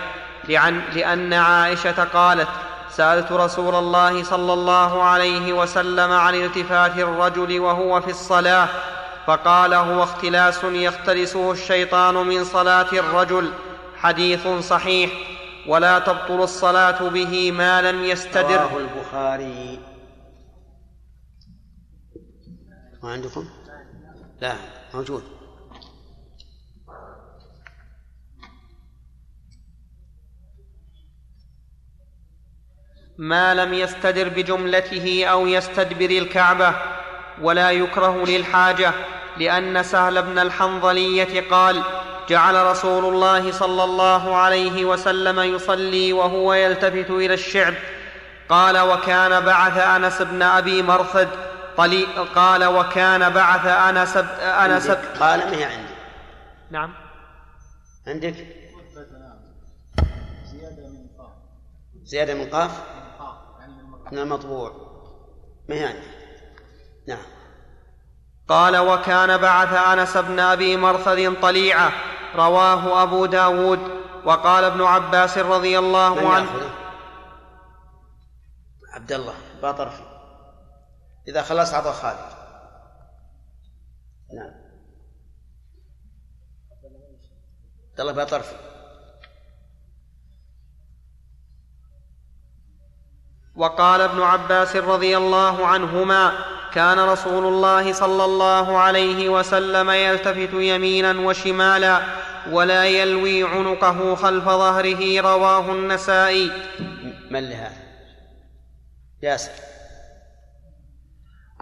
لأن 0.94 1.32
عائشة 1.32 2.04
قالت 2.04 2.48
سألت 2.90 3.32
رسول 3.32 3.74
الله 3.74 4.22
صلى 4.22 4.52
الله 4.52 5.02
عليه 5.02 5.52
وسلم 5.52 6.12
عن 6.12 6.34
التفات 6.34 6.98
الرجل 6.98 7.60
وهو 7.60 8.00
في 8.00 8.10
الصلاة 8.10 8.68
فقال 9.26 9.74
هو 9.74 10.02
اختلاس 10.02 10.64
يختلسه 10.64 11.52
الشيطان 11.52 12.14
من 12.14 12.44
صلاة 12.44 12.92
الرجل 12.92 13.52
حديث 13.96 14.48
صحيح 14.48 15.10
ولا 15.66 15.98
تبطل 15.98 16.42
الصلاة 16.42 17.08
به 17.08 17.52
ما 17.52 17.82
لم 17.82 18.04
يستدر. 18.04 18.62
رواه 18.62 18.76
البخاري. 18.78 19.80
ما 23.02 23.12
عندكم؟ 23.12 23.48
لا 24.40 24.54
موجود. 24.94 25.41
ما 33.22 33.54
لم 33.54 33.74
يستدر 33.74 34.28
بجملته 34.28 35.26
أو 35.26 35.46
يستدبر 35.46 36.10
الكعبة 36.10 36.74
ولا 37.40 37.70
يكره 37.70 38.24
للحاجة 38.26 38.92
لأن 39.36 39.82
سهل 39.82 40.22
بن 40.22 40.38
الحنظلية 40.38 41.50
قال 41.50 41.82
جعل 42.28 42.66
رسول 42.66 43.14
الله 43.14 43.52
صلى 43.52 43.84
الله 43.84 44.36
عليه 44.36 44.84
وسلم 44.84 45.40
يصلي 45.40 46.12
وهو 46.12 46.54
يلتفت 46.54 47.10
إلى 47.10 47.34
الشعب. 47.34 47.74
قال 48.48 48.78
وكان 48.78 49.40
بعث 49.40 49.78
أنس 49.78 50.22
بن 50.22 50.42
أبي 50.42 50.82
مرثد 50.82 51.28
طلي 51.76 52.04
قال 52.34 52.64
وكان 52.64 53.30
بعث 53.30 53.66
أنس 53.66 54.16
أنس 54.40 54.90
قال 55.20 55.38
ما 55.40 55.56
هي 55.56 55.64
عندي 55.64 55.94
نعم. 56.70 56.92
عندك؟ 58.06 58.34
زيادة 60.52 60.88
من 60.88 61.06
زيادة 62.02 62.34
من 62.34 62.50
قاف؟ 62.50 62.82
يعني 63.60 63.82
من 64.12 64.18
المطبوع. 64.18 64.72
ما 65.68 65.74
هي 65.74 65.84
عندي 65.84 66.06
نعم. 67.08 67.24
قال 68.48 68.76
وكان 68.76 69.38
بعث 69.38 69.72
أنس 69.72 70.16
بن 70.16 70.40
أبي 70.40 70.76
مرثد 70.76 71.40
طليعة 71.42 71.92
رواه 72.34 73.02
أبو 73.02 73.26
داود 73.26 73.78
وقال 74.24 74.64
ابن 74.64 74.82
عباس 74.82 75.38
رضي 75.38 75.78
الله 75.78 76.28
عنه؟ 76.28 76.50
عبد 78.92 79.12
الله 79.12 79.34
باطرفي 79.62 80.02
إذا 81.28 81.42
خلص 81.42 81.74
عطى 81.74 81.92
خالد. 81.92 82.32
نعم. 84.34 84.62
عبد 87.90 88.00
الله 88.00 88.12
باطرفي 88.12 88.71
وقال 93.56 94.00
ابن 94.00 94.22
عباس 94.22 94.76
رضي 94.76 95.16
الله 95.16 95.66
عنهما 95.66 96.32
كان 96.74 96.98
رسول 96.98 97.44
الله 97.46 97.92
صلى 97.92 98.24
الله 98.24 98.78
عليه 98.78 99.28
وسلم 99.28 99.90
يلتفت 99.90 100.52
يمينا 100.52 101.20
وشمالا 101.20 102.02
ولا 102.50 102.84
يلوي 102.84 103.44
عنقه 103.44 104.14
خلف 104.14 104.44
ظهره 104.44 105.20
رواه 105.20 105.72
النسائي. 105.72 106.50
من 107.30 107.50
لهذا؟ 107.50 107.82
ياسر. 109.22 109.52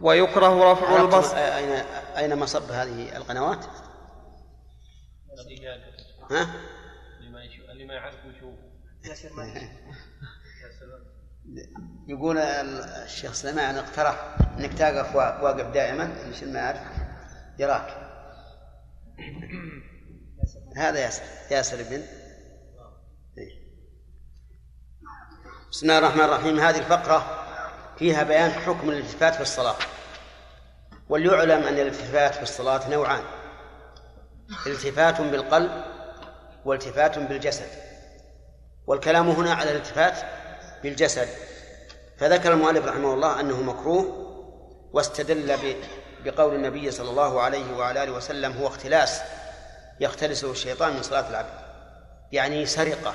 ويكره 0.03 0.73
رفع 0.73 1.01
البصر. 1.01 1.37
أين 1.37 1.85
أين 2.17 2.39
مصب 2.39 2.71
هذه 2.71 3.17
القنوات؟ 3.17 3.65
ها؟ 6.31 6.51
اللي 7.73 7.85
ما 7.85 7.95
يعرف 7.95 8.15
يشوف 8.37 8.55
يقول 12.09 12.39
الشيخ 12.39 13.33
سليمان 13.33 13.77
اقترح 13.77 14.37
إنك 14.59 14.75
تقف 14.75 15.15
وا- 15.17 15.41
واقف 15.43 15.67
دائما 15.67 16.15
عشان 16.29 16.53
ما 16.53 16.59
يعرف 16.59 16.81
يراك. 17.59 17.97
هذا 20.77 20.99
ياسر 20.99 21.23
ياسر 21.51 21.77
بن. 21.83 22.03
إيه. 23.39 23.61
بسم 25.71 25.87
الله 25.87 25.99
الرحمن 25.99 26.25
الرحيم. 26.25 26.61
هذه 26.61 26.79
الفقرة 26.79 27.47
فيها 27.99 28.23
بيان 28.23 28.51
حكم 28.51 28.91
الالتفات 28.91 29.35
في 29.35 29.41
الصلاة. 29.41 29.77
وليعلم 31.09 31.63
أن 31.63 31.75
الالتفات 31.75 32.35
في 32.35 32.43
الصلاة 32.43 32.91
نوعان. 32.91 33.23
التفات 34.67 35.21
بالقلب 35.21 35.85
والتفات 36.65 37.19
بالجسد. 37.19 37.69
والكلام 38.87 39.29
هنا 39.31 39.55
على 39.55 39.71
الالتفات 39.71 40.15
بالجسد. 40.83 41.29
فذكر 42.19 42.53
المؤلف 42.53 42.87
رحمه 42.87 43.15
الله 43.15 43.41
أنه 43.41 43.63
مكروه 43.63 44.27
واستدل 44.93 45.57
بقول 46.25 46.55
النبي 46.55 46.91
صلى 46.91 47.11
الله 47.11 47.41
عليه 47.41 47.77
وعلى 47.77 48.03
آله 48.03 48.13
وسلم 48.13 48.53
هو 48.53 48.67
اختلاس 48.67 49.21
يختلسه 50.01 50.51
الشيطان 50.51 50.95
من 50.95 51.03
صلاة 51.03 51.31
العبد. 51.31 51.61
يعني 52.33 52.67
سرقة 52.67 53.15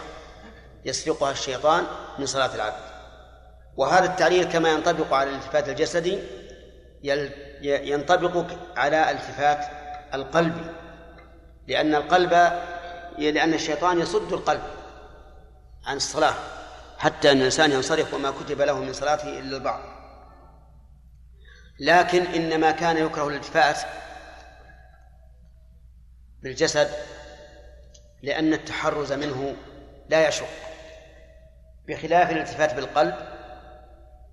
يسرقها 0.85 1.31
الشيطان 1.31 1.83
من 2.19 2.25
صلاة 2.25 2.55
العبد. 2.55 2.95
وهذا 3.77 4.05
التعليل 4.05 4.43
كما 4.43 4.69
ينطبق 4.69 5.13
على 5.13 5.29
الالتفات 5.29 5.69
الجسدي 5.69 6.19
ينطبق 7.61 8.45
على 8.77 9.11
التفات 9.11 9.59
القلب 10.13 10.71
لأن 11.67 11.95
القلب 11.95 12.31
لأن 13.17 13.53
الشيطان 13.53 13.99
يصد 13.99 14.33
القلب 14.33 14.61
عن 15.85 15.97
الصلاة. 15.97 16.33
حتى 16.97 17.31
أن 17.31 17.37
الإنسان 17.37 17.71
ينصرف 17.71 18.13
وما 18.13 18.31
كتب 18.31 18.61
له 18.61 18.79
من 18.79 18.93
صلاته 18.93 19.39
إلا 19.39 19.57
البعض. 19.57 19.79
لكن 21.79 22.21
إنما 22.21 22.71
كان 22.71 22.97
يكره 22.97 23.27
الالتفات 23.27 23.79
بالجسد 26.43 26.91
لأن 28.23 28.53
التحرز 28.53 29.13
منه 29.13 29.55
لا 30.09 30.27
يشق. 30.27 30.47
بخلاف 31.87 32.31
الالتفات 32.31 32.73
بالقلب 32.73 33.15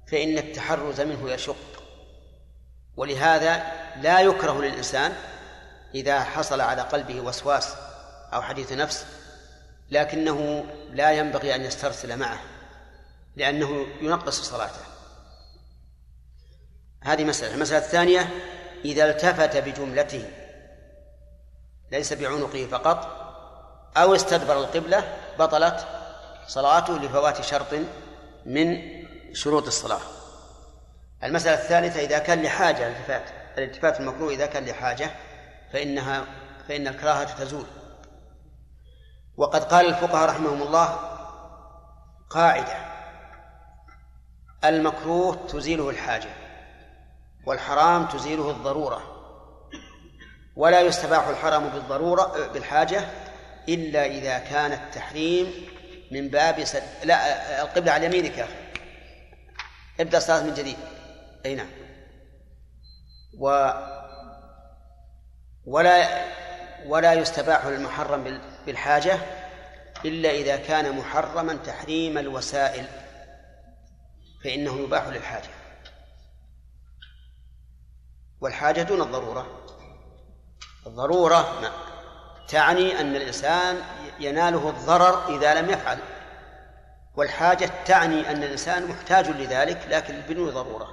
فإن 0.06 0.38
التحرز 0.38 1.00
منه 1.00 1.30
يشق. 1.30 1.82
ولهذا 2.96 3.62
لا 3.96 4.20
يكره 4.20 4.62
للإنسان 4.62 5.12
إذا 5.94 6.20
حصل 6.20 6.60
على 6.60 6.82
قلبه 6.82 7.20
وسواس 7.20 7.74
أو 8.32 8.42
حديث 8.42 8.72
نفس 8.72 9.06
لكنه 9.90 10.64
لا 10.90 11.12
ينبغي 11.12 11.54
أن 11.54 11.64
يسترسل 11.64 12.16
معه. 12.16 12.51
لأنه 13.37 13.87
ينقص 14.01 14.41
صلاته. 14.41 14.80
هذه 17.03 17.24
مسألة. 17.24 17.55
المسألة 17.55 17.85
الثانية 17.85 18.28
إذا 18.85 19.05
التفت 19.05 19.57
بجملته 19.57 20.30
ليس 21.93 22.12
بعنقه 22.12 22.66
فقط 22.66 23.22
أو 23.97 24.14
استدبر 24.14 24.59
القبلة 24.59 25.18
بطلت 25.39 25.87
صلاته 26.47 26.99
لفوات 26.99 27.41
شرط 27.41 27.74
من 28.47 28.78
شروط 29.35 29.66
الصلاة. 29.66 30.01
المسألة 31.24 31.62
الثالثة 31.62 32.01
إذا 32.01 32.18
كان 32.18 32.43
لحاجة 32.43 32.87
الالتفات 32.87 33.22
الالتفات 33.59 34.01
المكروه 34.01 34.33
إذا 34.33 34.47
كان 34.47 34.64
لحاجة 34.64 35.11
فإنها 35.72 36.24
فإن 36.68 36.89
الكراهة 36.89 37.45
تزول. 37.45 37.66
وقد 39.37 39.64
قال 39.64 39.87
الفقهاء 39.87 40.28
رحمهم 40.28 40.62
الله 40.62 40.99
قاعدة. 42.30 42.91
المكروه 44.64 45.46
تزيله 45.46 45.90
الحاجة 45.90 46.28
والحرام 47.46 48.06
تزيله 48.06 48.50
الضرورة. 48.50 49.02
ولا 50.56 50.80
يستباح 50.80 51.28
الحرام 51.28 51.68
بالضرورة 51.68 52.46
بالحاجة 52.54 53.04
إلا 53.68 54.06
إذا 54.06 54.38
كان 54.38 54.72
التحريم 54.72 55.68
من 56.10 56.28
باب 56.28 56.64
سد... 56.64 56.82
لا 57.04 57.62
القبلة 57.62 57.92
على 57.92 58.06
يمينك 58.06 58.46
ابدأ 60.00 60.18
الصلاة 60.18 60.42
من 60.42 60.54
جديد. 60.54 60.76
أي 61.46 61.54
نعم. 61.54 61.70
و 63.38 63.70
ولا 65.66 66.24
ولا 66.86 67.12
يستباح 67.12 67.64
المحرم 67.64 68.40
بالحاجة 68.66 69.18
إلا 70.04 70.30
إذا 70.30 70.56
كان 70.56 70.96
محرما 70.96 71.54
تحريم 71.54 72.18
الوسائل. 72.18 72.86
فإنه 74.45 74.76
يباح 74.76 75.07
للحاجة. 75.07 75.51
والحاجة 78.40 78.82
دون 78.82 79.03
الضرورة. 79.03 79.47
الضرورة 80.86 81.70
تعني 82.49 83.01
أن 83.01 83.16
الإنسان 83.16 83.82
يناله 84.20 84.70
الضرر 84.70 85.36
إذا 85.36 85.55
لم 85.62 85.70
يفعل. 85.70 85.99
والحاجة 87.16 87.70
تعني 87.84 88.30
أن 88.30 88.43
الإنسان 88.43 88.88
محتاج 88.88 89.28
لذلك 89.28 89.86
لكن 89.88 90.20
بدون 90.20 90.51
ضرورة. 90.51 90.88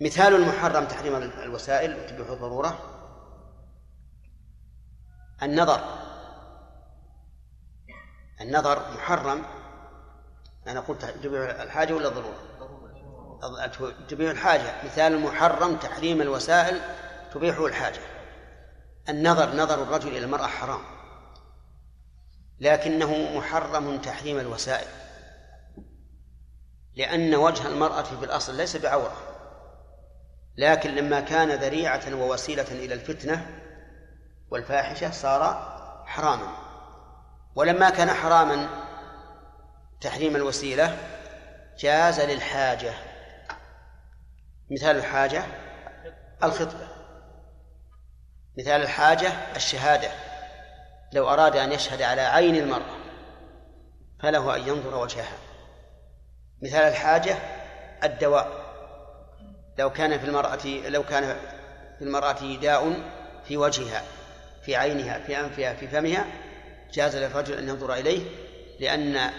مثال 0.00 0.34
المحرم 0.34 0.84
تحريم 0.84 1.16
الوسائل 1.16 1.96
وتبيح 1.96 2.28
الضرورة. 2.28 2.78
النظر. 5.42 5.80
النظر 8.40 8.90
محرم 8.94 9.57
أنا 10.68 10.80
قلت 10.80 11.04
تبيح 11.04 11.60
الحاجة 11.60 11.94
ولا 11.94 12.08
الضرورة 12.08 12.48
تبيح 14.08 14.30
الحاجة. 14.30 14.72
مثال 14.84 15.12
المحرم 15.12 15.76
تحريم 15.76 16.22
الوسائل 16.22 16.80
تبيحه 17.34 17.66
الحاجة. 17.66 18.00
النظر 19.08 19.56
نظر 19.56 19.82
الرجل 19.82 20.08
إلى 20.08 20.18
المرأة 20.18 20.46
حرام. 20.46 20.80
لكنه 22.60 23.38
محرم 23.38 23.98
تحريم 23.98 24.38
الوسائل. 24.38 24.88
لأن 26.96 27.34
وجه 27.34 27.66
المرأة 27.66 28.02
في 28.02 28.24
الأصل 28.24 28.56
ليس 28.56 28.76
بعورة. 28.76 29.16
لكن 30.56 30.90
لما 30.94 31.20
كان 31.20 31.50
ذريعة 31.50 32.14
ووسيلة 32.14 32.66
إلى 32.70 32.94
الفتنة 32.94 33.46
والفاحشة 34.50 35.10
صار 35.10 35.42
حراما. 36.06 36.56
ولما 37.54 37.90
كان 37.90 38.10
حراما 38.10 38.87
تحريم 40.00 40.36
الوسيلة 40.36 40.96
جاز 41.78 42.20
للحاجة. 42.20 42.92
مثال 44.70 44.96
الحاجة 44.96 45.42
الخطبة. 46.42 46.88
مثال 48.58 48.82
الحاجة 48.82 49.32
الشهادة. 49.56 50.10
لو 51.12 51.28
أراد 51.28 51.56
أن 51.56 51.72
يشهد 51.72 52.02
على 52.02 52.20
عين 52.20 52.56
المرأة 52.56 52.96
فله 54.22 54.56
أن 54.56 54.68
ينظر 54.68 54.94
وجهها. 54.94 55.38
مثال 56.62 56.82
الحاجة 56.82 57.36
الدواء. 58.04 58.68
لو 59.78 59.90
كان 59.90 60.18
في 60.18 60.26
المرأة 60.26 60.66
لو 60.88 61.02
كان 61.02 61.36
في 61.98 62.04
المرأة 62.04 62.56
داء 62.56 63.02
في 63.44 63.56
وجهها 63.56 64.02
في 64.62 64.76
عينها 64.76 65.18
في 65.18 65.40
أنفها 65.40 65.74
في 65.74 65.88
فمها 65.88 66.26
جاز 66.92 67.16
للرجل 67.16 67.58
أن 67.58 67.68
ينظر 67.68 67.94
إليه 67.94 68.47
لأن 68.80 69.30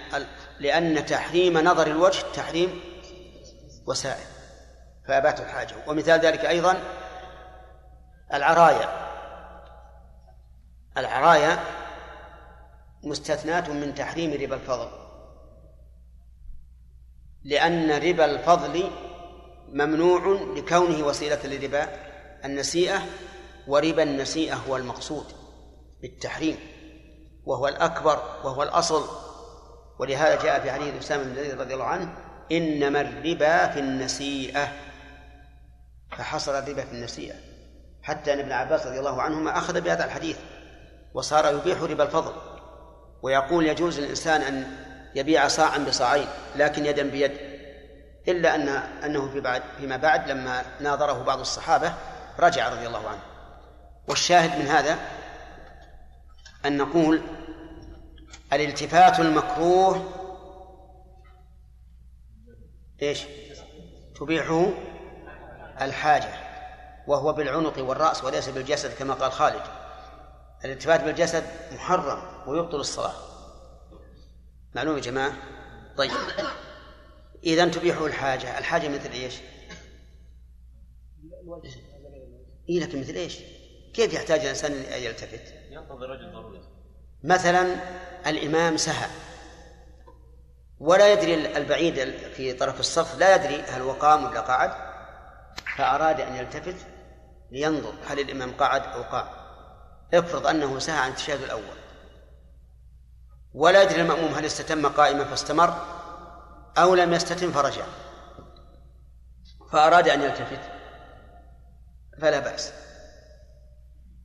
لأن 0.59 1.05
تحريم 1.05 1.57
نظر 1.57 1.87
الوجه 1.87 2.23
تحريم 2.35 2.81
وسائل 3.87 4.25
فأبات 5.07 5.39
الحاجة. 5.39 5.75
ومثال 5.87 6.19
ذلك 6.19 6.45
أيضا 6.45 6.77
العرايا. 8.33 9.09
العرايا 10.97 11.59
مستثناة 13.03 13.69
من 13.69 13.95
تحريم 13.95 14.33
ربا 14.33 14.55
الفضل 14.55 14.89
لأن 17.43 17.91
ربا 17.91 18.25
الفضل 18.25 18.89
ممنوع 19.67 20.41
لكونه 20.55 21.05
وسيلة 21.05 21.45
لربا 21.45 21.87
النسيئة 22.45 23.01
وربا 23.67 24.03
النسيئة 24.03 24.53
هو 24.55 24.77
المقصود 24.77 25.25
بالتحريم 26.01 26.57
وهو 27.45 27.67
الأكبر 27.67 28.23
وهو 28.43 28.63
الأصل. 28.63 29.28
ولهذا 29.99 30.43
جاء 30.43 30.59
في 30.59 30.71
حديث 30.71 30.95
أسامة 30.95 31.23
بن 31.23 31.35
زيد 31.35 31.61
رضي 31.61 31.73
الله 31.73 31.85
عنه 31.85 32.13
إنما 32.51 33.01
الربا 33.01 33.67
في 33.67 33.79
النسيئة. 33.79 34.67
فحصل 36.17 36.55
الربا 36.55 36.85
في 36.85 36.91
النسيئة. 36.91 37.35
حتى 38.03 38.33
أن 38.33 38.39
ابن 38.39 38.51
عباس 38.51 38.87
رضي 38.87 38.99
الله 38.99 39.21
عنهما 39.21 39.57
أخذ 39.57 39.81
بهذا 39.81 40.05
الحديث 40.05 40.37
وصار 41.13 41.55
يبيح 41.55 41.81
ربا 41.81 42.03
الفضل. 42.03 42.33
ويقول 43.21 43.67
يجوز 43.67 43.99
للإنسان 43.99 44.41
أن 44.41 44.67
يبيع 45.15 45.47
صاعا 45.47 45.77
بصاعين 45.77 46.27
لكن 46.55 46.85
يدا 46.85 47.09
بيد 47.09 47.31
إلا 48.27 48.55
أن 48.55 48.67
أنه 49.05 49.31
في 49.31 49.39
بعد 49.39 49.63
فيما 49.77 49.97
بعد 49.97 50.31
لما 50.31 50.61
ناظره 50.79 51.23
بعض 51.23 51.39
الصحابة 51.39 51.93
رجع 52.39 52.69
رضي 52.69 52.87
الله 52.87 53.09
عنه. 53.09 53.21
والشاهد 54.07 54.59
من 54.59 54.67
هذا 54.67 54.97
أن 56.65 56.77
نقول 56.77 57.21
الالتفات 58.53 59.19
المكروه 59.19 60.19
إيش؟ 63.01 63.23
تبيحه 64.15 64.73
الحاجة 65.81 66.33
وهو 67.07 67.33
بالعنق 67.33 67.79
والرأس 67.79 68.23
وليس 68.23 68.49
بالجسد 68.49 68.93
كما 68.93 69.13
قال 69.13 69.31
خالد. 69.31 69.61
الالتفات 70.65 71.03
بالجسد 71.03 71.43
محرم 71.71 72.47
ويبطل 72.47 72.79
الصلاة. 72.79 73.13
معلوم 74.75 74.95
يا 74.95 75.01
جماعة؟ 75.01 75.33
طيب. 75.97 76.11
إذا 77.43 77.67
تبيحه 77.67 78.05
الحاجة 78.05 78.57
الحاجة 78.57 78.87
مثل 78.87 79.11
إيش؟ 79.11 79.35
إيه 82.69 82.79
لكن 82.79 82.99
مثل 82.99 83.13
إيش؟ 83.13 83.39
كيف 83.93 84.13
يحتاج 84.13 84.39
الإنسان 84.39 84.71
أن 84.71 85.01
يلتفت؟ 85.03 85.53
ينتظر 85.69 86.09
رجل 86.09 86.31
ضروري. 86.31 86.61
مثلا 87.23 87.75
الإمام 88.27 88.77
سهى. 88.77 89.09
ولا 90.79 91.13
يدري 91.13 91.57
البعيد 91.57 92.17
في 92.33 92.53
طرف 92.53 92.79
الصف 92.79 93.19
لا 93.19 93.35
يدري 93.35 93.61
هل 93.61 93.81
هو 93.81 93.91
قام 93.91 94.25
ولا 94.25 94.39
قعد 94.39 94.71
فأراد 95.77 96.21
أن 96.21 96.35
يلتفت 96.35 96.75
لينظر 97.51 97.93
هل 98.07 98.19
الإمام 98.19 98.53
قعد 98.53 98.83
أو 98.83 99.01
قام. 99.01 99.27
افرض 100.13 100.47
أنه 100.47 100.79
سهى 100.79 100.97
عن 100.97 101.09
التشهد 101.09 101.41
الأول. 101.41 101.77
ولا 103.53 103.83
يدري 103.83 104.01
المأموم 104.01 104.33
هل 104.33 104.45
استتم 104.45 104.87
قائما 104.87 105.23
فاستمر 105.23 105.85
أو 106.77 106.95
لم 106.95 107.13
يستتم 107.13 107.51
فرجع. 107.51 107.85
فأراد 109.71 110.09
أن 110.09 110.21
يلتفت. 110.21 110.59
فلا 112.21 112.39
بأس. 112.39 112.73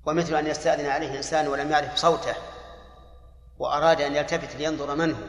ومثل 0.06 0.34
أن 0.34 0.46
يستأذن 0.46 0.86
عليه 0.86 1.16
إنسان 1.16 1.48
ولم 1.48 1.70
يعرف 1.70 1.96
صوته 1.96 2.34
وأراد 3.58 4.00
أن 4.00 4.16
يلتفت 4.16 4.56
لينظر 4.56 4.94
من 4.94 5.14
هو 5.14 5.22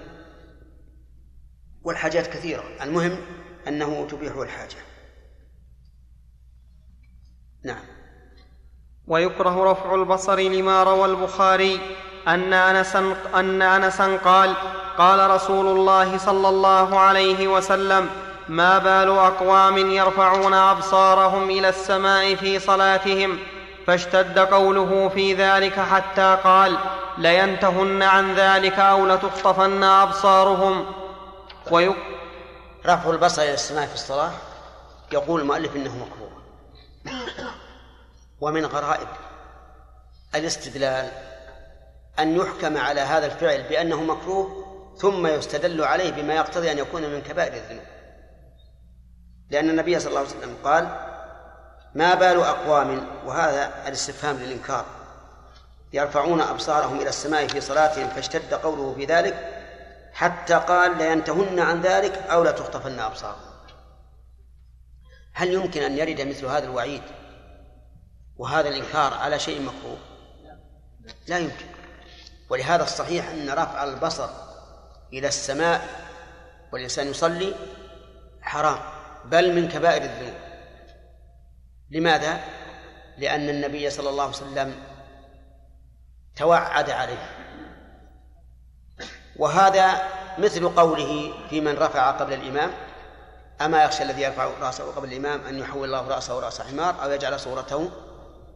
والحاجات 1.83 2.27
كثيرة. 2.27 2.63
المهم 2.81 3.17
أنه 3.67 4.07
تبيح 4.07 4.35
الحاجة. 4.35 4.77
نعم. 7.63 7.83
ويكره 9.07 9.71
رفع 9.71 9.95
البصر 9.95 10.39
لما 10.39 10.83
روى 10.83 11.05
البخاري 11.05 11.79
أن 12.27 12.53
أنسا 12.53 13.15
أن 13.35 13.61
أنسا 13.61 14.17
قال 14.17 14.53
قال 14.97 15.29
رسول 15.29 15.67
الله 15.67 16.17
صلى 16.17 16.49
الله 16.49 16.99
عليه 16.99 17.47
وسلم 17.47 18.09
ما 18.49 18.77
بال 18.77 19.09
أقوام 19.09 19.77
يرفعون 19.77 20.53
أبصارهم 20.53 21.49
إلى 21.49 21.69
السماء 21.69 22.35
في 22.35 22.59
صلاتهم 22.59 23.39
فاشتد 23.87 24.39
قوله 24.39 25.09
في 25.09 25.33
ذلك 25.33 25.79
حتى 25.79 26.37
قال 26.43 26.77
لينتهن 27.17 28.01
عن 28.01 28.35
ذلك 28.35 28.79
أو 28.79 29.05
لتخطفن 29.05 29.83
أبصارهم. 29.83 30.85
ويك 31.71 31.97
رفع 32.85 33.09
البصر 33.09 33.41
إلى 33.41 33.53
السماء 33.53 33.87
في 33.87 33.93
الصلاة. 33.93 34.31
يقول 35.11 35.41
المؤلف 35.41 35.75
إنه 35.75 35.95
مكروه 35.97 36.31
ومن 38.41 38.65
غرائب 38.65 39.07
الاستدلال 40.35 41.11
أن 42.19 42.35
يحكم 42.35 42.77
على 42.77 43.01
هذا 43.01 43.25
الفعل 43.25 43.63
بأنه 43.63 44.03
مكروه 44.03 44.65
ثم 44.97 45.27
يستدل 45.27 45.83
عليه 45.83 46.11
بما 46.11 46.33
يقتضي 46.33 46.71
أن 46.71 46.77
يكون 46.77 47.01
من 47.01 47.21
كبائر 47.21 47.53
الذنوب. 47.53 47.85
لأن 49.49 49.69
النبي 49.69 49.99
صلى 49.99 50.09
الله 50.09 50.19
عليه 50.19 50.29
وسلم 50.29 50.55
قال 50.63 51.14
ما 51.95 52.15
بال 52.15 52.39
أقوام 52.39 53.07
وهذا 53.25 53.87
الاستفهام 53.87 54.37
للإنكار. 54.37 54.85
يرفعون 55.93 56.41
أبصارهم 56.41 57.01
إلى 57.01 57.09
السماء 57.09 57.47
في 57.47 57.61
صلاتهم 57.61 58.09
فاشتد 58.09 58.53
قوله 58.53 58.93
في 58.93 59.05
ذلك 59.05 59.51
حتى 60.13 60.53
قال 60.53 60.97
لينتهن 60.97 61.59
عن 61.59 61.81
ذلك 61.81 62.13
أو 62.13 62.43
لا 62.43 62.51
تخطفن 62.51 62.99
أبصارهم. 62.99 63.55
هل 65.33 65.53
يمكن 65.53 65.81
أن 65.81 65.97
يرد 65.97 66.21
مثل 66.21 66.45
هذا 66.45 66.65
الوعيد 66.65 67.01
وهذا 68.37 68.69
الإنكار 68.69 69.13
على 69.13 69.39
شيء 69.39 69.61
مكروه؟ 69.61 69.97
لا 71.27 71.37
يمكن. 71.37 71.65
ولهذا 72.49 72.83
الصحيح 72.83 73.29
أن 73.29 73.49
رفع 73.49 73.83
البصر 73.83 74.29
إلى 75.13 75.27
السماء 75.27 75.89
والإنسان 76.71 77.07
يصلي 77.07 77.55
حرام 78.41 78.79
بل 79.25 79.55
من 79.55 79.67
كبائر 79.67 80.01
الذنوب. 80.01 80.44
لماذا؟ 81.95 82.39
لأن 83.17 83.49
النبي 83.49 83.89
صلى 83.89 84.09
الله 84.09 84.23
عليه 84.23 84.33
وسلم 84.33 84.75
توعد 86.35 86.89
عليه 86.89 87.29
وهذا 89.35 90.01
مثل 90.37 90.69
قوله 90.69 91.33
في 91.49 91.61
من 91.61 91.73
رفع 91.77 92.11
قبل 92.11 92.33
الإمام 92.33 92.71
أما 93.61 93.83
يخشى 93.83 94.03
الذي 94.03 94.21
يرفع 94.21 94.49
رأسه 94.61 94.91
قبل 94.91 95.11
الإمام 95.11 95.41
أن 95.45 95.59
يحول 95.59 95.85
الله 95.85 96.07
رأسه 96.07 96.39
رأس 96.39 96.61
حمار 96.61 97.03
أو 97.03 97.11
يجعل 97.11 97.39
صورته 97.39 97.89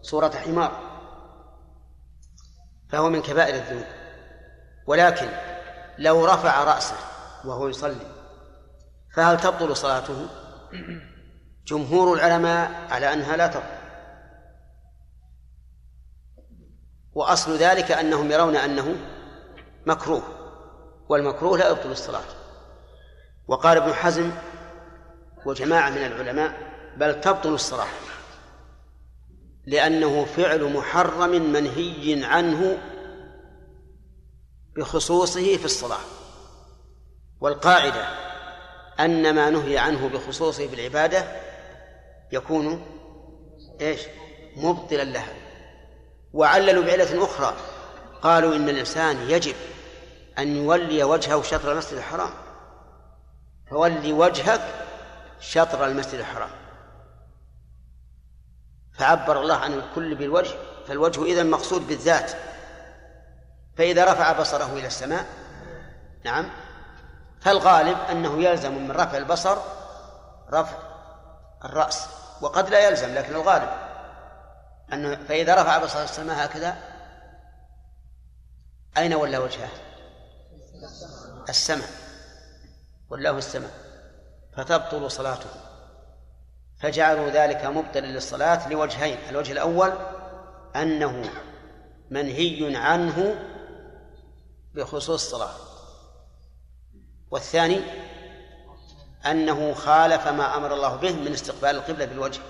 صورة 0.01 0.29
حمار 0.29 0.71
فهو 2.89 3.09
من 3.09 3.21
كبائر 3.21 3.55
الذنوب 3.55 3.85
ولكن 4.87 5.29
لو 5.97 6.25
رفع 6.25 6.63
رأسه 6.63 6.95
وهو 7.45 7.67
يصلي 7.67 8.07
فهل 9.15 9.37
تبطل 9.39 9.77
صلاته؟ 9.77 10.27
جمهور 11.69 12.13
العلماء 12.13 12.87
على 12.89 13.13
أنها 13.13 13.37
لا 13.37 13.47
تبطل 13.47 13.79
وأصل 17.13 17.57
ذلك 17.57 17.91
أنهم 17.91 18.31
يرون 18.31 18.55
أنه 18.55 18.95
مكروه 19.85 20.23
والمكروه 21.09 21.57
لا 21.57 21.69
يبطل 21.69 21.91
الصلاة. 21.91 22.23
وقال 23.47 23.77
ابن 23.77 23.93
حزم 23.93 24.31
وجماعة 25.45 25.89
من 25.89 25.97
العلماء 25.97 26.57
بل 26.97 27.21
تبطل 27.21 27.53
الصلاة 27.53 27.87
لأنه 29.65 30.25
فعل 30.25 30.73
محرم 30.73 31.29
منهي 31.29 32.25
عنه 32.25 32.77
بخصوصه 34.75 35.57
في 35.57 35.65
الصلاة. 35.65 36.01
والقاعدة 37.41 38.05
أن 38.99 39.35
ما 39.35 39.49
نهي 39.49 39.77
عنه 39.77 40.09
بخصوصه 40.09 40.67
في 40.67 40.73
العبادة 40.75 41.48
يكون 42.31 42.85
إيش؟ 43.81 44.01
مبطلا 44.55 45.03
لها. 45.03 45.33
وعللوا 46.33 46.83
بعلة 46.83 47.23
أخرى. 47.23 47.53
قالوا 48.21 48.55
إن 48.55 48.69
الإنسان 48.69 49.29
يجب 49.29 49.55
أن 50.39 50.55
يولي 50.55 51.03
وجهه 51.03 51.41
شطر 51.41 51.71
المسجد 51.71 51.97
الحرام. 51.97 52.31
فولي 53.69 54.13
وجهك 54.13 54.61
شطر 55.39 55.85
المسجد 55.85 56.19
الحرام. 56.19 56.49
فعبر 58.93 59.41
الله 59.41 59.55
عن 59.55 59.73
الكل 59.73 60.15
بالوجه. 60.15 60.55
فالوجه 60.87 61.23
إذا 61.23 61.43
مقصود 61.43 61.87
بالذات. 61.87 62.31
فإذا 63.79 64.05
رفع 64.05 64.39
بصره 64.39 64.73
إلى 64.73 64.87
السماء 64.87 65.25
نعم 66.25 66.49
فالغالب 67.41 67.97
أنه 68.11 68.43
يلزم 68.43 68.73
من 68.73 68.91
رفع 68.91 69.17
البصر 69.17 69.57
رفع 70.53 70.88
الرأس 71.65 72.07
وقد 72.41 72.69
لا 72.69 72.89
يلزم 72.89 73.13
لكن 73.13 73.35
الغالب 73.35 73.69
أنه 74.93 75.15
فإذا 75.15 75.55
رفع 75.61 75.77
بصر 75.77 76.03
السماء 76.03 76.45
هكذا 76.45 76.77
أين 78.97 79.13
ولا 79.13 79.39
وجهه؟ 79.39 79.69
السماء 81.49 81.89
ولاه 83.09 83.37
السماء 83.37 83.71
فتبطل 84.57 85.11
صلاته 85.11 85.49
فجعلوا 86.79 87.29
ذلك 87.29 87.65
مبطلا 87.65 88.05
للصلاة 88.05 88.69
لوجهين 88.69 89.17
الوجه 89.29 89.51
الأول 89.51 89.93
أنه 90.75 91.29
منهي 92.09 92.77
عنه 92.77 93.35
بخصوص 94.75 95.09
الصلاة 95.09 95.55
والثاني 97.31 97.81
أنه 99.25 99.73
خالف 99.73 100.27
ما 100.27 100.57
أمر 100.57 100.73
الله 100.73 100.95
به 100.95 101.11
من 101.11 101.31
استقبال 101.31 101.69
القبلة 101.69 102.05
بالوجه. 102.05 102.41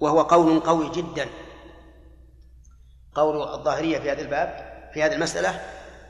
وهو 0.00 0.22
قول 0.22 0.60
قوي 0.60 0.90
جدا. 0.90 1.28
قول 3.14 3.42
الظاهرية 3.42 3.98
في 3.98 4.12
هذا 4.12 4.20
الباب 4.20 4.68
في 4.94 5.02
هذه 5.02 5.14
المسألة 5.14 5.60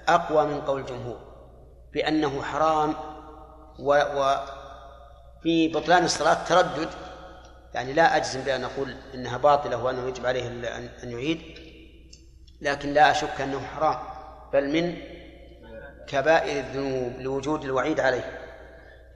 أقوى 0.09 0.47
من 0.47 0.61
قول 0.61 0.81
الجمهور 0.81 1.19
بأنه 1.93 2.43
حرام 2.43 2.95
و, 3.79 3.93
و 3.95 4.37
في 5.43 5.69
بطلان 5.69 6.05
الصلاة 6.05 6.45
تردد. 6.45 6.89
يعني 7.75 7.93
لا 7.93 8.17
أجزم 8.17 8.41
بأن 8.41 8.65
أقول 8.65 8.97
إنها 9.15 9.39
باطلة 9.39 9.85
وأنه 9.85 10.09
يجب 10.09 10.27
عليه 10.27 10.49
أن 11.03 11.11
يعيد 11.11 11.43
لكن 12.61 12.93
لا 12.95 13.11
أشك 13.11 13.41
أنه 13.41 13.61
حرام. 13.61 13.99
بل 14.53 14.73
من 14.73 15.18
كبائر 16.09 16.61
الذنوب 16.61 17.21
لوجود 17.21 17.65
الوعيد 17.65 18.01
عليه. 18.01 18.41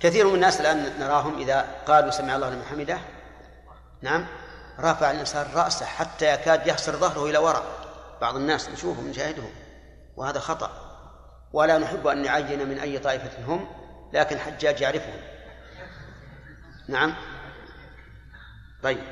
كثير 0.00 0.26
من 0.26 0.34
الناس 0.34 0.60
الآن 0.60 1.00
نراهم 1.00 1.38
إذا 1.38 1.66
قالوا 1.86 2.10
سمع 2.10 2.36
الله 2.36 2.50
لمن 2.50 2.64
حمده. 2.64 2.98
نعم. 4.02 4.26
رفع 4.80 5.10
الإنسان 5.10 5.46
رأسه 5.54 5.86
حتى 5.86 6.34
يكاد 6.34 6.66
يخسر 6.66 6.96
ظهره 6.96 7.30
إلى 7.30 7.38
وراء. 7.38 7.64
بعض 8.20 8.36
الناس 8.36 8.68
نشوفهم 8.68 9.08
نشاهدهم. 9.08 9.50
وهذا 10.16 10.40
خطأ. 10.40 10.70
ولا 11.52 11.78
نحب 11.78 12.06
أن 12.06 12.22
نعين 12.22 12.68
من 12.68 12.78
أي 12.78 12.98
طائفة 12.98 13.44
هم 13.46 13.66
لكن 14.12 14.38
حجاج 14.38 14.80
يعرفهم. 14.80 15.20
نعم. 16.88 17.14
طيب. 18.82 19.04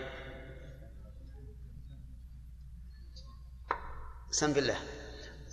سم 4.31 4.53
بالله. 4.53 4.77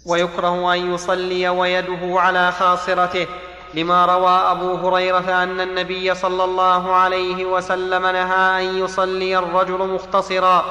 ويكره 0.08 0.74
أن 0.74 0.94
يصلي 0.94 1.50
ويده 1.50 2.20
على 2.20 2.52
خاصرته 2.52 3.28
لما 3.74 4.06
روى 4.06 4.30
أبو 4.30 4.76
هريرة 4.76 5.44
أن 5.44 5.62
النبي 5.62 6.16
صلى 6.16 6.44
الله 6.44 6.94
عليه 6.96 7.46
وسلم 7.46 8.02
نهى 8.02 8.70
أن 8.70 8.78
يصلي 8.78 9.38
الرجل 9.38 9.78
مختصرا 9.78 10.66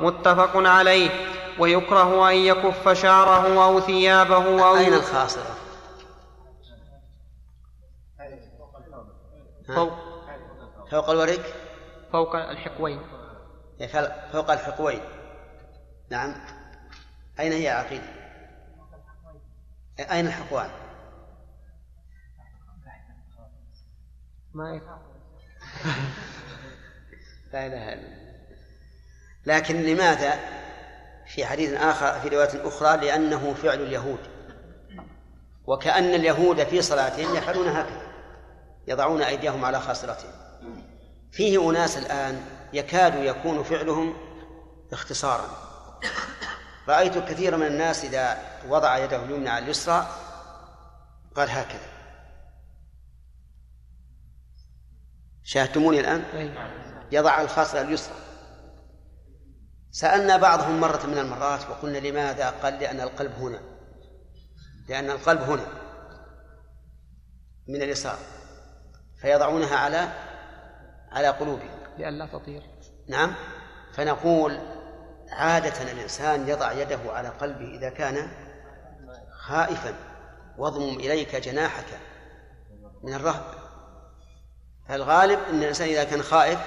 متفق 0.00 0.50
عليه 0.54 1.10
ويكره 1.58 2.30
أن 2.30 2.34
يكف 2.34 2.88
شعره 2.88 3.64
أو 3.64 3.80
ثيابه 3.80 4.68
أو 4.68 4.76
أين 4.76 4.94
الخاصرة؟ 4.94 5.56
فوق. 9.74 9.92
فوق 10.90 11.10
الورك 11.10 11.54
فوق 12.12 12.36
الحقوين. 12.36 13.00
فوق 14.32 14.50
الحقوين. 14.50 15.00
نعم. 16.10 16.34
أين 17.40 17.52
هي 17.52 17.68
عقيدة؟ 17.68 18.19
أين 20.02 20.26
الحقوان 20.26 20.70
ما 24.54 24.80
لا 27.52 27.66
إله 27.66 27.92
إلا 27.92 28.20
لكن 29.46 29.82
لماذا 29.82 30.38
في 31.26 31.46
حديث 31.46 31.72
آخر 31.72 32.20
في 32.20 32.28
رواية 32.28 32.68
أخرى 32.68 33.06
لأنه 33.06 33.54
فعل 33.54 33.80
اليهود؟ 33.82 34.18
وكأن 35.66 36.14
اليهود 36.14 36.64
في 36.64 36.82
صلاتهم 36.82 37.36
يفعلون 37.36 37.68
هكذا 37.68 38.02
يضعون 38.86 39.22
أيديهم 39.22 39.64
على 39.64 39.80
خاصرتهم. 39.80 40.32
فيه 41.32 41.70
أناس 41.70 41.98
الآن 41.98 42.40
يكاد 42.72 43.14
يكون 43.14 43.62
فعلهم 43.62 44.14
اختصارا. 44.92 45.48
رأيت 46.88 47.18
كثيرا 47.18 47.56
من 47.56 47.66
الناس 47.66 48.04
إذا 48.04 48.38
وضع 48.68 48.98
يده 48.98 49.24
اليمنى 49.24 49.48
على 49.48 49.64
اليسرى 49.64 50.06
قال 51.34 51.50
هكذا. 51.50 51.90
شاهدتموني 55.42 56.00
الآن؟ 56.00 56.24
يضع 57.12 57.40
الخاصرة 57.40 57.80
اليسرى. 57.80 58.14
سألنا 59.90 60.36
بعضهم 60.36 60.80
مرة 60.80 61.06
من 61.06 61.18
المرات 61.18 61.70
وقلنا 61.70 61.98
لماذا؟ 61.98 62.50
قال 62.50 62.74
لأن 62.74 63.00
القلب 63.00 63.32
هنا. 63.32 63.60
لأن 64.88 65.10
القلب 65.10 65.40
هنا. 65.40 65.66
من 67.68 67.82
اليسار 67.82 68.18
فيضعونها 69.20 69.76
على 69.76 70.12
على 71.12 71.28
قلوبهم. 71.28 71.80
لئلا 71.98 72.26
تطير. 72.26 72.62
نعم. 73.08 73.34
فنقول 73.94 74.58
عادة 75.30 75.92
الإنسان 75.92 76.48
يضع 76.48 76.72
يده 76.72 76.98
على 77.06 77.28
قلبه 77.28 77.74
إذا 77.76 77.88
كان 77.88 78.28
خائفا. 79.30 79.94
واضمم 80.58 80.98
إليك 80.98 81.36
جناحك 81.36 81.86
من 83.02 83.14
الرهب. 83.14 83.44
فالغالب 84.88 85.38
أن 85.50 85.62
الإنسان 85.62 85.88
إذا 85.88 86.04
كان 86.04 86.22
خائف 86.22 86.58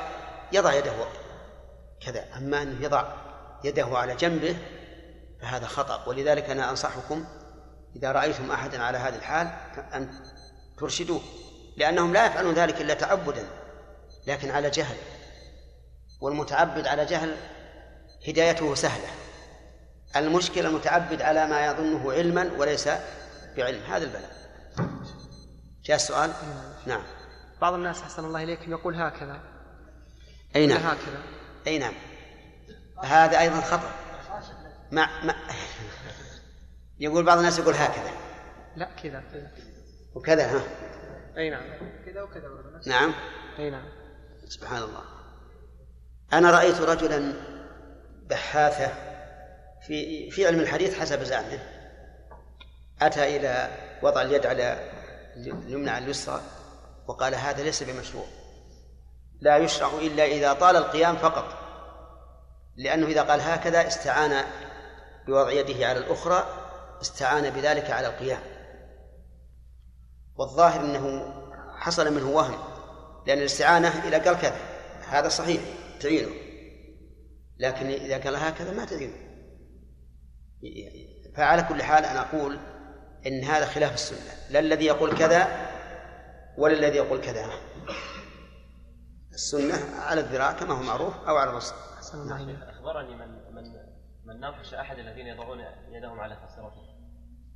يضع 0.51 0.73
يده 0.73 0.93
كذا. 2.05 2.25
أما 2.37 2.61
أن 2.61 2.77
يضع 2.81 3.13
يده 3.63 3.97
على 3.97 4.15
جنبه 4.15 4.57
فهذا 5.41 5.67
خطأ. 5.67 6.09
ولذلك 6.09 6.49
أنا 6.49 6.69
أنصحكم 6.69 7.25
إذا 7.95 8.11
رأيتم 8.11 8.51
أحدا 8.51 8.83
على 8.83 8.97
هذه 8.97 9.15
الحال 9.15 9.47
أن 9.93 10.09
ترشدوه 10.77 11.21
لأنهم 11.77 12.13
لا 12.13 12.25
يفعلون 12.25 12.53
ذلك 12.53 12.81
إلا 12.81 12.93
تعبدا 12.93 13.47
لكن 14.27 14.51
على 14.51 14.69
جهل. 14.69 14.97
والمتعبد 16.21 16.87
على 16.87 17.05
جهل 17.05 17.35
هدايته 18.27 18.75
سهلة. 18.75 19.07
المشكلة 20.15 20.69
المتعبد 20.69 21.21
على 21.21 21.47
ما 21.47 21.65
يظنه 21.65 22.11
علما 22.11 22.51
وليس 22.57 22.89
بعلم. 23.57 23.83
هذا 23.83 24.03
البلاء. 24.03 24.31
جاء 25.83 25.95
السؤال؟ 25.95 26.31
نعم. 26.85 27.03
بعض 27.61 27.73
الناس 27.73 28.01
أحسن 28.01 28.25
الله 28.25 28.43
إليكم 28.43 28.71
يقول 28.71 28.95
هكذا. 28.95 29.41
أي 30.55 30.67
نعم. 30.67 30.77
هكذا. 30.77 31.23
أي 31.67 31.79
نعم. 31.79 31.93
هذا 33.03 33.39
أيضا 33.39 33.61
خطأ. 33.61 33.91
ما 34.91 35.23
ما 35.23 35.35
يقول 36.99 37.25
بعض 37.25 37.37
الناس 37.37 37.59
يقول 37.59 37.73
هكذا. 37.73 38.11
لا 38.75 38.89
كذا 39.03 39.23
كذا. 39.33 39.51
وكذا 40.15 40.57
ها. 40.57 40.63
أي 41.37 41.49
نعم. 41.49 41.63
كذا 42.05 42.21
وكذا. 42.21 42.49
نعم. 42.87 43.13
أي 43.59 43.69
نعم. 43.69 43.85
سبحان 44.45 44.83
الله. 44.83 45.03
أنا 46.33 46.51
رأيت 46.51 46.81
رجلا 46.81 47.33
بحاثة 48.29 48.93
في 49.87 50.31
في 50.31 50.47
علم 50.47 50.59
الحديث 50.59 50.99
حسب 50.99 51.23
زعمه. 51.23 51.59
أتى 53.01 53.37
إلى 53.37 53.69
وضع 54.03 54.21
اليد 54.21 54.45
على 54.45 54.91
اليمنى 55.35 55.89
على 55.89 56.05
اليسرى 56.05 56.41
وقال 57.07 57.35
هذا 57.35 57.63
ليس 57.63 57.83
بمشروع. 57.83 58.25
لا 59.41 59.57
يشرع 59.57 59.87
إلا 59.87 60.25
إذا 60.25 60.53
طال 60.53 60.75
القيام 60.75 61.15
فقط. 61.15 61.45
لأنه 62.75 63.07
إذا 63.07 63.21
قال 63.21 63.41
هكذا 63.41 63.87
استعان 63.87 64.45
بوضع 65.27 65.51
يده 65.51 65.87
على 65.87 65.99
الأخرى 65.99 66.47
استعان 67.01 67.49
بذلك 67.49 67.91
على 67.91 68.07
القيام. 68.07 68.41
والظاهر 70.35 70.79
أنه 70.79 71.33
حصل 71.77 72.13
منه 72.13 72.29
وهم 72.29 72.59
لأن 73.27 73.37
الاستعانة 73.37 74.07
إذا 74.07 74.17
قال 74.17 74.41
كذا 74.41 74.57
هذا 75.09 75.29
صحيح 75.29 75.61
تعينه. 76.01 76.42
لكن 77.63 77.85
إذا 77.85 78.17
قال 78.17 78.35
هكذا 78.35 78.71
ما 78.71 78.85
تعينه 78.85 79.13
فعلى 81.35 81.63
كل 81.63 81.83
حال 81.83 82.05
أنا 82.05 82.21
أقول 82.21 82.59
إن 83.27 83.43
هذا 83.43 83.65
خلاف 83.65 83.93
السنة. 83.93 84.51
لا 84.51 84.59
الذي 84.59 84.85
يقول 84.85 85.17
كذا 85.17 85.47
ولا 86.57 86.73
الذي 86.73 86.97
يقول 86.97 87.21
كذا. 87.21 87.45
السنة 89.31 90.01
على 90.01 90.21
الذراع 90.21 90.51
كما 90.51 90.73
هو 90.73 90.83
معروف 90.83 91.27
أو 91.27 91.37
على 91.37 91.49
الرسل 91.49 91.75
أخبرني 92.69 93.15
من 93.15 93.53
من 93.55 93.63
من 94.25 94.39
ناقش 94.39 94.73
أحد 94.73 94.97
الذين 94.99 95.27
يضعون 95.27 95.59
يدهم 95.89 96.19
على 96.19 96.35
خسرته 96.35 96.83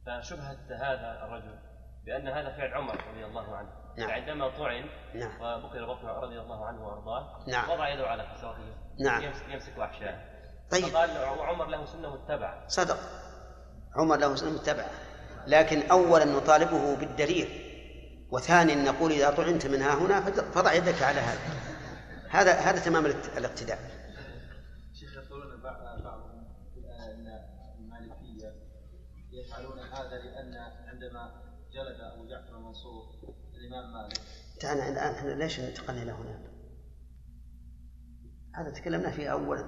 فشبهة 0.06 0.58
هذا 0.72 1.26
الرجل 1.26 1.60
بأن 2.06 2.28
هذا 2.28 2.58
فعل 2.58 2.74
عمر 2.74 3.04
رضي 3.12 3.26
الله 3.26 3.56
عنه. 3.56 3.70
نعم. 3.98 4.08
فعندما 4.08 4.50
طعن 4.50 4.90
نعم. 5.16 5.42
وبكر 5.42 5.86
بطنه 5.86 6.12
رضي 6.12 6.40
الله 6.40 6.66
عنه 6.66 6.88
وأرضاه 6.88 7.46
نعم. 7.48 7.70
وضع 7.70 7.90
يده 7.90 8.08
على 8.08 8.24
خسرته 8.24 8.87
نعم. 9.00 9.24
يمسك, 9.24 9.44
يمسك 9.50 9.80
أحشائه 9.80 10.38
طيب. 10.72 10.86
فقال 10.86 11.10
عمر 11.40 11.66
له 11.66 11.86
سنة 11.86 12.16
متبعة. 12.16 12.68
صدق. 12.68 13.00
عمر 13.96 14.18
له 14.18 14.36
سنة 14.36 14.50
متبعة. 14.50 14.90
لكن 15.48 15.90
أولا 15.92 16.26
نطالبه 16.26 16.96
بالدليل 16.96 17.64
وثانيا 18.32 18.76
نقول 18.76 19.12
إذا 19.12 19.30
طعنت 19.30 19.68
منها 19.68 19.94
هنا 19.94 20.22
فضع 20.52 20.74
يدك 20.74 21.02
على 21.04 21.20
هذا. 21.20 21.40
هذا 22.30 22.54
هذا 22.54 22.80
تمام 22.80 23.06
الاقتداء 23.38 23.80
شيخ 24.94 25.18
يقولون 25.18 25.62
بعضهم 25.62 26.46
ان 27.00 27.28
المالكية 27.80 28.54
يفعلون 29.32 29.80
هذا 29.80 30.18
لأن 30.18 30.56
عندما 30.88 31.42
جلد 31.74 32.02
أبو 32.02 32.28
جعفر 32.30 32.58
المنصور 32.58 33.04
الإمام 33.54 33.94
مالك. 33.94 34.22
تعال 34.60 34.78
الآن 34.78 35.14
إحنا 35.14 35.30
ليش 35.30 35.60
انتقلنا 35.60 36.04
إلى 36.04 36.12
هنا؟ 36.12 36.47
هذا 38.58 38.70
تكلمنا 38.70 39.12
فيه 39.12 39.30
اولا 39.30 39.66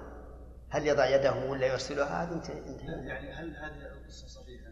هل 0.70 0.88
يضع 0.88 1.06
يده 1.06 1.34
ولا 1.34 1.68
يرسلها 1.68 2.24
هذه 2.24 2.34
انت 2.34 2.50
يعني 2.50 3.34
هل 3.34 3.56
هذه 3.56 3.92
القصة 3.92 4.28
صحيحة؟ 4.28 4.70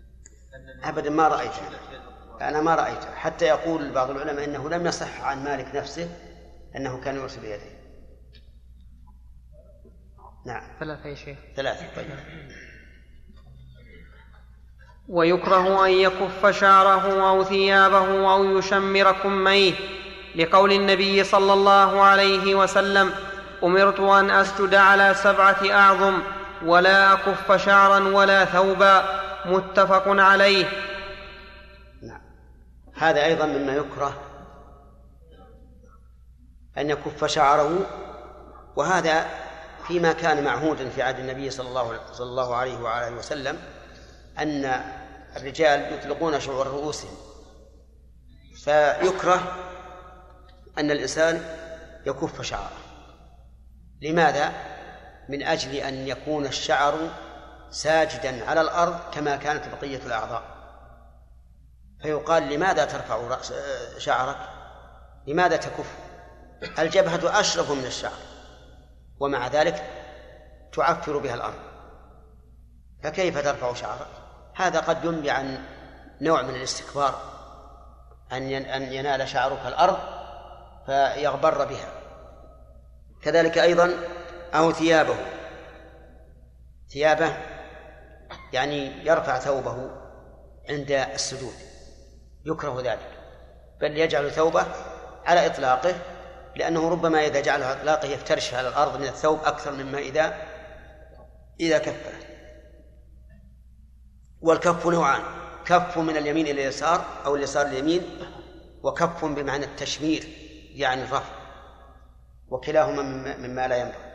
أن 0.56 0.84
ابدا 0.84 1.10
ما 1.10 1.28
رايتها 1.28 1.70
أنا 2.42 2.62
ما 2.62 2.76
رايتها 2.76 3.16
حتى 3.16 3.46
يقول 3.46 3.92
بعض 3.92 4.10
العلماء 4.10 4.46
إنه 4.46 4.70
لم 4.70 4.88
يصح 4.88 5.22
عن 5.22 5.44
مالك 5.44 5.76
نفسه 5.76 6.10
أنه 6.76 7.02
كان 7.02 7.16
يرسل 7.16 7.46
يديه 7.46 7.78
نعم. 10.46 10.64
ثلاثة 10.80 11.10
يا 11.10 11.16
شيخ. 11.16 11.38
ثلاثة. 11.56 11.86
طيب. 11.96 12.06
ويكره 15.08 15.86
أن 15.86 15.92
يكف 15.92 16.46
شعره 16.46 17.30
أو 17.30 17.44
ثيابه 17.44 18.34
أو 18.34 18.58
يشمر 18.58 19.12
كميه 19.12 19.74
لقول 20.36 20.72
النبي 20.72 21.24
صلى 21.24 21.54
الله 21.54 22.02
عليه 22.02 22.56
وسلم 22.56 23.12
أمرت 23.64 24.00
أن 24.00 24.30
أسجد 24.30 24.76
على 24.76 25.14
سبعة 25.14 25.72
أعظم 25.72 26.22
ولا 26.66 27.14
أكف 27.14 27.66
شعرا 27.66 28.00
ولا 28.00 28.46
ثوبا. 28.46 29.28
متفق 29.48 30.04
عليه. 30.08 30.66
نعم. 32.02 32.22
هذا 32.96 33.26
أيضا 33.26 33.46
مما 33.46 33.76
يكره 33.76 34.22
أن 36.78 36.90
يكف 36.90 37.26
شعره 37.26 37.80
وهذا 38.76 39.26
فيما 39.88 40.14
كان 40.14 40.44
معهودا 40.44 40.90
في 40.90 41.02
عهد 41.02 41.20
النبي 41.20 41.50
صلى 41.50 41.68
الله 41.68 42.00
صلى 42.14 42.30
الله 42.30 42.56
عليه 42.56 42.78
وعلى 42.78 43.16
وسلم 43.16 43.60
أن 44.40 44.82
الرجال 45.38 45.94
يطلقون 45.94 46.40
شعور 46.40 46.68
رؤوسهم. 46.68 47.18
فيكره 48.64 49.56
أن 50.78 50.92
الإنسان 50.92 51.42
يكف 52.06 52.42
شعره. 52.42 52.87
لماذا؟ 54.02 54.52
من 55.30 55.44
أجل 55.44 55.76
أن 55.76 56.08
يكون 56.08 56.46
الشعر 56.46 56.94
ساجدا 57.72 58.50
على 58.50 58.62
الأرض 58.62 59.00
كما 59.12 59.36
كانت 59.36 59.64
بقية 59.68 60.06
الأعضاء. 60.06 60.44
فيقال 62.02 62.54
لماذا 62.54 62.86
ترفع 62.86 63.16
رأس 63.16 63.54
شعرك؟ 63.98 64.38
لماذا 65.28 65.58
تكف؟ 65.58 65.96
الجبهة 66.80 67.40
أشرف 67.40 67.72
من 67.72 67.86
الشعر 67.86 68.20
ومع 69.20 69.48
ذلك 69.48 69.84
تعفر 70.74 71.18
بها 71.18 71.36
الأرض. 71.36 71.60
فكيف 73.04 73.38
ترفع 73.38 73.74
شعرك؟ 73.74 74.08
هذا 74.56 74.80
قد 74.80 75.06
ينبي 75.06 75.32
عن 75.32 75.66
نوع 76.22 76.42
من 76.42 76.56
الاستكبار 76.56 77.22
أن 78.32 78.52
أن 78.52 78.94
ينال 78.94 79.30
شعرك 79.30 79.66
الأرض 79.66 79.98
فيغبر 80.86 81.66
بها. 81.66 81.97
كذلك 83.22 83.58
أيضا 83.58 83.94
أو 84.54 84.72
ثيابه. 84.72 85.16
ثيابه 86.90 87.38
يعني 88.54 89.08
يرفع 89.08 89.40
ثوبه 89.40 89.92
عند 90.70 90.92
السجود. 90.92 91.54
يكره 92.46 92.82
ذلك. 92.82 93.10
بل 93.82 93.98
يجعل 93.98 94.32
ثوبه 94.32 94.66
على 95.26 95.46
إطلاقه 95.46 95.96
لأنه 96.56 96.90
ربما 96.90 97.26
إذا 97.26 97.42
جعله 97.42 97.72
إطلاقه 97.72 98.08
يفترش 98.08 98.54
على 98.54 98.68
الأرض 98.68 99.00
من 99.00 99.08
الثوب 99.08 99.40
أكثر 99.44 99.72
مما 99.72 99.98
إذا 99.98 100.38
إذا 101.60 101.78
كفه. 101.78 102.12
والكف 104.42 104.88
نوعان 104.88 105.22
كف 105.66 105.98
من 105.98 106.18
اليمين 106.18 106.48
إلى 106.48 106.62
اليسار 106.62 107.06
أو 107.26 107.36
اليسار 107.36 107.66
اليمين 107.66 108.02
وكف 108.84 109.26
بمعنى 109.26 109.66
التشمير 109.66 110.28
يعني 110.76 111.04
الرفع. 111.04 111.37
وكلاهما 112.50 113.02
مما 113.38 113.68
لا 113.68 113.78
ينبغي. 113.78 114.08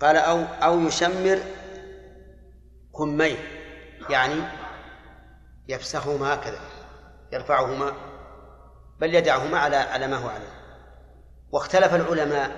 قال 0.00 0.16
أو 0.16 0.38
أو 0.38 0.80
يشمر 0.80 1.38
كميه 2.96 3.36
يعني 4.10 4.42
يفسخهما 5.68 6.34
هكذا 6.34 6.60
يرفعهما 7.32 7.92
بل 8.98 9.14
يدعهما 9.14 9.58
على 9.58 9.76
على 9.76 10.06
ما 10.06 10.16
هو 10.16 10.28
عليه. 10.28 10.60
واختلف 11.52 11.94
العلماء 11.94 12.50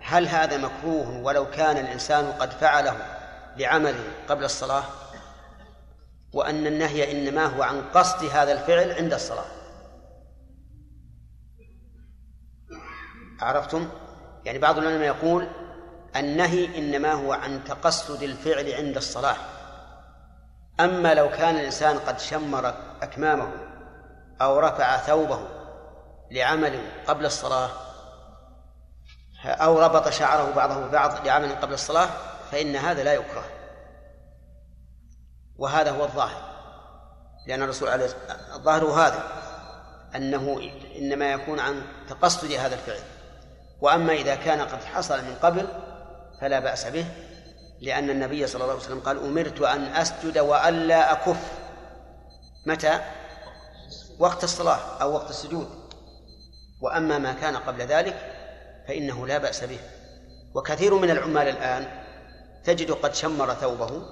هل 0.00 0.28
هذا 0.28 0.56
مكروه 0.56 1.22
ولو 1.22 1.50
كان 1.50 1.76
الإنسان 1.76 2.32
قد 2.32 2.50
فعله 2.50 2.96
لعمله 3.56 4.12
قبل 4.28 4.44
الصلاة؟ 4.44 4.84
وأن 6.32 6.66
النهي 6.66 7.12
إنما 7.12 7.44
هو 7.44 7.62
عن 7.62 7.82
قصد 7.82 8.24
هذا 8.24 8.52
الفعل 8.52 8.92
عند 8.92 9.12
الصلاة. 9.12 9.44
عرفتم؟ 13.40 13.88
يعني 14.48 14.58
بعض 14.58 14.78
العلماء 14.78 15.06
يقول 15.06 15.48
النهي 16.16 16.78
إنما 16.78 17.12
هو 17.12 17.32
عن 17.32 17.64
تقصد 17.64 18.22
الفعل 18.22 18.72
عند 18.72 18.96
الصلاة. 18.96 19.36
أما 20.80 21.14
لو 21.14 21.30
كان 21.30 21.56
الإنسان 21.56 21.98
قد 21.98 22.18
شمر 22.18 22.74
أكمامه 23.02 23.48
أو 24.40 24.58
رفع 24.58 24.96
ثوبه 24.96 25.40
لعمل 26.30 26.80
قبل 27.06 27.26
الصلاة 27.26 27.70
أو 29.44 29.78
ربط 29.78 30.08
شعره 30.08 30.50
بعضه 30.50 30.74
ببعض 30.86 31.26
لعمل 31.26 31.52
قبل 31.52 31.72
الصلاة 31.72 32.08
فإن 32.50 32.76
هذا 32.76 33.02
لا 33.02 33.14
يكره. 33.14 33.44
وهذا 35.56 35.90
هو 35.90 36.04
الظاهر 36.04 36.42
لأن 37.46 37.62
الرسول 37.62 37.88
عليه 37.88 38.08
الظاهر 38.54 38.84
هذا 38.84 39.22
أنه 40.16 40.70
إنما 40.96 41.32
يكون 41.32 41.60
عن 41.60 41.82
تقصد 42.08 42.52
هذا 42.52 42.74
الفعل. 42.74 43.17
وأما 43.80 44.12
إذا 44.12 44.34
كان 44.34 44.60
قد 44.60 44.84
حصل 44.84 45.24
من 45.24 45.34
قبل 45.42 45.66
فلا 46.40 46.60
بأس 46.60 46.86
به 46.86 47.04
لأن 47.80 48.10
النبي 48.10 48.46
صلى 48.46 48.62
الله 48.62 48.74
عليه 48.74 48.84
وسلم 48.84 49.00
قال 49.00 49.18
أمرت 49.18 49.60
أن 49.60 49.84
أسجد 49.84 50.38
وألا 50.38 51.12
أكف. 51.12 51.52
متى؟ 52.66 53.00
وقت 54.18 54.44
الصلاة 54.44 55.02
أو 55.02 55.12
وقت 55.12 55.30
السجود. 55.30 55.68
وأما 56.80 57.18
ما 57.18 57.32
كان 57.32 57.56
قبل 57.56 57.82
ذلك 57.82 58.16
فإنه 58.88 59.26
لا 59.26 59.38
بأس 59.38 59.64
به. 59.64 59.78
وكثير 60.54 60.94
من 60.94 61.10
العمال 61.10 61.48
الآن 61.48 61.88
تجد 62.64 62.90
قد 62.90 63.14
شمر 63.14 63.54
ثوبه 63.54 64.02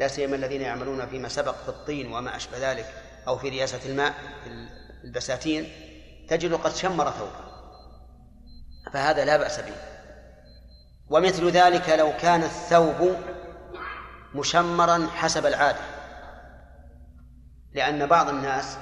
لا 0.00 0.08
سيما 0.08 0.36
الذين 0.36 0.60
يعملون 0.60 1.06
فيما 1.06 1.28
سبق 1.28 1.54
في 1.62 1.68
الطين 1.68 2.12
وما 2.12 2.36
أشبه 2.36 2.72
ذلك 2.72 2.86
أو 3.28 3.38
في 3.38 3.48
رياسة 3.48 3.80
الماء 3.86 4.14
في 4.44 4.50
البساتين 5.04 5.72
تجد 6.28 6.54
قد 6.54 6.74
شمر 6.74 7.10
ثوبه. 7.10 7.55
فهذا 8.92 9.24
لا 9.24 9.36
بأس 9.36 9.60
به. 9.60 9.76
ومثل 11.10 11.50
ذلك 11.50 11.88
لو 11.88 12.12
كان 12.20 12.42
الثوب 12.42 13.16
مشمرا 14.34 15.08
حسب 15.14 15.46
العادة 15.46 15.80
لأن 17.72 18.06
بعض 18.06 18.28
الناس 18.28 18.78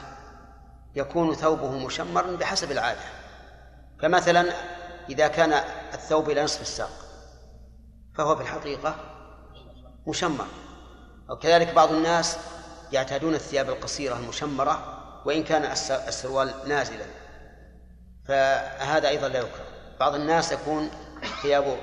يكون 0.94 1.34
ثوبه 1.34 1.70
مشمرا 1.70 2.36
بحسب 2.36 2.72
العادة. 2.72 3.00
فمثلا 4.02 4.52
إذا 5.08 5.28
كان 5.28 5.52
الثوب 5.94 6.30
إلى 6.30 6.44
نصف 6.44 6.60
الساق 6.60 6.90
فهو 8.14 8.36
في 8.36 8.42
الحقيقة 8.42 8.96
مشمر. 10.06 10.46
وكذلك 11.28 11.74
بعض 11.74 11.92
الناس 11.92 12.38
يعتادون 12.92 13.34
الثياب 13.34 13.68
القصيرة 13.68 14.16
المشمرة 14.16 15.00
وإن 15.24 15.44
كان 15.44 15.64
السروال 16.08 16.54
نازلا 16.66 17.04
فهذا 18.28 19.08
أيضا 19.08 19.28
لا 19.28 19.38
يكره. 19.38 19.73
بعض 20.00 20.14
الناس 20.14 20.52
يكون 20.52 20.90
ثيابه 21.42 21.76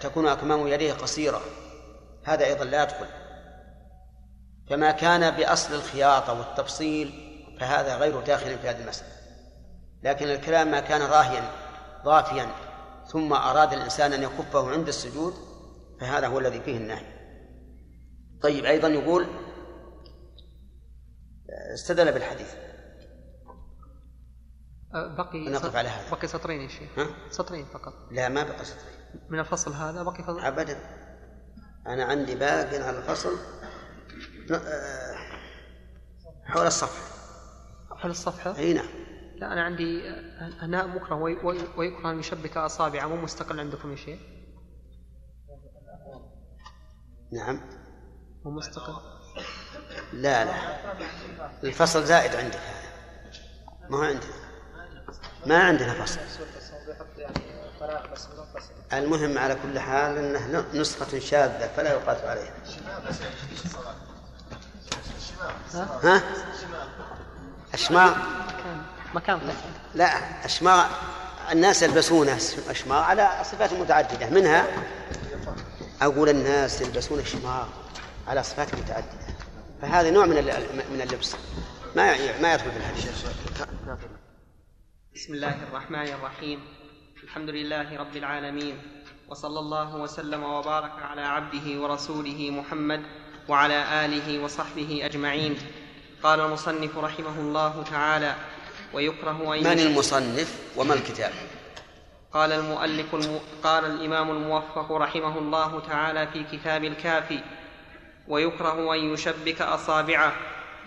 تكون 0.00 0.28
أكمام 0.28 0.68
يديه 0.68 0.92
قصيرة. 0.92 1.40
هذا 2.24 2.44
أيضا 2.44 2.64
لا 2.64 2.82
يدخل. 2.82 3.06
فما 4.70 4.90
كان 4.90 5.30
بأصل 5.30 5.74
الخياطة 5.74 6.38
والتفصيل 6.38 7.12
فهذا 7.60 7.96
غير 7.96 8.20
داخل 8.20 8.58
في 8.58 8.68
هذه 8.68 8.80
المسألة. 8.82 9.12
لكن 10.02 10.28
الكلام 10.28 10.70
ما 10.70 10.80
كان 10.80 11.02
راهيا 11.02 11.42
ضافيا 12.04 12.46
ثم 13.06 13.32
أراد 13.32 13.72
الإنسان 13.72 14.12
أن 14.12 14.22
يكفه 14.22 14.70
عند 14.70 14.88
السجود 14.88 15.34
فهذا 16.00 16.26
هو 16.26 16.38
الذي 16.38 16.60
فيه 16.60 16.76
النهي. 16.76 17.06
طيب 18.42 18.64
أيضا 18.64 18.88
يقول 18.88 19.26
استدل 21.74 22.12
بالحديث. 22.12 22.54
بقي 24.92 25.48
نقف 25.48 25.76
على 25.76 25.88
هذا. 25.88 26.10
بقي 26.10 26.28
سطرين 26.28 26.60
يا 26.60 26.68
شيخ. 26.68 26.98
ها؟ 26.98 27.06
سطرين 27.30 27.64
فقط. 27.64 27.94
لا 28.10 28.28
ما 28.28 28.42
بقى 28.42 28.64
سطرين. 28.64 28.94
من 29.28 29.38
الفصل 29.38 29.72
هذا 29.72 30.02
بقي 30.02 30.22
فصل 30.22 30.40
أبدا. 30.40 30.78
أنا 31.86 32.04
عندي 32.04 32.34
باق 32.34 32.84
على 32.84 32.98
الفصل. 32.98 33.38
أه، 34.50 35.16
حول 36.44 36.66
الصفحة. 36.66 37.12
حول 37.96 38.10
الصفحة؟ 38.10 38.56
أي 38.56 38.72
نعم. 38.72 38.88
لا 39.36 39.52
أنا 39.52 39.62
عندي 39.62 40.02
هناء 40.60 40.86
مكره 40.86 41.14
ويكره 41.76 42.10
أن 42.10 42.18
يشبك 42.18 42.56
أصابعه 42.56 43.06
مو 43.06 43.16
مستقل 43.16 43.60
عندكم 43.60 43.90
يا 43.90 43.96
شيخ؟ 43.96 44.20
نعم. 47.32 47.60
مو 48.44 48.50
مستقل. 48.50 48.94
لا 50.12 50.44
لا. 50.44 50.54
الفصل 51.64 52.04
زائد 52.04 52.34
عندك 52.34 52.56
هذا. 52.56 52.92
ما 53.90 53.98
هو 53.98 54.02
عندنا 54.02 54.41
ما 55.46 55.62
عندنا 55.62 56.04
فصل. 56.04 56.18
المهم 58.92 59.38
على 59.38 59.56
كل 59.62 59.78
حال 59.78 60.18
إنه 60.18 60.64
نسخة 60.74 61.18
شاذة 61.18 61.70
فلا 61.76 61.90
يقاس 61.90 62.18
عليها. 62.24 62.52
ها؟ 66.02 66.22
أشماع 67.74 68.16
مكان 69.14 69.40
لا 69.94 70.06
أشماع 70.44 70.86
الناس 71.52 71.82
يلبسون 71.82 72.28
أشماع 72.68 73.04
على 73.04 73.30
صفات 73.44 73.72
متعددة. 73.72 74.30
منها 74.30 74.66
أقول 76.02 76.28
الناس 76.28 76.80
يلبسون 76.80 77.20
أشماع 77.20 77.66
على 78.28 78.42
صفات 78.42 78.74
متعددة. 78.74 79.26
فهذا 79.82 80.10
نوع 80.10 80.26
من 80.26 80.36
من 80.92 81.00
اللبس. 81.00 81.36
ما 81.96 82.38
ما 82.40 82.54
يدخل 82.54 82.70
في 82.70 82.76
الحديث. 82.76 83.26
بسم 85.14 85.34
الله 85.34 85.56
الرحمن 85.68 86.08
الرحيم. 86.08 86.60
الحمد 87.24 87.50
لله 87.50 87.98
رب 87.98 88.16
العالمين. 88.16 88.76
وصلى 89.28 89.58
الله 89.58 89.96
وسلم 89.96 90.42
وبارك 90.42 90.92
على 91.02 91.20
عبده 91.20 91.80
ورسوله 91.80 92.50
محمد 92.50 93.02
وعلى 93.48 94.04
آله 94.04 94.44
وصحبه 94.44 95.00
أجمعين. 95.04 95.56
قال 96.22 96.40
المصنف 96.40 96.98
رحمه 96.98 97.40
الله 97.40 97.82
تعالى 97.90 98.34
ويكره 98.94 99.54
أن 99.54 99.60
من 99.60 99.80
المصنف 99.80 100.76
وما 100.76 100.94
الكتاب؟ 100.94 101.32
قال 102.32 102.52
المؤلف 102.52 103.14
الم... 103.14 103.40
قال 103.62 103.84
الإمام 103.84 104.30
الموفق 104.30 104.92
رحمه 104.92 105.38
الله 105.38 105.80
تعالى 105.80 106.26
في 106.32 106.44
كتاب 106.56 106.84
الكافي 106.84 107.40
ويكره 108.28 108.94
أن 108.94 109.12
يشبك 109.12 109.62
أصابعه. 109.62 110.32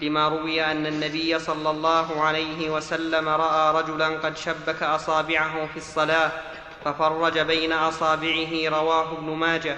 لما 0.02 0.28
روي 0.28 0.66
أن 0.66 0.86
النبي 0.86 1.40
صلى 1.40 1.70
الله 1.70 2.22
عليه 2.24 2.70
وسلم 2.70 3.30
رأى 3.30 3.82
رجلا 3.82 4.08
قد 4.08 4.38
شبك 4.38 4.84
أصابعه 4.84 5.66
في 5.66 5.78
الصلاة 5.78 6.32
ففرج 6.86 7.40
بين 7.40 7.74
أصابعه 7.74 8.70
رواه 8.70 9.12
ابن 9.12 9.30
ماجه. 9.30 9.78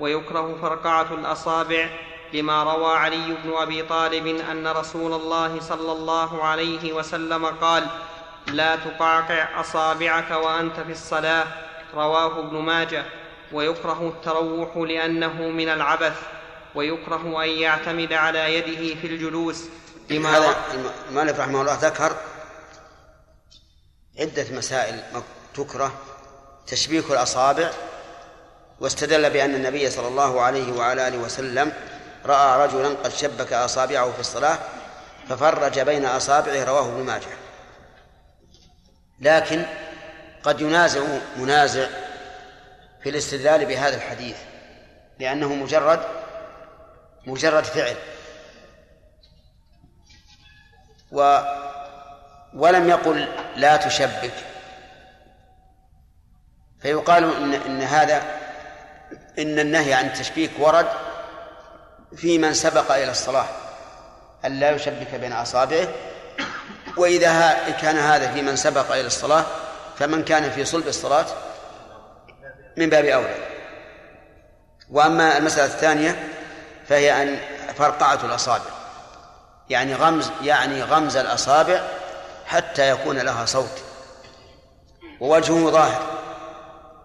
ويكره 0.00 0.58
فرقعة 0.62 1.14
الأصابع 1.14 1.88
لما 2.32 2.62
روى 2.62 2.96
علي 2.96 3.36
بن 3.44 3.52
أبي 3.56 3.82
طالب 3.82 4.26
أن 4.26 4.66
رسول 4.66 5.12
الله 5.12 5.60
صلى 5.60 5.92
الله 5.92 6.44
عليه 6.44 6.92
وسلم 6.92 7.46
قال 7.46 7.86
لا 8.46 8.76
تقعقع 8.76 9.60
أصابعك 9.60 10.30
وأنت 10.30 10.80
في 10.80 10.92
الصلاة. 10.92 11.44
رواه 11.94 12.38
ابن 12.38 12.56
ماجه. 12.56 13.04
ويكره 13.52 14.12
التروح 14.16 14.76
لأنه 14.76 15.42
من 15.48 15.68
العبث. 15.68 16.22
ويكره 16.74 17.44
أن 17.44 17.48
يعتمد 17.48 18.12
على 18.12 18.54
يده 18.54 19.00
في 19.00 19.06
الجلوس. 19.06 19.64
لما 20.10 20.38
هذا 20.38 20.56
المؤلف 21.08 21.40
رحمه 21.40 21.60
الله 21.60 21.78
ذكر 21.82 22.16
عدة 24.20 24.46
مسائل 24.50 25.02
تكره 25.54 25.92
تشبيك 26.66 27.10
الأصابع 27.10 27.70
واستدل 28.80 29.30
بأن 29.30 29.54
النبي 29.54 29.90
صلى 29.90 30.08
الله 30.08 30.40
عليه 30.40 30.72
وعلى 30.72 31.08
آله 31.08 31.18
وسلم 31.18 31.72
رأى 32.26 32.66
رجلا 32.66 32.88
قد 32.88 33.12
شبك 33.12 33.52
أصابعه 33.52 34.12
في 34.12 34.20
الصلاة 34.20 34.58
ففرج 35.28 35.80
بين 35.80 36.04
أصابعه 36.04 36.64
رواه 36.64 36.88
ابن 36.88 37.02
ماجه. 37.02 37.36
لكن 39.20 39.66
قد 40.42 40.60
ينازع 40.60 41.00
منازع 41.36 41.86
في 43.02 43.08
الاستدلال 43.08 43.66
بهذا 43.66 43.96
الحديث 43.96 44.36
لأنه 45.18 45.54
مجرد 45.54 46.00
مجرد 47.26 47.64
فعل. 47.64 47.96
و 51.12 51.42
ولم 52.54 52.88
يقل 52.88 53.28
لا 53.56 53.76
تشبك. 53.76 54.34
فيقال 56.82 57.36
إن, 57.36 57.54
إن 57.54 57.82
هذا 57.82 58.22
إن 59.38 59.58
النهي 59.58 59.94
عن 59.94 60.06
التشبيك 60.06 60.50
ورد 60.58 60.88
في 62.16 62.38
من 62.38 62.54
سبق 62.54 62.92
إلى 62.92 63.10
الصلاة. 63.10 63.46
أن 64.44 64.60
لا 64.60 64.70
يشبك 64.70 65.14
بين 65.14 65.32
أصابعه. 65.32 65.88
وإذا 66.96 67.52
كان 67.80 67.96
هذا 67.96 68.32
في 68.32 68.42
من 68.42 68.56
سبق 68.56 68.92
إلى 68.92 69.06
الصلاة 69.06 69.44
فمن 69.98 70.24
كان 70.24 70.50
في 70.50 70.64
صلب 70.64 70.88
الصلاة 70.88 71.26
من 72.76 72.90
باب 72.90 73.04
أولى. 73.04 73.34
وأما 74.90 75.38
المسألة 75.38 75.64
الثانية 75.64 76.31
فهي 76.92 77.22
أن 77.22 77.38
فرقعة 77.74 78.18
الأصابع. 78.24 78.70
يعني 79.70 79.94
غمز 79.94 80.30
يعني 80.42 80.82
غمز 80.82 81.16
الأصابع 81.16 81.80
حتى 82.46 82.90
يكون 82.90 83.18
لها 83.18 83.46
صوت. 83.46 83.82
ووجهه 85.20 85.70
ظاهر 85.70 86.02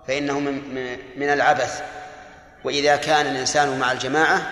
فإنه 0.07 0.39
من 0.39 0.97
من 1.19 1.29
العبث. 1.29 1.81
وإذا 2.63 2.95
كان 2.95 3.25
الإنسان 3.25 3.79
مع 3.79 3.91
الجماعة 3.91 4.51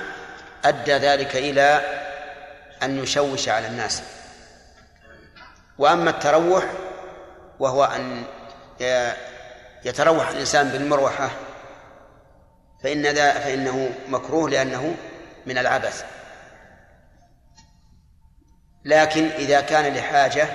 أدى 0.65 0.93
ذلك 0.93 1.35
إلى 1.35 1.81
أن 2.83 3.03
يشوش 3.03 3.49
على 3.49 3.67
الناس. 3.67 4.03
وأما 5.77 6.09
التروح 6.09 6.63
وهو 7.59 7.83
أن 7.83 8.23
يتروح 9.85 10.29
الإنسان 10.29 10.69
بالمروحة 10.69 11.29
فإن 12.83 13.07
ذا 13.07 13.31
فإنه 13.31 13.89
مكروه 14.07 14.49
لأنه 14.49 14.95
من 15.45 15.57
العبث. 15.57 16.05
لكن 18.85 19.25
إذا 19.25 19.61
كان 19.61 19.93
لحاجة 19.93 20.47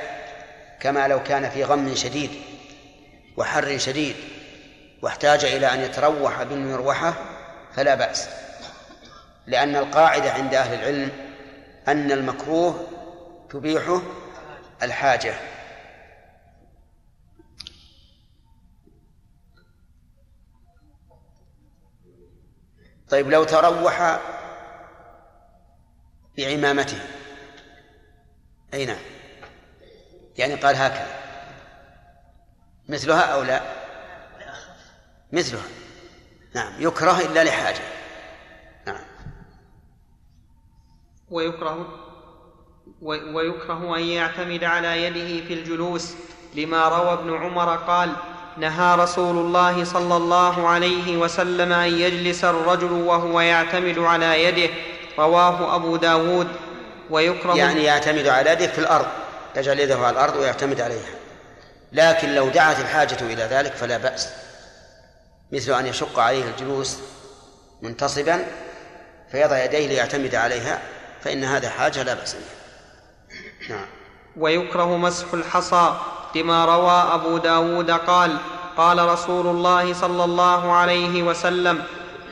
كما 0.80 1.08
لو 1.08 1.22
كان 1.22 1.50
في 1.50 1.64
غم 1.64 1.94
شديد 1.94 2.30
وحر 3.36 3.78
شديد 3.78 4.16
واحتاج 5.02 5.44
إلى 5.44 5.66
أن 5.74 5.80
يتروح 5.80 6.42
بالمروحة 6.42 7.14
فلا 7.76 7.94
بأس. 7.94 8.28
لأن 9.46 9.76
القاعدة 9.76 10.32
عند 10.32 10.54
أهل 10.54 10.74
العلم 10.74 11.10
أن 11.88 12.12
المكروه 12.12 12.86
تبيحه 13.50 14.02
الحاجة. 14.82 15.34
طيب 23.08 23.30
لو 23.30 23.44
تروح 23.44 24.20
بعمامته. 26.40 26.98
أي 28.74 28.86
نعم. 28.86 29.02
يعني 30.38 30.54
قال 30.54 30.76
هكذا. 30.76 31.20
مثلها 32.88 33.20
أو 33.20 33.42
لا؟ 33.42 33.62
مثلها. 35.32 35.64
نعم. 36.54 36.72
يكره 36.78 37.20
إلا 37.20 37.44
لحاجة. 37.44 37.82
نعم. 38.86 39.04
ويكره 41.30 42.06
ويكره 43.02 43.96
أن 43.96 44.02
يعتمد 44.02 44.64
على 44.64 45.04
يده 45.04 45.46
في 45.46 45.54
الجلوس 45.54 46.14
لما 46.54 46.88
روى 46.88 47.12
ابن 47.12 47.34
عمر 47.34 47.76
قال 47.76 48.12
نهى 48.56 48.96
رسول 48.96 49.36
الله 49.36 49.84
صلى 49.84 50.16
الله 50.16 50.68
عليه 50.68 51.16
وسلم 51.16 51.72
أن 51.72 51.92
يجلس 51.92 52.44
الرجل 52.44 52.92
وهو 52.92 53.40
يعتمد 53.40 53.98
على 53.98 54.44
يده 54.44 54.70
رواه 55.20 55.76
أبو 55.76 55.96
داود 55.96 56.48
ويكره 57.10 57.56
يعني 57.56 57.84
يعتمد 57.84 58.26
على 58.26 58.50
يده 58.50 58.66
في 58.66 58.78
الأرض 58.78 59.06
يجعل 59.56 59.80
يده 59.80 59.98
على 59.98 60.10
الأرض 60.10 60.36
ويعتمد 60.36 60.80
عليها. 60.80 61.10
لكن 61.92 62.34
لو 62.34 62.48
دعت 62.48 62.80
الحاجة 62.80 63.16
إلى 63.20 63.42
ذلك 63.42 63.72
فلا 63.72 63.98
بأس. 63.98 64.28
مثل 65.52 65.72
أن 65.72 65.86
يشق 65.86 66.18
عليه 66.18 66.44
الجلوس 66.44 66.98
منتصبا 67.82 68.46
فيضع 69.32 69.64
يديه 69.64 69.88
ليعتمد 69.88 70.34
عليها 70.34 70.78
فإن 71.20 71.44
هذا 71.44 71.68
حاجة 71.70 72.02
لا 72.02 72.14
بأس 72.14 72.34
بها 72.34 73.76
نعم. 73.76 73.86
ويكره 74.36 74.96
مسح 74.96 75.26
الحصى 75.34 75.94
لما 76.36 76.64
روى 76.64 77.14
أبو 77.14 77.38
داود 77.38 77.90
قال 77.90 78.36
قال 78.76 79.08
رسول 79.08 79.46
الله 79.46 79.94
صلى 79.94 80.24
الله 80.24 80.72
عليه 80.72 81.22
وسلم 81.22 81.84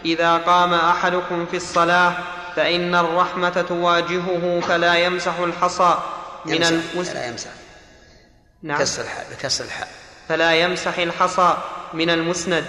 إذا 0.05 0.36
قام 0.36 0.74
أحدكم 0.74 1.47
في 1.47 1.56
الصلاة 1.56 2.12
فإن 2.59 2.94
الرحمة 2.94 3.62
تواجهه 3.68 4.60
فلا 4.60 4.94
يمسح 4.94 5.39
الحصى 5.39 5.98
من 6.44 6.64
المس... 6.64 7.09
لا 7.09 7.26
يمسح. 7.26 7.51
نعم. 8.62 8.78
بكسر 8.78 9.02
الحاء 9.02 9.26
بكسر 9.30 9.64
الحاء 9.64 9.89
فلا 10.28 10.55
يمسح 10.55 10.98
الحصى 10.98 11.56
من 11.93 12.10
المسند. 12.10 12.64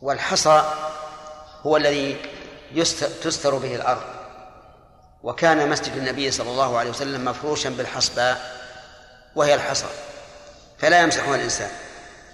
والحصى 0.00 0.62
هو 1.62 1.76
الذي 1.76 2.16
تستر 3.22 3.54
به 3.54 3.76
الأرض. 3.76 4.02
وكان 5.22 5.68
مسجد 5.68 5.96
النبي 5.96 6.30
صلى 6.30 6.50
الله 6.50 6.78
عليه 6.78 6.90
وسلم 6.90 7.24
مفروشا 7.24 7.70
بالحصباء 7.70 8.60
وهي 9.34 9.54
الحصى. 9.54 9.86
فلا 10.78 11.00
يمسحها 11.00 11.36
الإنسان. 11.36 11.70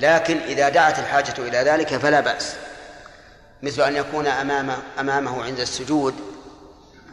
لكن 0.00 0.38
إذا 0.38 0.68
دعت 0.68 0.98
الحاجة 0.98 1.34
إلى 1.38 1.58
ذلك 1.58 1.96
فلا 1.96 2.20
بأس. 2.20 2.54
مثل 3.62 3.82
أن 3.82 3.96
يكون 3.96 4.26
أمام 4.26 4.70
أمامه 5.00 5.44
عند 5.44 5.60
السجود 5.60 6.14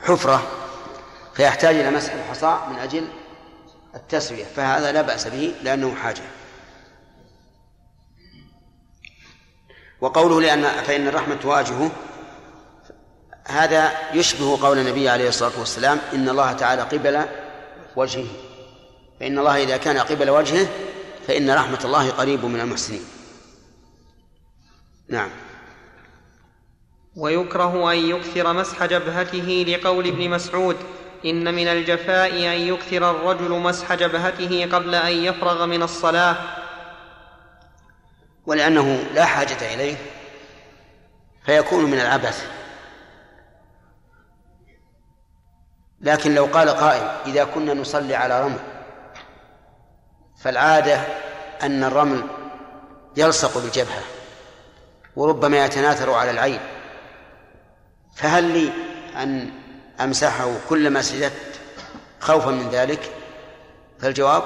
حفرة 0.04 0.48
فيحتاج 1.36 1.76
إلى 1.76 1.92
مسح 1.92 2.14
الحصى 2.14 2.60
من 2.70 2.80
أجل 2.80 3.08
التسوية 3.96 4.46
فهذا 4.46 4.92
لا 4.92 5.02
بأس 5.02 5.28
به 5.28 5.56
لأنه 5.64 5.96
حاجة. 5.96 6.24
وقوله 10.02 10.42
لأن 10.42 10.64
فإن 10.64 11.08
الرحمة 11.08 11.36
تواجهه 11.36 11.92
هذا 13.48 13.92
يشبه 14.14 14.62
قول 14.62 14.78
النبي 14.78 15.10
عليه 15.10 15.30
الصلاة 15.30 15.60
والسلام 15.60 16.00
إن 16.14 16.30
الله 16.30 16.54
تعالى 16.54 16.82
قبل 16.82 17.26
وجهه. 17.96 18.28
فإن 19.20 19.40
الله 19.40 19.64
إذا 19.64 19.78
كان 19.78 19.98
قبل 19.98 20.30
وجهه 20.30 20.68
فإن 21.28 21.50
رحمة 21.50 21.80
الله 21.86 22.10
قريب 22.10 22.46
من 22.46 22.60
المحسنين. 22.60 23.06
نعم. 25.10 25.30
ويكره 27.16 27.92
أن 27.92 27.98
يكثر 27.98 28.54
مسح 28.54 28.86
جبهته 28.86 29.66
لقول 29.68 30.08
ابن 30.08 30.30
مسعود 30.30 30.78
إن 31.26 31.54
من 31.54 31.68
الجفاء 31.68 32.32
أن 32.32 32.60
يكثر 32.60 33.12
الرجل 33.12 33.50
مسح 33.50 33.94
جبهته 33.94 34.70
قبل 34.74 34.96
أن 34.96 35.12
يفرغ 35.12 35.66
من 35.66 35.84
الصلاة. 35.84 36.36
ولأنه 38.46 39.04
لا 39.14 39.26
حاجة 39.26 39.74
إليه 39.74 39.96
فيكون 41.46 41.86
من 41.86 42.00
العبث. 42.00 42.50
لكن 46.02 46.36
لو 46.36 46.46
قال 46.46 46.70
قائل 46.70 47.04
إذا 47.26 47.44
كنا 47.44 47.74
نصلي 47.74 48.16
على 48.16 48.42
رمل 48.42 48.60
فالعادة 50.42 51.02
أن 51.64 51.84
الرمل 51.84 52.24
يلصق 53.18 53.58
بالجبهة 53.58 54.04
وربما 55.16 55.66
يتناثر 55.66 56.14
على 56.14 56.32
العين. 56.32 56.75
فهل 58.16 58.44
لي 58.44 58.72
أن 59.16 59.52
أمسحه 60.02 60.52
كلما 60.70 61.02
سجدت 61.02 61.60
خوفا 62.20 62.52
من 62.52 62.70
ذلك؟ 62.70 63.12
فالجواب 64.00 64.44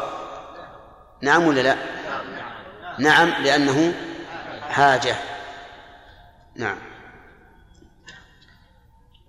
نعم 1.21 1.47
ولا 1.47 1.61
لا؟ 1.61 1.75
نعم 2.99 3.29
لأنه 3.43 3.93
حاجة. 4.69 5.15
نعم. 6.55 6.77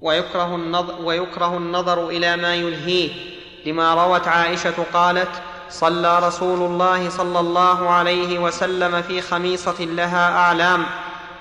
ويكره 0.00 0.54
النظر, 0.54 1.02
ويكره 1.02 1.56
النظر 1.56 2.08
إلى 2.08 2.36
ما 2.36 2.54
يلهيه. 2.54 3.30
لما 3.66 3.94
روت 3.94 4.28
عائشة 4.28 4.84
قالت 4.92 5.30
صلى 5.70 6.18
رسول 6.18 6.70
الله 6.70 7.10
صلى 7.10 7.40
الله 7.40 7.90
عليه 7.90 8.38
وسلم 8.38 9.02
في 9.02 9.20
خميصة 9.20 9.80
لها 9.80 10.38
أعلام 10.38 10.86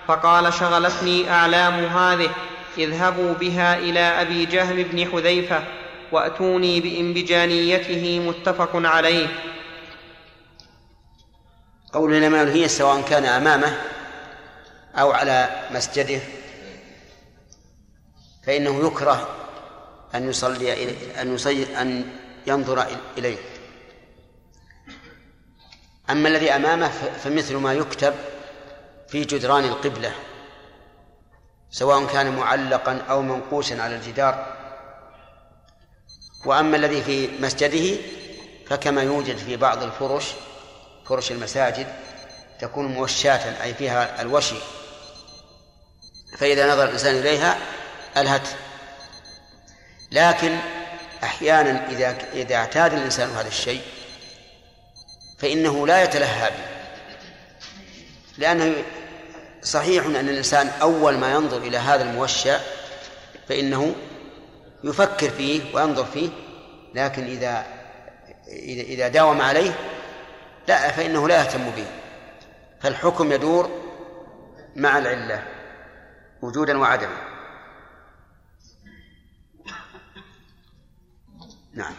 فقال 0.07 0.53
شغلتني 0.53 1.31
أعلام 1.31 1.73
هذه 1.73 2.29
اذهبوا 2.79 3.33
بها 3.33 3.77
إلى 3.77 3.99
أبي 3.99 4.45
جهم 4.45 4.83
بن 4.83 5.11
حذيفة 5.11 5.63
وأتوني 6.11 6.81
بإنبجانيته 6.81 8.19
متفق 8.19 8.69
عليه. 8.73 9.27
قول 11.93 12.21
لما 12.21 12.41
يلهيه 12.41 12.67
سواء 12.67 13.01
كان 13.01 13.25
أمامه 13.25 13.81
أو 14.95 15.11
على 15.11 15.67
مسجده 15.71 16.19
فإنه 18.43 18.87
يكره 18.87 19.27
أن 20.15 20.29
يصلي 20.29 20.73
إليه 20.73 21.21
أن 21.21 21.35
يصلي 21.35 21.81
أن 21.81 22.05
ينظر 22.47 22.85
إليه. 23.17 23.37
أما 26.09 26.29
الذي 26.29 26.51
أمامه 26.51 26.89
فمثل 27.23 27.55
ما 27.55 27.73
يكتب 27.73 28.13
في 29.07 29.23
جدران 29.23 29.63
القبلة. 29.63 30.13
سواء 31.71 32.05
كان 32.05 32.35
معلقا 32.35 33.01
أو 33.09 33.21
منقوشا 33.21 33.81
على 33.81 33.95
الجدار. 33.95 34.55
وأما 36.45 36.77
الذي 36.77 37.01
في 37.01 37.29
مسجده 37.39 38.01
فكما 38.67 39.01
يوجد 39.01 39.37
في 39.37 39.57
بعض 39.57 39.83
الفرش 39.83 40.25
فرش 41.05 41.31
المساجد 41.31 41.87
تكون 42.59 42.85
موشاة 42.85 43.63
أي 43.63 43.73
فيها 43.73 44.21
الوشي. 44.21 44.55
فإذا 46.37 46.73
نظر 46.73 46.83
الإنسان 46.83 47.15
إليها 47.15 47.57
ألهت. 48.17 48.47
لكن 50.11 50.57
أحيانا 51.23 51.89
إذا 51.89 52.17
إذا 52.33 52.55
اعتاد 52.55 52.93
الإنسان 52.93 53.29
هذا 53.29 53.47
الشيء 53.47 53.81
فإنه 55.39 55.87
لا 55.87 56.03
يتلهى 56.03 56.49
به. 56.49 56.79
لأنه 58.37 58.83
صحيح 59.61 60.05
أن 60.05 60.29
الإنسان 60.29 60.67
أول 60.67 61.17
ما 61.17 61.33
ينظر 61.33 61.57
إلى 61.57 61.77
هذا 61.77 62.03
الموشى 62.09 62.53
فإنه 63.49 63.95
يفكر 64.83 65.29
فيه 65.29 65.75
وينظر 65.75 66.05
فيه 66.05 66.29
لكن 66.95 67.23
إذا 67.23 67.65
إذا 68.67 69.07
داوم 69.07 69.41
عليه 69.41 69.71
لا 70.67 70.91
فإنه 70.91 71.27
لا 71.27 71.39
يهتم 71.39 71.69
به. 71.69 71.85
فالحكم 72.79 73.31
يدور 73.31 73.69
مع 74.75 74.97
العلة 74.97 75.43
وجودا 76.41 76.77
وعدما. 76.77 77.17
نعم. 81.73 81.93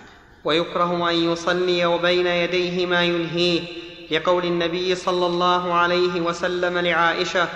ويكره 0.44 1.10
أن 1.10 1.14
يصلي 1.14 1.86
وبين 1.86 2.26
يديه 2.26 2.86
ما 2.86 3.04
ينهيه. 3.04 3.89
لقول 4.10 4.44
النبي 4.44 4.94
صلى 4.94 5.26
الله 5.26 5.74
عليه 5.74 6.20
وسلم 6.20 6.78
لعائشة 6.78 7.48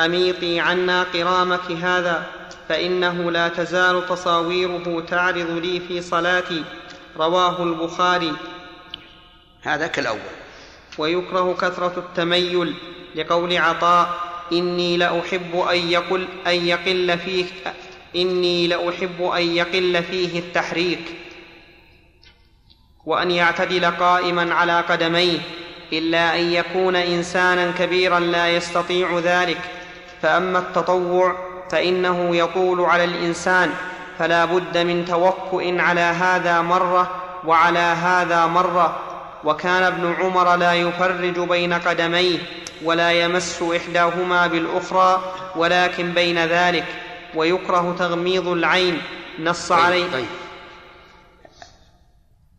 اميطي 0.00 0.60
عنا 0.60 1.02
قرامك 1.02 1.70
هذا 1.70 2.26
فإنه 2.68 3.30
لا 3.30 3.48
تزال 3.48 4.06
تصاويره 4.06 5.04
تعرض 5.08 5.50
لي 5.50 5.80
في 5.80 6.02
صلاتي. 6.02 6.64
رواه 7.16 7.62
البخاري. 7.62 8.32
هذا 9.62 9.86
كالأول. 9.86 10.18
ويكره 10.98 11.54
كثرة 11.60 11.92
التميل 11.96 12.74
لقول 13.14 13.56
عطاء 13.56 14.20
إني 14.52 14.96
لأحب 14.96 15.56
أن 15.70 15.76
يقل 15.90 16.28
أن 16.46 16.66
يقل 16.66 17.18
فيه 17.18 17.46
إني 18.16 18.66
لأحب 18.66 19.22
أن 19.22 19.42
يقل 19.42 20.02
فيه 20.02 20.38
التحريك. 20.38 21.04
وأن 23.06 23.30
يعتدل 23.30 23.84
قائما 23.84 24.54
على 24.54 24.80
قدميه. 24.80 25.38
إلا 25.92 26.36
أن 26.36 26.52
يكون 26.52 26.96
إنسانا 26.96 27.72
كبيرا 27.78 28.20
لا 28.20 28.48
يستطيع 28.48 29.18
ذلك. 29.18 29.58
فأما 30.22 30.58
التطوع 30.58 31.36
فإنه 31.70 32.36
يطول 32.36 32.80
على 32.80 33.04
الإنسان 33.04 33.70
فلا 34.18 34.44
بد 34.44 34.78
من 34.78 35.04
توكؤ 35.04 35.78
على 35.78 36.00
هذا 36.00 36.60
مرة 36.60 37.10
وعلى 37.46 37.78
هذا 37.78 38.46
مرة. 38.46 38.98
وكان 39.44 39.82
ابن 39.82 40.14
عمر 40.20 40.56
لا 40.56 40.74
يفرج 40.74 41.38
بين 41.38 41.72
قدميه 41.72 42.38
ولا 42.84 43.12
يمس 43.12 43.62
إحداهما 43.76 44.46
بالأخرى 44.46 45.22
ولكن 45.56 46.12
بين 46.12 46.38
ذلك. 46.38 46.84
ويكره 47.34 47.96
تغميض 47.98 48.48
العين 48.48 49.02
نص 49.38 49.68
طيب 49.68 49.80
عليه. 49.80 50.12
طيب. 50.12 50.26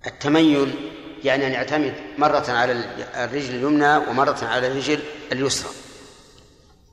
التميل 0.07 0.92
يعني 1.23 1.47
أن 1.47 1.51
يعتمد 1.51 1.93
مرة 2.17 2.45
على 2.49 2.71
الرجل 3.15 3.55
اليمنى 3.55 3.97
ومرة 3.97 4.37
على 4.43 4.67
الرجل 4.67 4.99
اليسرى. 5.31 5.71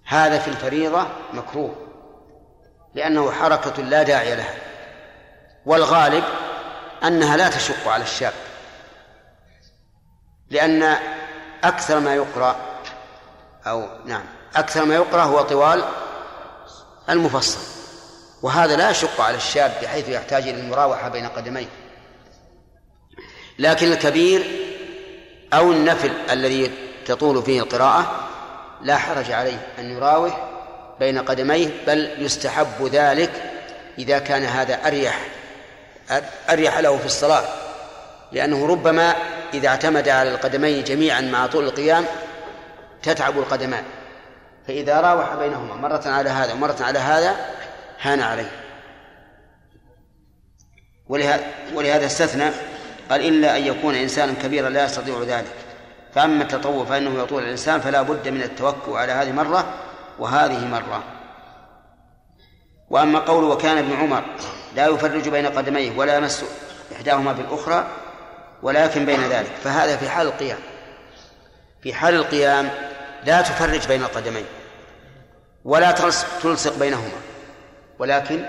هذا 0.05 0.39
في 0.39 0.49
الفريضة 0.49 1.07
مكروه 1.33 1.75
لأنه 2.95 3.31
حركة 3.31 3.83
لا 3.83 4.03
داعي 4.03 4.37
لها. 4.37 4.55
والغالب 5.67 6.25
أنها 7.05 7.37
لا 7.37 7.49
تشق 7.49 7.89
على 7.89 8.03
الشاب 8.03 8.33
لأن 10.51 10.97
أكثر 11.65 12.01
ما 12.01 12.15
يقرأ 12.15 12.57
أو 13.67 13.89
نعم 14.05 14.25
أكثر 14.57 14.85
ما 14.85 14.95
يقرأ 14.95 15.23
هو 15.23 15.43
طوال 15.43 15.85
المفصل. 17.09 17.59
وهذا 18.43 18.77
لا 18.77 18.91
يشق 18.91 19.21
على 19.21 19.37
الشاب 19.37 19.73
بحيث 19.83 20.09
يحتاج 20.09 20.49
إلى 20.49 20.61
المراوحة 20.61 21.09
بين 21.09 21.27
قدميه. 21.27 21.67
لكن 23.61 23.93
الكبير 23.93 24.47
أو 25.53 25.73
النفل 25.73 26.11
الذي 26.31 26.71
تطول 27.07 27.43
فيه 27.43 27.61
القراءة 27.61 28.29
لا 28.83 28.97
حرج 28.97 29.31
عليه 29.31 29.67
أن 29.79 29.91
يراوح 29.91 30.49
بين 31.01 31.19
قدميه 31.19 31.69
بل 31.87 32.11
يستحب 32.19 32.89
ذلك 32.93 33.31
إذا 33.99 34.19
كان 34.19 34.43
هذا 34.43 34.87
أريح 34.87 35.21
أريح 36.51 36.79
له 36.79 36.97
في 36.97 37.07
الصلاة. 37.07 37.45
لأنه 38.33 38.67
ربما 38.67 39.15
إذا 39.55 39.69
اعتمد 39.69 40.09
على 40.09 40.35
القدمين 40.35 40.85
جميعا 40.85 41.21
مع 41.21 41.47
طول 41.47 41.65
القيام 41.65 42.05
تتعب 43.03 43.39
القدمان 43.39 43.85
فإذا 44.69 45.01
راوح 45.01 45.35
بينهما 45.35 45.75
مرة 45.75 46.03
على 46.07 46.31
هذا 46.31 46.53
ومرة 46.53 46.77
على 46.81 46.99
هذا 46.99 47.37
هان 48.01 48.21
عليه. 48.21 48.51
ولهذا, 51.75 52.07
استثنى 52.07 52.51
قال 53.11 53.27
إلا 53.27 53.57
أن 53.57 53.63
يكون 53.67 53.95
إنسانا 53.95 54.33
كبيرا 54.43 54.69
لا 54.69 54.85
يستطيع 54.85 55.23
ذلك. 55.23 55.55
فأما 56.15 56.43
التطوع 56.43 56.85
فإنه 56.85 57.23
يطول 57.23 57.43
الإنسان 57.43 57.81
فلا 57.81 58.03
بد 58.03 58.29
من 58.29 58.43
التوكل 58.43 58.93
على 58.93 59.13
هذه 59.13 59.33
مرة 59.33 59.75
وهذه 60.19 60.67
مرة. 60.67 61.05
وأما 62.91 63.19
قوله 63.19 63.47
وكان 63.47 63.79
ابن 63.79 63.93
عمر 63.93 64.25
لا 64.77 64.87
يفرج 64.87 65.29
بين 65.29 65.47
قدميه 65.47 65.99
ولا 65.99 66.17
يمس 66.17 66.45
إحداهما 66.93 67.33
بالأخرى 67.33 67.87
ولكن 68.63 69.07
بين 69.07 69.21
ذلك. 69.29 69.53
فهذا 69.65 69.97
في 69.97 70.09
حال 70.09 70.27
القيام. 70.27 70.59
في 71.83 71.95
حال 71.95 72.15
القيام 72.15 72.71
لا 73.25 73.41
تفرج 73.43 73.89
بين 73.89 74.03
القدمين 74.03 74.45
ولا 75.65 75.91
تلصق 76.43 76.79
بينهما. 76.79 77.21
ولكن 77.99 78.45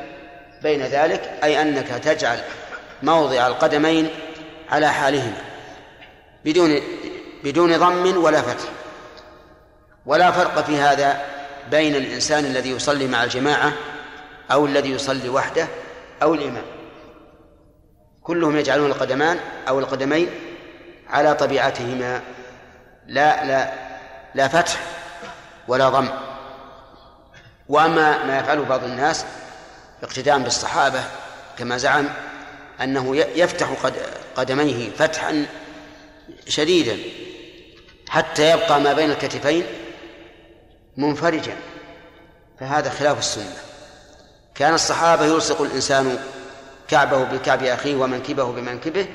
بين 0.64 0.82
ذلك 0.82 1.32
أي 1.44 1.62
أنك 1.62 1.88
تجعل 1.88 2.40
موضع 3.04 3.48
القدمين 3.48 4.10
على 4.72 4.88
حالهما 4.88 5.38
بدون 6.46 6.82
بدون 7.44 7.78
ضم 7.78 8.24
ولا 8.24 8.42
فتح. 8.42 8.70
ولا 10.06 10.32
فرق 10.32 10.62
في 10.66 10.78
هذا 10.78 11.22
بين 11.72 11.96
الإنسان 11.96 12.46
الذي 12.46 12.72
يصلي 12.72 13.08
مع 13.08 13.24
الجماعة 13.24 13.74
أو 14.52 14.66
الذي 14.66 14.92
يصلي 14.92 15.30
وحده 15.30 15.68
أو 16.24 16.34
الإمام. 16.34 16.64
كلهم 18.24 18.58
يجعلون 18.58 18.92
القدمان 18.92 19.40
أو 19.68 19.80
القدمين 19.80 20.30
على 21.10 21.34
طبيعتهما. 21.34 22.22
لا 23.08 23.46
لا 23.46 23.74
لا 24.36 24.48
فتح 24.48 24.80
ولا 25.68 25.90
ضم. 25.90 26.08
وأما 27.70 28.24
ما 28.24 28.40
يفعله 28.40 28.64
بعض 28.64 28.84
الناس 28.84 29.26
اقتداء 30.04 30.40
بالصحابة 30.40 31.04
كما 31.58 31.78
زعم 31.78 32.10
أنه 32.84 33.16
يفتح 33.16 33.68
قدميه 34.36 34.90
فتحا 34.90 35.46
شديدا 36.48 36.98
حتى 38.10 38.52
يبقى 38.52 38.82
ما 38.82 38.94
بين 38.94 39.12
الكتفين 39.12 39.64
منفرجا 40.98 41.56
فهذا 42.60 42.90
خلاف 42.90 43.20
السنة. 43.20 43.56
كان 44.56 44.74
الصحابة 44.74 45.26
يلصق 45.26 45.62
الإنسان 45.62 46.20
كعبه 46.88 47.24
بكعب 47.24 47.64
أخيه 47.64 47.96
ومنكبه 47.96 48.52
بمنكبه 48.52 49.08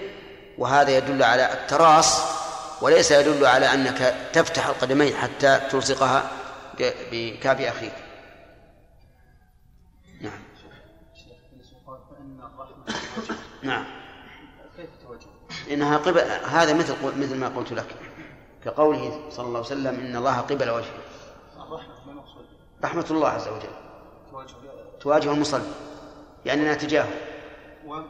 وهذا 0.59 0.97
يدل 0.97 1.23
على 1.23 1.53
التراص 1.53 2.21
وليس 2.83 3.11
يدل 3.11 3.47
على 3.47 3.75
أنك 3.75 4.15
تفتح 4.33 4.67
القدمين 4.67 5.17
حتى 5.17 5.61
تلصقها 5.71 6.31
بكعب 7.13 7.61
أخيك. 7.61 7.93
نعم. 10.21 10.41
نعم. 13.67 13.85
كيف 14.77 14.91
توجه؟ 15.07 15.27
إنها 15.75 15.97
قبل 15.97 16.21
هذا 16.49 16.75
مثل 16.75 16.95
مثل 17.19 17.37
ما 17.37 17.49
قلت 17.49 17.73
لك. 17.73 17.97
كقوله 18.65 19.31
صلى 19.31 19.47
الله 19.47 19.59
عليه 19.59 19.69
وسلم 19.69 20.01
إن 20.01 20.17
الله 20.17 20.41
قبل 20.41 20.71
وجهه 20.71 20.95
المقصود 22.09 22.45
رحمة 22.85 23.07
الله 23.11 23.29
عز 23.29 23.49
وجل. 23.49 23.69
تواجه 25.01 25.33
المصلي. 25.33 25.73
لأننا 26.45 26.75
تجاهه. 26.75 27.09
وما 27.87 28.03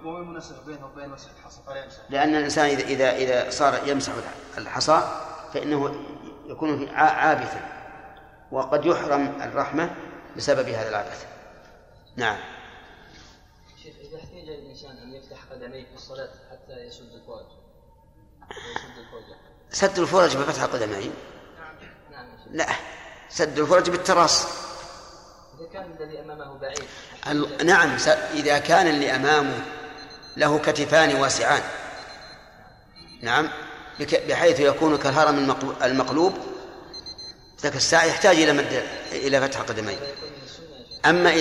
بينه 0.67 0.87
وبين 0.87 1.09
مسح 1.09 1.29
الحصى؟ 1.39 1.61
فلا 1.67 1.85
يمسح. 1.85 1.99
لأن 2.11 2.35
الإنسان 2.35 2.67
إذا 2.67 2.85
إذا 2.85 3.17
إذا 3.17 3.51
صار 3.51 3.89
يمسح 3.89 4.13
الحصى 4.59 5.03
فإنه 5.55 5.95
يكون 6.47 6.89
عابثا. 6.89 7.77
وقد 8.53 8.87
يحرم 8.87 9.43
الرحمة 9.43 9.91
بسبب 10.37 10.69
هذا 10.69 10.89
العبث 10.89 11.27
نعم. 12.17 12.37
الإنسان 14.91 15.09
أن 15.09 15.15
يفتح 15.15 15.39
قدميه 15.53 15.85
في 15.85 15.95
الصلاة 15.95 16.29
حتى 16.51 16.73
يسد 16.73 17.13
الفرج 17.15 17.47
يسد 18.77 18.99
الفرج 18.99 19.37
سد 19.71 19.99
الفرج 19.99 20.37
بفتح 20.37 20.63
القدمين 20.63 21.13
نعم. 22.11 22.27
لا. 22.51 22.67
سد 23.29 23.59
الفرج 23.59 23.91
بالتراص. 23.91 24.45
إذا 25.61 25.69
كان 25.73 25.97
الذي 26.01 26.21
أمامه 26.21 26.59
بعيد. 26.59 26.83
نعم 27.65 27.97
إذا 28.35 28.59
كان 28.59 28.87
اللي 28.87 29.17
أمامه 29.17 29.63
له 30.37 30.59
كتفان 30.59 31.17
واسعان. 31.17 31.63
نعم. 33.23 33.49
بحيث 34.29 34.61
يكون 34.61 34.97
كالهرم 34.99 35.37
المقلو- 35.37 35.83
المقلوب 35.85 36.35
ذاك 37.61 37.77
الساعة 37.77 38.05
يحتاج 38.05 38.37
إلى 38.37 38.53
مد 38.53 38.83
إلى 39.13 39.41
فتح 39.41 39.61
قدمين 39.61 39.99
أما 41.07 41.35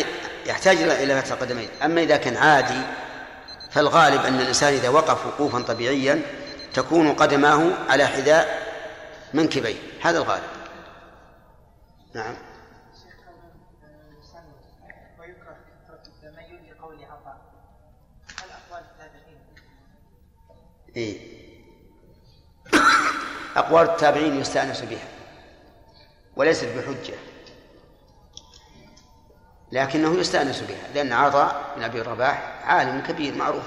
يحتاج 0.46 0.78
إلى 0.78 1.22
فتح 1.22 1.34
قدمين 1.36 1.70
أما 1.84 2.02
إذا 2.02 2.18
كان 2.18 2.38
عادي 2.38 2.82
فالغالب 3.76 4.22
أن 4.26 4.40
الإنسان 4.40 4.74
إذا 4.74 4.90
وقف 4.90 5.26
وقوفا 5.26 5.62
طبيعيا 5.62 6.22
تكون 6.74 7.14
قدماه 7.14 7.72
على 7.90 8.08
حذاء 8.08 8.66
منكبيه. 9.34 9.76
هذا 10.02 10.18
الغالب. 10.18 10.44
نعم. 12.14 12.36
إيه. 20.96 21.20
أقوال 23.56 23.90
التابعين 23.90 24.40
يستأنس 24.40 24.82
بها 24.82 25.08
وليست 26.36 26.66
بحجة. 26.66 27.35
لكنه 29.76 30.20
يستأنس 30.20 30.62
بها 30.62 30.88
لأن 30.94 31.14
عطاء 31.14 31.74
بن 31.78 31.84
أبي 31.84 32.02
الرباح 32.02 32.62
عالم 32.66 33.02
كبير 33.02 33.36
معروف. 33.36 33.64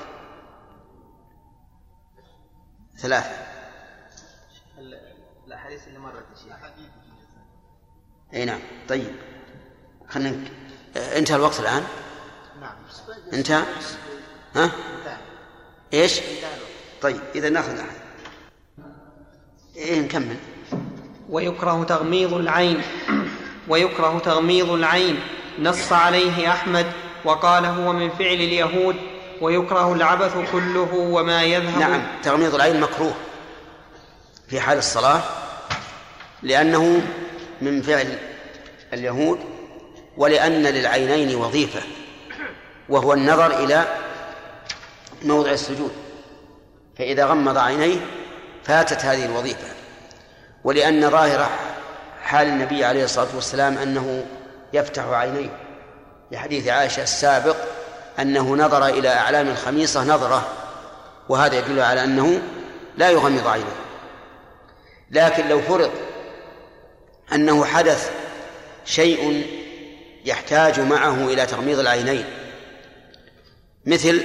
ثلاثة. 2.98 3.30
الاحاديث 5.46 5.88
اللي 5.88 5.98
مرت 5.98 6.24
أي 8.34 8.44
نعم. 8.44 8.60
طيب. 8.88 9.14
خلينا 10.08 10.30
نك- 10.30 10.52
انتهى 10.96 11.36
الوقت 11.36 11.60
الآن؟ 11.60 11.84
نعم. 12.60 12.74
انتهى؟ 13.32 13.64
ها؟ 14.56 14.64
انتهى 14.64 15.16
إيش؟ 15.92 16.18
انتهى 16.18 16.54
الوقت. 16.56 16.72
طيب 17.02 17.20
إذا 17.34 17.48
نأخذ 17.48 17.80
إيه 19.76 20.00
نكمل. 20.00 20.36
ويكره 21.28 21.84
تغميض 21.84 22.34
العين. 22.34 22.82
ويكره 23.68 24.18
تغميض 24.18 24.70
العين. 24.70 25.20
نص 25.58 25.92
عليه 25.92 26.52
أحمد 26.52 26.86
وقال 27.24 27.66
هو 27.66 27.92
من 27.92 28.10
فعل 28.10 28.34
اليهود 28.34 28.96
ويكره 29.40 29.92
العبث 29.92 30.32
كله 30.52 30.88
وما 30.94 31.42
يذهب. 31.42 31.78
نعم 31.78 32.02
تغميض 32.22 32.54
العين 32.54 32.80
مكروه 32.80 33.14
في 34.48 34.60
حال 34.60 34.78
الصلاة 34.78 35.20
لأنه 36.42 37.02
من 37.62 37.82
فعل 37.82 38.18
اليهود 38.92 39.38
ولأن 40.16 40.62
للعينين 40.62 41.36
وظيفة 41.36 41.80
وهو 42.88 43.12
النظر 43.12 43.64
إلى 43.64 43.84
موضع 45.22 45.50
السجود. 45.50 45.92
فإذا 46.98 47.26
غمض 47.26 47.58
عينيه 47.58 48.00
فاتت 48.64 49.04
هذه 49.04 49.24
الوظيفة 49.24 49.68
ولأن 50.64 51.10
ظاهر 51.10 51.48
حال 52.22 52.46
النبي 52.46 52.84
عليه 52.84 53.04
الصلاة 53.04 53.28
والسلام 53.34 53.78
أنه 53.78 54.26
يفتح 54.72 55.04
عينيه. 55.04 55.50
لحديث 56.30 56.68
عائشة 56.68 57.02
السابق 57.02 57.56
أنه 58.18 58.56
نظر 58.56 58.86
إلى 58.86 59.08
أعلام 59.08 59.48
الخميصة 59.48 60.04
نظرة 60.04 60.48
وهذا 61.28 61.58
يدل 61.58 61.80
على 61.80 62.04
أنه 62.04 62.42
لا 62.96 63.10
يغمض 63.10 63.46
عينه. 63.46 63.76
لكن 65.10 65.48
لو 65.48 65.60
فرض 65.60 65.90
أنه 67.32 67.64
حدث 67.64 68.10
شيء 68.84 69.46
يحتاج 70.24 70.80
معه 70.80 71.14
إلى 71.14 71.46
تغميض 71.46 71.78
العينين 71.78 72.24
مثل 73.86 74.22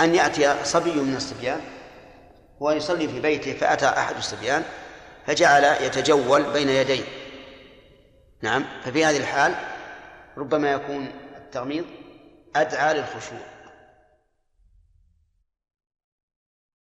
أن 0.00 0.14
يأتي 0.14 0.54
صبي 0.64 0.92
من 0.92 1.16
الصبيان 1.16 1.60
ويصلي 2.60 3.08
في 3.08 3.20
بيته 3.20 3.52
فأتى 3.52 3.86
أحد 3.86 4.16
الصبيان 4.16 4.62
فجعل 5.26 5.64
يتجول 5.64 6.42
بين 6.42 6.68
يديه. 6.68 7.02
نعم. 8.46 8.64
ففي 8.84 9.04
هذه 9.04 9.16
الحال 9.16 9.54
ربما 10.36 10.72
يكون 10.72 11.08
التغميض 11.36 11.84
أدعى 12.56 12.94
للخشوع. 12.94 13.55